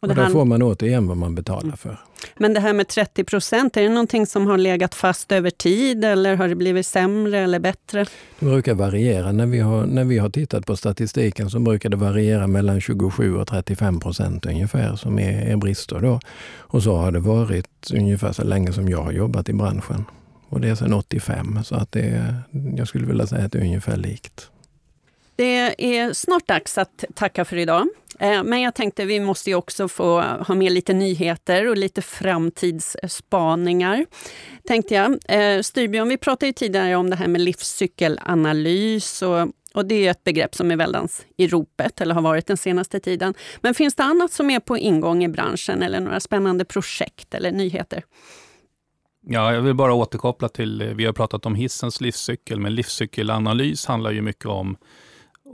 Och, 0.00 0.08
och 0.08 0.14
då 0.14 0.26
får 0.26 0.44
man 0.44 0.62
återigen 0.62 1.06
vad 1.06 1.16
man 1.16 1.34
betalar 1.34 1.76
för. 1.76 1.98
Men 2.36 2.54
det 2.54 2.60
här 2.60 2.72
med 2.72 2.88
30 2.88 3.24
procent, 3.24 3.76
är 3.76 3.82
det 3.82 3.88
någonting 3.88 4.26
som 4.26 4.46
har 4.46 4.58
legat 4.58 4.94
fast 4.94 5.32
över 5.32 5.50
tid 5.50 6.04
eller 6.04 6.36
har 6.36 6.48
det 6.48 6.54
blivit 6.54 6.86
sämre 6.86 7.38
eller 7.38 7.58
bättre? 7.58 8.06
Det 8.38 8.46
brukar 8.46 8.74
variera. 8.74 9.32
När 9.32 9.46
vi 9.46 9.58
har, 9.58 9.86
när 9.86 10.04
vi 10.04 10.18
har 10.18 10.30
tittat 10.30 10.66
på 10.66 10.76
statistiken 10.76 11.50
så 11.50 11.58
brukar 11.58 11.88
det 11.88 11.96
variera 11.96 12.46
mellan 12.46 12.80
27 12.80 13.36
och 13.36 13.46
35 13.46 14.00
procent 14.00 14.46
ungefär 14.46 14.96
som 14.96 15.18
är, 15.18 15.52
är 15.52 15.56
brister. 15.56 16.00
Då. 16.00 16.20
Och 16.56 16.82
så 16.82 16.96
har 16.96 17.12
det 17.12 17.20
varit 17.20 17.90
ungefär 17.94 18.32
så 18.32 18.44
länge 18.44 18.72
som 18.72 18.88
jag 18.88 19.02
har 19.02 19.12
jobbat 19.12 19.48
i 19.48 19.52
branschen. 19.52 20.04
Och 20.48 20.60
det 20.60 20.68
är 20.68 20.74
sedan 20.74 20.92
85, 20.92 21.58
så 21.64 21.74
att 21.74 21.92
det, 21.92 22.34
jag 22.76 22.88
skulle 22.88 23.06
vilja 23.06 23.26
säga 23.26 23.44
att 23.44 23.52
det 23.52 23.58
är 23.58 23.62
ungefär 23.62 23.96
likt. 23.96 24.50
Det 25.36 25.96
är 25.98 26.12
snart 26.12 26.48
dags 26.48 26.78
att 26.78 27.04
tacka 27.14 27.44
för 27.44 27.56
idag. 27.56 27.88
Eh, 28.18 28.42
men 28.42 28.60
jag 28.60 28.74
tänkte 28.74 29.04
vi 29.04 29.20
måste 29.20 29.50
ju 29.50 29.56
också 29.56 29.88
få 29.88 30.20
ha 30.20 30.54
med 30.54 30.72
lite 30.72 30.92
nyheter 30.92 31.68
och 31.68 31.76
lite 31.76 32.02
framtidsspaningar. 32.02 34.06
Tänkte 34.68 34.94
jag. 34.94 35.18
Eh, 35.28 35.62
Styrbjörn, 35.62 36.08
vi 36.08 36.16
pratade 36.16 36.46
ju 36.46 36.52
tidigare 36.52 36.96
om 36.96 37.10
det 37.10 37.16
här 37.16 37.28
med 37.28 37.40
livscykelanalys 37.40 39.22
och, 39.22 39.48
och 39.74 39.86
det 39.86 40.06
är 40.06 40.10
ett 40.10 40.24
begrepp 40.24 40.54
som 40.54 40.70
är 40.70 40.76
väldans 40.76 41.26
i 41.36 41.46
ropet, 41.46 42.00
eller 42.00 42.14
har 42.14 42.22
varit 42.22 42.46
den 42.46 42.56
senaste 42.56 43.00
tiden. 43.00 43.34
Men 43.60 43.74
finns 43.74 43.94
det 43.94 44.02
annat 44.02 44.32
som 44.32 44.50
är 44.50 44.60
på 44.60 44.78
ingång 44.78 45.24
i 45.24 45.28
branschen 45.28 45.82
eller 45.82 46.00
några 46.00 46.20
spännande 46.20 46.64
projekt 46.64 47.34
eller 47.34 47.52
nyheter? 47.52 48.04
Ja, 49.30 49.54
jag 49.54 49.60
vill 49.60 49.74
bara 49.74 49.94
återkoppla 49.94 50.48
till, 50.48 50.92
vi 50.96 51.04
har 51.04 51.12
pratat 51.12 51.46
om 51.46 51.54
hissens 51.54 52.00
livscykel, 52.00 52.60
men 52.60 52.74
livscykelanalys 52.74 53.86
handlar 53.86 54.10
ju 54.10 54.22
mycket 54.22 54.46
om 54.46 54.76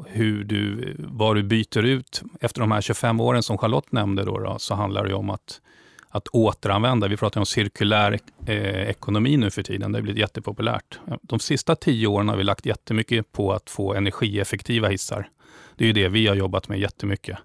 hur 0.07 0.45
du, 0.45 0.95
vad 0.99 1.36
du 1.36 1.42
byter 1.42 1.82
ut. 1.82 2.22
Efter 2.40 2.61
de 2.61 2.72
här 2.72 2.80
25 2.80 3.20
åren 3.20 3.42
som 3.42 3.59
Charlotte 3.59 3.92
nämnde, 3.92 4.24
då, 4.24 4.38
då 4.38 4.59
så 4.59 4.74
handlar 4.74 5.05
det 5.05 5.14
om 5.14 5.30
att, 5.30 5.61
att 6.09 6.28
återanvända. 6.28 7.09
Vi 7.09 7.16
pratar 7.16 7.40
om 7.40 7.47
cirkulär 7.47 8.18
eh, 8.47 8.88
ekonomi 8.88 9.36
nu 9.36 9.51
för 9.51 9.62
tiden. 9.62 9.92
Det 9.92 9.99
har 9.99 10.03
blivit 10.03 10.20
jättepopulärt. 10.20 10.99
De 11.22 11.38
sista 11.38 11.76
tio 11.76 12.07
åren 12.07 12.28
har 12.28 12.36
vi 12.36 12.45
lagt 12.45 12.66
jättemycket 12.66 13.32
på 13.32 13.53
att 13.53 13.70
få 13.70 13.95
energieffektiva 13.95 14.88
hissar. 14.88 15.28
Det 15.76 15.84
är 15.84 15.86
ju 15.86 15.92
det 15.92 16.09
vi 16.09 16.26
har 16.26 16.34
jobbat 16.34 16.68
med 16.68 16.78
jättemycket. 16.78 17.38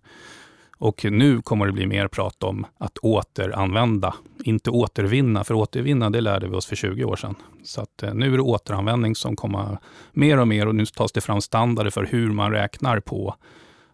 Och 0.80 1.06
nu 1.12 1.42
kommer 1.42 1.66
det 1.66 1.72
bli 1.72 1.88
mer 1.88 2.08
prat 2.08 2.44
om 2.44 2.66
att 2.78 2.98
återanvända, 2.98 4.16
inte 4.44 4.70
återvinna. 4.70 5.44
För 5.44 5.54
återvinna, 5.54 6.10
det 6.10 6.22
lärde 6.22 6.48
vi 6.48 6.56
oss 6.56 6.66
för 6.66 6.76
20 6.76 7.04
år 7.04 7.16
sedan. 7.16 7.36
Så 7.64 7.82
att, 7.82 8.04
eh, 8.04 8.14
nu 8.14 8.34
är 8.34 8.38
det 8.38 8.44
återanvändning 8.44 9.16
som 9.16 9.36
kommer 9.36 9.78
mer 10.12 10.40
och 10.40 10.48
mer 10.48 10.68
och 10.68 10.76
nu 10.76 10.86
tas 10.86 11.12
det 11.12 11.22
fram 11.22 11.42
standarder 11.42 11.90
för 11.90 12.06
hur 12.06 12.32
man 12.32 12.52
räknar 12.52 13.00
på 13.00 13.36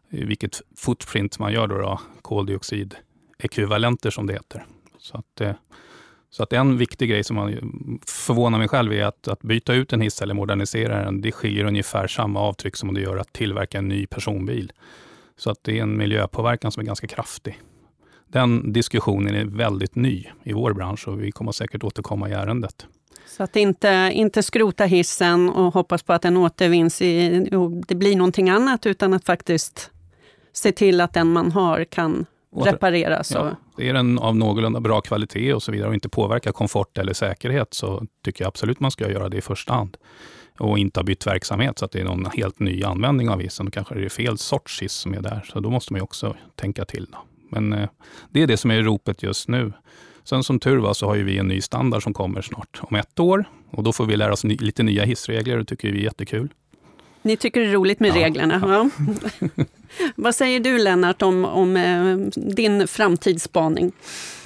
eh, 0.09 0.27
vilket 0.27 0.61
footprint 0.77 1.39
man 1.39 1.53
gör, 1.53 1.67
då, 1.67 1.77
då 1.77 1.99
koldioxidekvivalenter 2.21 4.09
som 4.09 4.27
det 4.27 4.33
heter. 4.33 4.65
Så 4.97 5.17
att, 5.17 5.41
eh, 5.41 5.53
så 6.29 6.43
att 6.43 6.53
en 6.53 6.77
viktig 6.77 7.09
grej 7.09 7.23
som 7.23 7.35
man 7.35 7.53
förvånar 8.07 8.59
mig 8.59 8.67
själv 8.67 8.93
är 8.93 9.03
att, 9.03 9.27
att 9.27 9.41
byta 9.41 9.73
ut 9.73 9.93
en 9.93 10.01
hiss 10.01 10.21
eller 10.21 10.33
modernisera 10.33 11.05
den, 11.05 11.21
det 11.21 11.31
skiljer 11.31 11.65
ungefär 11.65 12.07
samma 12.07 12.39
avtryck 12.39 12.75
som 12.75 12.93
det 12.93 13.01
gör 13.01 13.17
att 13.17 13.33
tillverka 13.33 13.77
en 13.77 13.87
ny 13.87 14.07
personbil. 14.07 14.71
Så 15.37 15.51
att 15.51 15.59
det 15.61 15.79
är 15.79 15.83
en 15.83 15.97
miljöpåverkan 15.97 16.71
som 16.71 16.81
är 16.81 16.85
ganska 16.85 17.07
kraftig. 17.07 17.61
Den 18.27 18.73
diskussionen 18.73 19.35
är 19.35 19.45
väldigt 19.45 19.95
ny 19.95 20.27
i 20.43 20.53
vår 20.53 20.73
bransch 20.73 21.07
och 21.07 21.23
vi 21.23 21.31
kommer 21.31 21.51
säkert 21.51 21.83
återkomma 21.83 22.29
i 22.29 22.31
ärendet. 22.31 22.87
Så 23.27 23.43
att 23.43 23.55
inte, 23.55 24.11
inte 24.13 24.43
skrota 24.43 24.85
hissen 24.85 25.49
och 25.49 25.73
hoppas 25.73 26.03
på 26.03 26.13
att 26.13 26.21
den 26.21 26.37
återvinns 26.37 27.01
i, 27.01 27.49
och 27.51 27.71
det 27.71 27.95
blir 27.95 28.15
någonting 28.15 28.49
annat, 28.49 28.85
utan 28.85 29.13
att 29.13 29.25
faktiskt 29.25 29.91
se 30.53 30.71
till 30.71 31.01
att 31.01 31.13
den 31.13 31.33
man 31.33 31.51
har 31.51 31.83
kan 31.83 32.25
repareras. 32.55 33.31
Ja, 33.31 33.55
är 33.77 33.93
den 33.93 34.19
av 34.19 34.35
någorlunda 34.35 34.79
bra 34.79 35.01
kvalitet 35.01 35.53
och 35.53 35.63
så 35.63 35.71
vidare 35.71 35.87
och 35.87 35.93
inte 35.93 36.09
påverkar 36.09 36.51
komfort 36.51 36.97
eller 36.97 37.13
säkerhet 37.13 37.73
så 37.73 38.05
tycker 38.25 38.43
jag 38.43 38.47
absolut 38.47 38.79
man 38.79 38.91
ska 38.91 39.11
göra 39.11 39.29
det 39.29 39.37
i 39.37 39.41
första 39.41 39.73
hand. 39.73 39.97
Och 40.57 40.79
inte 40.79 40.99
ha 40.99 41.03
bytt 41.03 41.27
verksamhet 41.27 41.79
så 41.79 41.85
att 41.85 41.91
det 41.91 41.99
är 41.99 42.05
någon 42.05 42.25
helt 42.25 42.59
ny 42.59 42.83
användning 42.83 43.29
av 43.29 43.41
hissen. 43.41 43.65
Då 43.65 43.71
kanske 43.71 43.95
det 43.95 44.05
är 44.05 44.09
fel 44.09 44.37
sorts 44.37 44.81
hiss 44.81 44.93
som 44.93 45.13
är 45.13 45.21
där. 45.21 45.45
Så 45.53 45.59
då 45.59 45.69
måste 45.69 45.93
man 45.93 46.01
också 46.01 46.35
tänka 46.55 46.85
till. 46.85 47.07
Då. 47.11 47.17
Men 47.49 47.73
eh, 47.73 47.89
det 48.29 48.41
är 48.41 48.47
det 48.47 48.57
som 48.57 48.71
är 48.71 48.81
ropet 48.81 49.23
just 49.23 49.47
nu. 49.47 49.73
Sen 50.23 50.43
som 50.43 50.59
tur 50.59 50.77
var 50.77 50.93
så 50.93 51.07
har 51.07 51.15
vi 51.15 51.37
en 51.37 51.47
ny 51.47 51.61
standard 51.61 52.03
som 52.03 52.13
kommer 52.13 52.41
snart 52.41 52.79
om 52.81 52.95
ett 52.95 53.19
år. 53.19 53.45
Och 53.71 53.83
då 53.83 53.93
får 53.93 54.05
vi 54.05 54.15
lära 54.15 54.33
oss 54.33 54.43
ny, 54.43 54.57
lite 54.57 54.83
nya 54.83 55.03
hissregler 55.03 55.53
och 55.53 55.59
det 55.59 55.65
tycker 55.65 55.91
vi 55.91 55.99
är 55.99 56.03
jättekul. 56.03 56.53
Ni 57.21 57.37
tycker 57.37 57.59
det 57.59 57.67
är 57.67 57.71
roligt 57.71 57.99
med 57.99 58.09
ja, 58.09 58.15
reglerna? 58.15 58.61
Ja. 58.63 58.89
Vad 60.15 60.35
säger 60.35 60.59
du 60.59 60.77
Lennart 60.77 61.21
om, 61.21 61.45
om 61.45 61.77
eh, 61.77 62.17
din 62.55 62.87
framtidsspaning? 62.87 63.91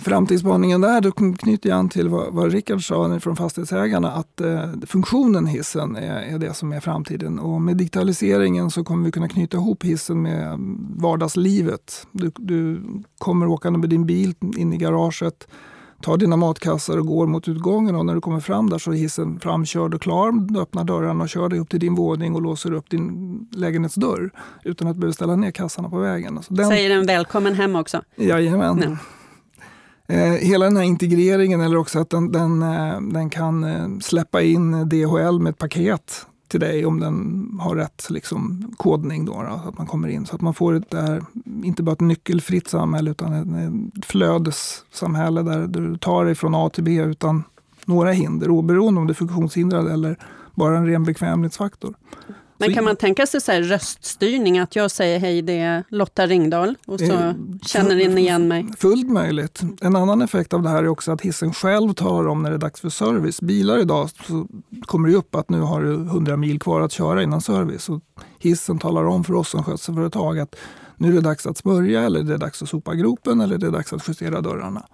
Framtidsspaningen 0.02 0.82
där, 0.82 1.02
då 1.02 1.12
knyter 1.12 1.70
jag 1.70 1.80
an 1.80 1.90
till 1.90 2.10
vad, 2.10 2.34
vad 2.34 2.52
Rickard 2.52 2.88
sa 2.88 3.20
från 3.20 3.36
Fastighetsägarna, 3.36 4.12
att 4.12 4.42
eh, 4.42 4.72
funktionen 4.88 5.46
hissen 5.46 5.96
är, 5.96 6.34
är, 6.34 6.40
det 6.40 6.54
som 6.54 6.72
är 6.72 6.80
framtiden. 6.80 7.40
Och 7.40 7.62
med 7.62 7.78
digitaliseringen 7.78 8.72
så 8.72 8.84
kommer 8.84 9.06
vi 9.06 9.12
kunna 9.12 9.28
knyta 9.30 9.58
ihop 9.58 9.84
hissen 9.84 10.22
med 10.22 10.48
mm, 10.48 10.96
vardagslivet. 10.98 12.08
Du, 12.12 12.32
du 12.36 12.82
kommer 13.18 13.48
åkande 13.48 13.80
med 13.80 13.90
din 13.90 14.06
bil 14.06 14.34
in 14.58 14.74
i 14.74 14.78
garaget, 14.78 15.48
tar 16.02 16.18
dina 16.18 16.38
matkassar 16.38 16.98
och 16.98 17.06
går 17.06 17.28
mot 17.28 17.48
utgången 17.48 17.96
och 17.96 18.06
när 18.06 18.16
du 18.16 18.22
kommer 18.22 18.40
fram 18.40 18.70
där 18.70 18.78
så 18.78 18.92
är 18.92 18.96
hissen 18.96 19.40
framkörd 19.40 19.94
och 19.94 20.02
klar. 20.02 20.32
Du 20.32 20.60
öppnar 20.60 20.84
dörrarna 20.84 21.24
och 21.24 21.30
kör 21.30 21.50
dig 21.50 21.60
upp 21.60 21.70
till 21.70 21.80
din 21.80 21.96
våning 21.96 22.36
och 22.36 22.42
låser 22.42 22.74
upp 22.74 22.90
din 22.90 23.48
lägenhetsdörr 23.52 24.32
utan 24.64 24.88
att 24.88 24.96
behöva 24.96 25.14
ställa 25.14 25.36
ner 25.36 25.52
kassarna 25.52 25.90
på 25.90 25.98
vägen. 25.98 26.38
Alltså 26.38 26.54
den... 26.54 26.68
Säger 26.68 26.90
den 26.90 27.06
välkommen 27.06 27.54
hem 27.54 27.76
också? 27.76 28.02
Jajamän. 28.16 28.98
Eh, 30.08 30.34
hela 30.34 30.66
den 30.66 30.78
här 30.78 30.84
integreringen, 30.84 31.62
eller 31.62 31.78
också 31.78 32.00
att 32.00 32.10
den, 32.10 32.32
den, 32.32 32.62
eh, 32.62 33.02
den 33.02 33.30
kan 33.30 33.64
eh, 33.64 34.00
släppa 34.02 34.42
in 34.42 34.90
DHL 34.90 35.40
med 35.40 35.50
ett 35.50 35.58
paket 35.58 36.26
till 36.48 36.60
dig 36.60 36.86
om 36.86 37.00
den 37.00 37.48
har 37.62 37.76
rätt 37.76 38.08
liksom, 38.10 38.72
kodning. 38.78 39.26
Då, 39.26 39.32
då, 39.32 39.60
så 39.64 39.70
att 39.70 39.78
man 39.78 39.88
kommer 39.88 40.08
in. 40.08 40.26
Så 40.26 40.36
att 40.36 40.42
man 40.42 40.54
får 40.54 40.74
ett 40.76 40.90
där, 40.90 41.24
inte 41.64 41.84
bara 41.84 41.92
ett 41.94 42.00
nyckelfritt 42.00 42.68
samhälle 42.68 43.12
utan 43.12 43.34
ett, 43.34 44.06
flödessamhälle 44.06 45.42
där, 45.42 45.68
du 45.68 45.98
tar 45.98 46.26
dig 46.26 46.36
från 46.36 46.56
A 46.56 46.70
till 46.70 46.84
B 46.84 46.92
utan 46.92 47.44
några 47.86 48.12
hinder, 48.12 48.50
oberoende 48.50 49.02
om 49.02 49.08
du 49.08 49.12
är 49.12 49.16
funktionshindrad 49.16 49.92
eller 49.92 50.18
bara 50.56 50.78
en 50.78 50.88
ren 50.88 51.04
bekvämlighetsfaktor. 51.04 51.96
Men 52.60 52.74
kan 52.74 52.84
man 52.84 52.96
tänka 52.96 53.26
sig 53.26 53.42
så 53.42 53.52
röststyrning, 53.52 54.60
att 54.60 54.76
jag 54.76 54.92
säger 54.92 55.20
hej, 55.20 55.42
det 55.42 55.60
är 55.60 55.84
Lotta 55.90 56.28
Ringdahl 56.28 56.76
och 56.88 57.00
så 57.00 57.14
eh, 57.14 57.34
känner 57.66 57.96
den 57.96 58.18
igen 58.18 58.48
mig? 58.48 58.68
Fullt 58.78 59.10
möjligt. 59.10 59.62
En 59.82 59.96
annan 59.96 60.22
effekt 60.22 60.54
av 60.54 60.62
det 60.62 60.70
här 60.70 60.84
är 60.84 60.88
också 60.88 61.12
att 61.12 61.22
hissen 61.22 61.54
själv 61.54 61.94
talar 61.94 62.28
om 62.30 62.44
när 62.44 62.50
det 62.50 62.56
är 62.56 62.60
dags 62.60 62.82
för 62.82 62.90
service. 62.90 63.42
Bilar 63.42 63.80
idag 63.80 64.10
så 64.28 64.48
kommer 64.82 65.10
det 65.10 65.16
upp 65.16 65.36
att 65.36 65.50
nu 65.50 65.60
har 65.60 65.82
du 65.82 65.94
100 65.94 66.38
mil 66.38 66.60
kvar 66.60 66.82
att 66.82 66.92
köra 66.92 67.24
innan 67.24 67.42
service. 67.42 67.90
Och 67.90 68.02
hissen 68.40 68.80
talar 68.80 69.04
om 69.06 69.24
för 69.24 69.34
oss 69.34 69.50
som 69.50 69.64
skötselföretag 69.64 70.40
att 70.40 70.56
nu 71.00 71.08
är 71.08 71.14
det 71.14 71.22
dags 71.22 71.46
att 71.46 71.58
smörja 71.58 72.02
eller 72.02 72.24
det 72.24 72.34
är 72.34 72.38
dags 72.38 72.62
att 72.62 72.70
sopa 72.70 72.96
gropen 72.96 73.42
eller 73.42 73.58
det 73.58 73.68
är 73.68 73.72
dags 73.72 73.94
att 73.94 74.08
justera 74.08 74.42
dörrarna. 74.42 74.86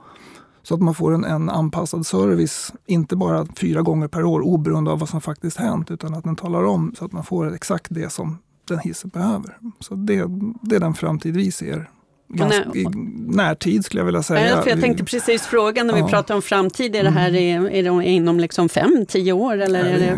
Så 0.64 0.76
att 0.76 0.82
man 0.82 0.96
får 0.96 1.14
en, 1.14 1.24
en, 1.24 1.50
anpassad 1.50 2.06
service, 2.06 2.74
inte 2.86 3.16
bara 3.16 3.48
fyra 3.56 3.82
gånger 3.82 4.08
per 4.08 4.26
år 4.26 4.42
oberoende 4.42 4.92
av 4.92 5.00
vad 5.00 5.10
som 5.10 5.22
faktiskt 5.22 5.58
hänt, 5.58 5.92
utan 5.92 6.14
att 6.14 6.24
den 6.24 6.36
talar 6.36 6.64
om 6.64 6.96
så 6.98 7.06
att 7.06 7.12
man 7.12 7.24
får 7.24 7.56
exakt 7.56 7.88
det 7.90 8.10
som 8.10 8.38
den 8.68 8.80
hissen 8.80 9.10
behöver. 9.10 9.58
Så 9.80 9.96
det, 9.96 10.26
det 10.62 10.76
är 10.76 10.80
den 10.80 10.94
framtid 10.94 11.36
vi 11.36 11.52
ser. 11.52 11.90
Ganska, 12.28 12.64
I 12.74 12.86
närtid 13.28 13.86
skulle 13.86 14.00
jag 14.00 14.06
vilja 14.06 14.24
säga. 14.24 14.50
Ja, 14.50 14.62
för 14.62 14.70
jag 14.70 14.82
tänkte 14.82 15.04
precis 15.04 15.42
fråga 15.42 15.84
när 15.84 15.94
vi 15.94 16.00
ja. 16.00 16.08
pratar 16.08 16.36
om 16.36 16.42
framtid, 16.42 16.96
är 16.96 17.04
det 17.04 17.10
här 17.10 17.30
mm. 17.30 17.66
är, 17.66 17.84
det 17.84 18.06
inom 18.10 18.40
liksom 18.40 18.70
fem, 18.70 19.06
tio 19.08 19.34
år 19.34 19.58
eller 19.58 19.84
är 19.84 20.00
det 20.00 20.16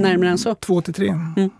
närmare 0.00 0.30
än 0.30 0.38
så? 0.38 0.54
Två 0.54 0.80
till 0.80 0.94
tre. 0.94 1.08
Mm. 1.08 1.50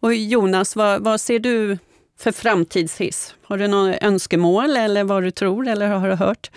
Och 0.00 0.14
Jonas, 0.14 0.76
vad, 0.76 1.04
vad 1.04 1.20
ser 1.20 1.38
du 1.38 1.78
för 2.20 2.32
framtidshiss? 2.32 3.34
Har 3.42 3.58
du 3.58 3.68
några 3.68 3.98
önskemål 3.98 4.76
eller 4.76 5.04
vad 5.04 5.22
du 5.22 5.30
tror 5.30 5.68
eller 5.68 5.88
har 5.88 6.08
du 6.08 6.14
hört? 6.14 6.50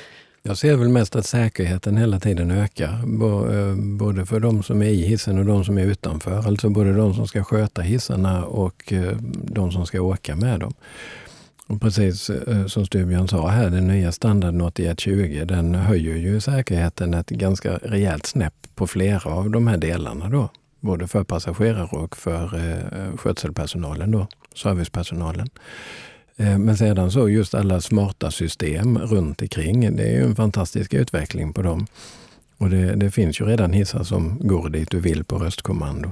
Jag 0.45 0.57
ser 0.57 0.75
väl 0.75 0.89
mest 0.89 1.15
att 1.15 1.25
säkerheten 1.25 1.97
hela 1.97 2.19
tiden 2.19 2.51
ökar. 2.51 2.93
Eh, 2.93 3.75
både 3.75 4.25
för 4.25 4.39
de 4.39 4.63
som 4.63 4.81
är 4.81 4.89
i 4.89 5.01
hissen 5.01 5.39
och 5.39 5.45
de 5.45 5.65
som 5.65 5.77
är 5.77 5.85
utanför. 5.85 6.47
Alltså 6.47 6.69
både 6.69 6.93
de 6.93 7.13
som 7.13 7.27
ska 7.27 7.43
sköta 7.43 7.81
hissarna 7.81 8.45
och 8.45 8.93
eh, 8.93 9.17
de 9.33 9.71
som 9.71 9.85
ska 9.85 10.01
åka 10.01 10.35
med 10.35 10.59
dem. 10.59 10.73
Och 11.67 11.81
precis 11.81 12.29
eh, 12.29 12.65
som 12.65 12.85
Styrbjörn 12.85 13.27
sa 13.27 13.47
här, 13.47 13.69
den 13.69 13.87
nya 13.87 14.11
standarden 14.11 14.61
8120, 14.61 15.45
den 15.45 15.75
höjer 15.75 16.15
ju 16.15 16.41
säkerheten 16.41 17.13
ett 17.13 17.29
ganska 17.29 17.77
rejält 17.77 18.25
snäpp 18.25 18.53
på 18.75 18.87
flera 18.87 19.31
av 19.31 19.49
de 19.49 19.67
här 19.67 19.77
delarna. 19.77 20.29
Då. 20.29 20.49
Både 20.83 21.07
för 21.07 21.23
passagerare 21.23 21.87
och 21.91 22.17
för 22.17 22.43
eh, 22.43 23.17
skötselpersonalen, 23.17 24.11
då, 24.11 24.27
servicepersonalen. 24.55 25.49
Eh, 26.37 26.57
men 26.57 26.77
sedan 26.77 27.11
så 27.11 27.29
just 27.29 27.53
alla 27.53 27.81
smarta 27.81 28.31
system 28.31 28.97
runt 28.97 29.41
omkring. 29.41 29.95
Det 29.95 30.03
är 30.03 30.11
ju 30.11 30.23
en 30.23 30.35
fantastisk 30.35 30.93
utveckling 30.93 31.53
på 31.53 31.61
dem. 31.61 31.87
Och 32.57 32.69
det, 32.69 32.95
det, 32.95 33.11
finns 33.11 33.41
ju 33.41 33.45
redan 33.45 33.73
hissar 33.73 34.03
som 34.03 34.39
går 34.39 34.69
dit 34.69 34.91
du 34.91 34.99
vill 34.99 35.23
på 35.23 35.37
röstkommando. 35.37 36.11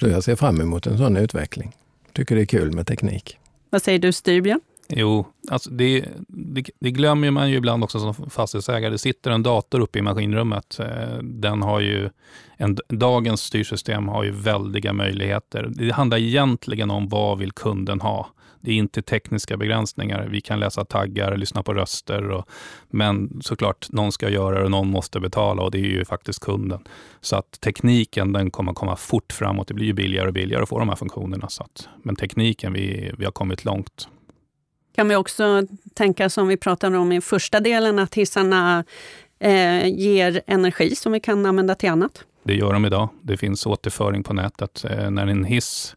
Så 0.00 0.08
jag 0.08 0.24
ser 0.24 0.36
fram 0.36 0.60
emot 0.60 0.86
en 0.86 0.98
sån 0.98 1.16
utveckling. 1.16 1.72
Tycker 2.12 2.36
det 2.36 2.42
är 2.42 2.46
kul 2.46 2.72
med 2.72 2.86
teknik. 2.86 3.38
Vad 3.70 3.82
säger 3.82 3.98
du 3.98 4.12
Styrbjörn? 4.12 4.60
Jo, 4.88 5.26
alltså 5.50 5.70
det, 5.70 6.04
det, 6.28 6.64
det, 6.80 6.90
glömmer 6.90 7.30
man 7.30 7.50
ju 7.50 7.56
ibland 7.56 7.84
också 7.84 7.98
som 7.98 8.30
fastighetsägare. 8.30 8.90
Det 8.90 8.98
sitter 8.98 9.30
en 9.30 9.42
dator 9.42 9.80
uppe 9.80 9.98
i 9.98 10.02
maskinrummet. 10.02 10.80
Eh, 10.80 11.18
den 11.22 11.62
har 11.62 11.80
ju, 11.80 12.10
en, 12.56 12.78
dagens 12.88 13.40
styrsystem 13.42 14.08
har 14.08 14.24
ju 14.24 14.30
väldiga 14.30 14.92
möjligheter. 14.92 15.70
Det 15.74 15.90
handlar 15.90 16.18
egentligen 16.18 16.90
om 16.90 17.08
vad 17.08 17.38
vill 17.38 17.52
kunden 17.52 18.00
ha. 18.00 18.28
Det 18.60 18.70
är 18.70 18.74
inte 18.74 19.02
tekniska 19.02 19.56
begränsningar. 19.56 20.28
Vi 20.30 20.40
kan 20.40 20.60
läsa 20.60 20.84
taggar, 20.84 21.36
lyssna 21.36 21.62
på 21.62 21.74
röster. 21.74 22.30
Och, 22.30 22.48
men 22.90 23.40
såklart, 23.42 23.86
någon 23.92 24.12
ska 24.12 24.28
göra 24.30 24.58
det 24.58 24.64
och 24.64 24.70
någon 24.70 24.90
måste 24.90 25.20
betala 25.20 25.62
och 25.62 25.70
det 25.70 25.78
är 25.78 25.90
ju 25.90 26.04
faktiskt 26.04 26.40
kunden. 26.40 26.84
Så 27.20 27.36
att 27.36 27.60
tekniken 27.60 28.32
den 28.32 28.50
kommer 28.50 28.72
komma 28.72 28.96
fort 28.96 29.32
framåt. 29.32 29.68
Det 29.68 29.74
blir 29.74 29.86
ju 29.86 29.92
billigare 29.92 30.26
och 30.26 30.34
billigare 30.34 30.62
att 30.62 30.68
få 30.68 30.78
de 30.78 30.88
här 30.88 30.96
funktionerna. 30.96 31.48
Så 31.48 31.62
att, 31.62 31.88
men 32.02 32.16
tekniken, 32.16 32.72
vi, 32.72 33.12
vi 33.18 33.24
har 33.24 33.32
kommit 33.32 33.64
långt. 33.64 34.08
Kan 34.94 35.08
vi 35.08 35.16
också 35.16 35.62
tänka 35.94 36.30
som 36.30 36.48
vi 36.48 36.56
pratade 36.56 36.98
om 36.98 37.12
i 37.12 37.20
första 37.20 37.60
delen, 37.60 37.98
att 37.98 38.14
hissarna 38.14 38.84
eh, 39.38 39.86
ger 39.86 40.42
energi 40.46 40.94
som 40.94 41.12
vi 41.12 41.20
kan 41.20 41.46
använda 41.46 41.74
till 41.74 41.90
annat? 41.90 42.24
Det 42.42 42.54
gör 42.54 42.72
de 42.72 42.84
idag. 42.84 43.08
Det 43.22 43.36
finns 43.36 43.66
återföring 43.66 44.22
på 44.22 44.34
nätet. 44.34 44.84
Eh, 44.84 45.10
när 45.10 45.26
en 45.26 45.44
hiss 45.44 45.96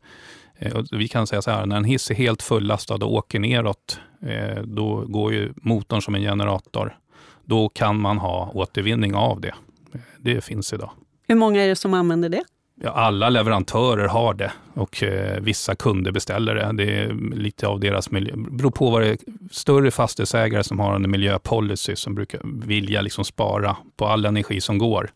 Eh, 0.60 0.82
vi 0.92 1.08
kan 1.08 1.28
säga 1.28 1.42
så 1.42 1.52
här, 1.52 1.66
när 1.66 1.78
en 1.78 1.84
hiss 1.84 2.12
är 2.12 2.16
helt 2.16 2.42
fullastad 2.42 2.96
och 2.96 3.14
åker 3.14 3.40
neråt, 3.40 4.00
eh, 4.22 4.64
då 4.64 5.06
går 5.08 5.34
ju 5.34 5.54
motorn 5.56 6.02
som 6.02 6.16
en 6.16 6.22
generator. 6.22 6.98
Då 7.46 7.70
kan 7.70 8.00
man 8.00 8.18
ha 8.18 8.52
återvinning 8.54 9.16
av 9.16 9.42
det. 9.42 9.54
Eh, 9.94 10.00
det 10.18 10.42
finns 10.42 10.74
idag. 10.74 10.92
Hur 11.28 11.36
många 11.36 11.64
är 11.64 11.68
det 11.68 11.76
som 11.76 11.94
använder 11.94 12.30
det? 12.30 12.44
Ja, 12.84 12.90
alla 12.90 13.30
leverantörer 13.30 14.08
har 14.08 14.34
det 14.34 14.52
och 14.74 15.04
eh, 15.04 15.42
vissa 15.42 15.76
kunder 15.76 16.12
beställer 16.12 16.56
det. 16.56 16.72
Det 16.74 16.96
är 16.96 17.36
lite 17.36 17.68
av 17.68 17.80
deras 17.80 18.12
miljö. 18.12 18.34
Beror 18.36 18.72
på 18.72 18.90
vad 18.90 19.02
det 19.02 19.08
är. 19.08 19.18
Större 19.52 19.92
fastighetsägare 19.92 20.64
som 20.64 20.80
har 20.80 20.96
en 20.96 21.12
miljöpolicy 21.12 21.96
som 21.96 22.16
brukar 22.16 22.42
vilja 22.68 23.02
liksom 23.02 23.26
spara 23.26 23.78
på 23.98 24.06
all 24.08 24.26
energi 24.26 24.62
som 24.62 24.78
går, 24.78 25.12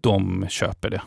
de 0.00 0.46
köper 0.48 0.90
det. 0.90 1.02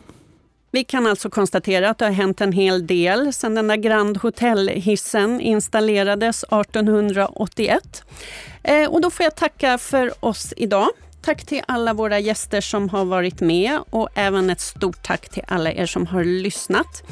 Vi 0.70 0.84
kan 0.84 1.06
alltså 1.06 1.30
konstatera 1.30 1.90
att 1.90 1.98
det 1.98 2.04
har 2.04 2.12
hänt 2.12 2.40
en 2.40 2.52
hel 2.52 2.86
del 2.86 3.32
sedan 3.32 3.54
den 3.54 3.68
där 3.68 3.76
Grand 3.76 4.16
Hotel-hissen 4.16 5.40
installerades 5.40 6.44
1881. 6.44 8.04
Eh, 8.62 8.90
och 8.90 9.00
då 9.00 9.10
får 9.10 9.24
jag 9.24 9.36
tacka 9.36 9.78
för 9.78 10.24
oss 10.24 10.54
idag. 10.56 10.88
Tack 11.24 11.46
till 11.46 11.62
alla 11.68 11.92
våra 11.92 12.18
gäster 12.18 12.60
som 12.60 12.88
har 12.88 13.04
varit 13.04 13.40
med 13.40 13.78
och 13.90 14.08
även 14.14 14.50
ett 14.50 14.60
stort 14.60 15.02
tack 15.02 15.28
till 15.28 15.42
alla 15.48 15.72
er 15.72 15.86
som 15.86 16.06
har 16.06 16.24
lyssnat. 16.24 17.02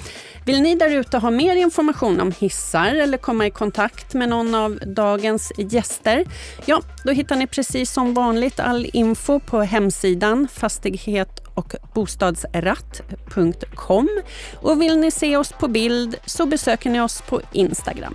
Vill 0.46 0.62
ni 0.62 0.74
där 0.74 0.90
ute 0.90 1.18
ha 1.18 1.30
mer 1.30 1.56
information 1.56 2.20
om 2.20 2.32
hissar 2.38 2.94
eller 2.94 3.18
komma 3.18 3.46
i 3.46 3.50
kontakt 3.50 4.14
med 4.14 4.28
någon 4.28 4.54
av 4.54 4.78
dagens 4.86 5.52
gäster? 5.56 6.24
Ja, 6.64 6.82
då 7.04 7.12
hittar 7.12 7.36
ni 7.36 7.46
precis 7.46 7.92
som 7.92 8.14
vanligt 8.14 8.60
all 8.60 8.90
info 8.92 9.40
på 9.40 9.62
hemsidan 9.62 10.48
fastighet 10.52 11.40
och 11.54 11.74
bostadsratt.com. 11.94 14.08
Och 14.54 14.82
vill 14.82 14.98
ni 14.98 15.10
se 15.10 15.36
oss 15.36 15.52
på 15.52 15.68
bild 15.68 16.16
så 16.26 16.46
besöker 16.46 16.90
ni 16.90 17.00
oss 17.00 17.22
på 17.28 17.40
Instagram. 17.52 18.14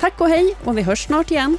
Tack 0.00 0.20
och 0.20 0.28
hej 0.28 0.54
och 0.64 0.78
vi 0.78 0.82
hörs 0.82 1.04
snart 1.04 1.30
igen. 1.30 1.58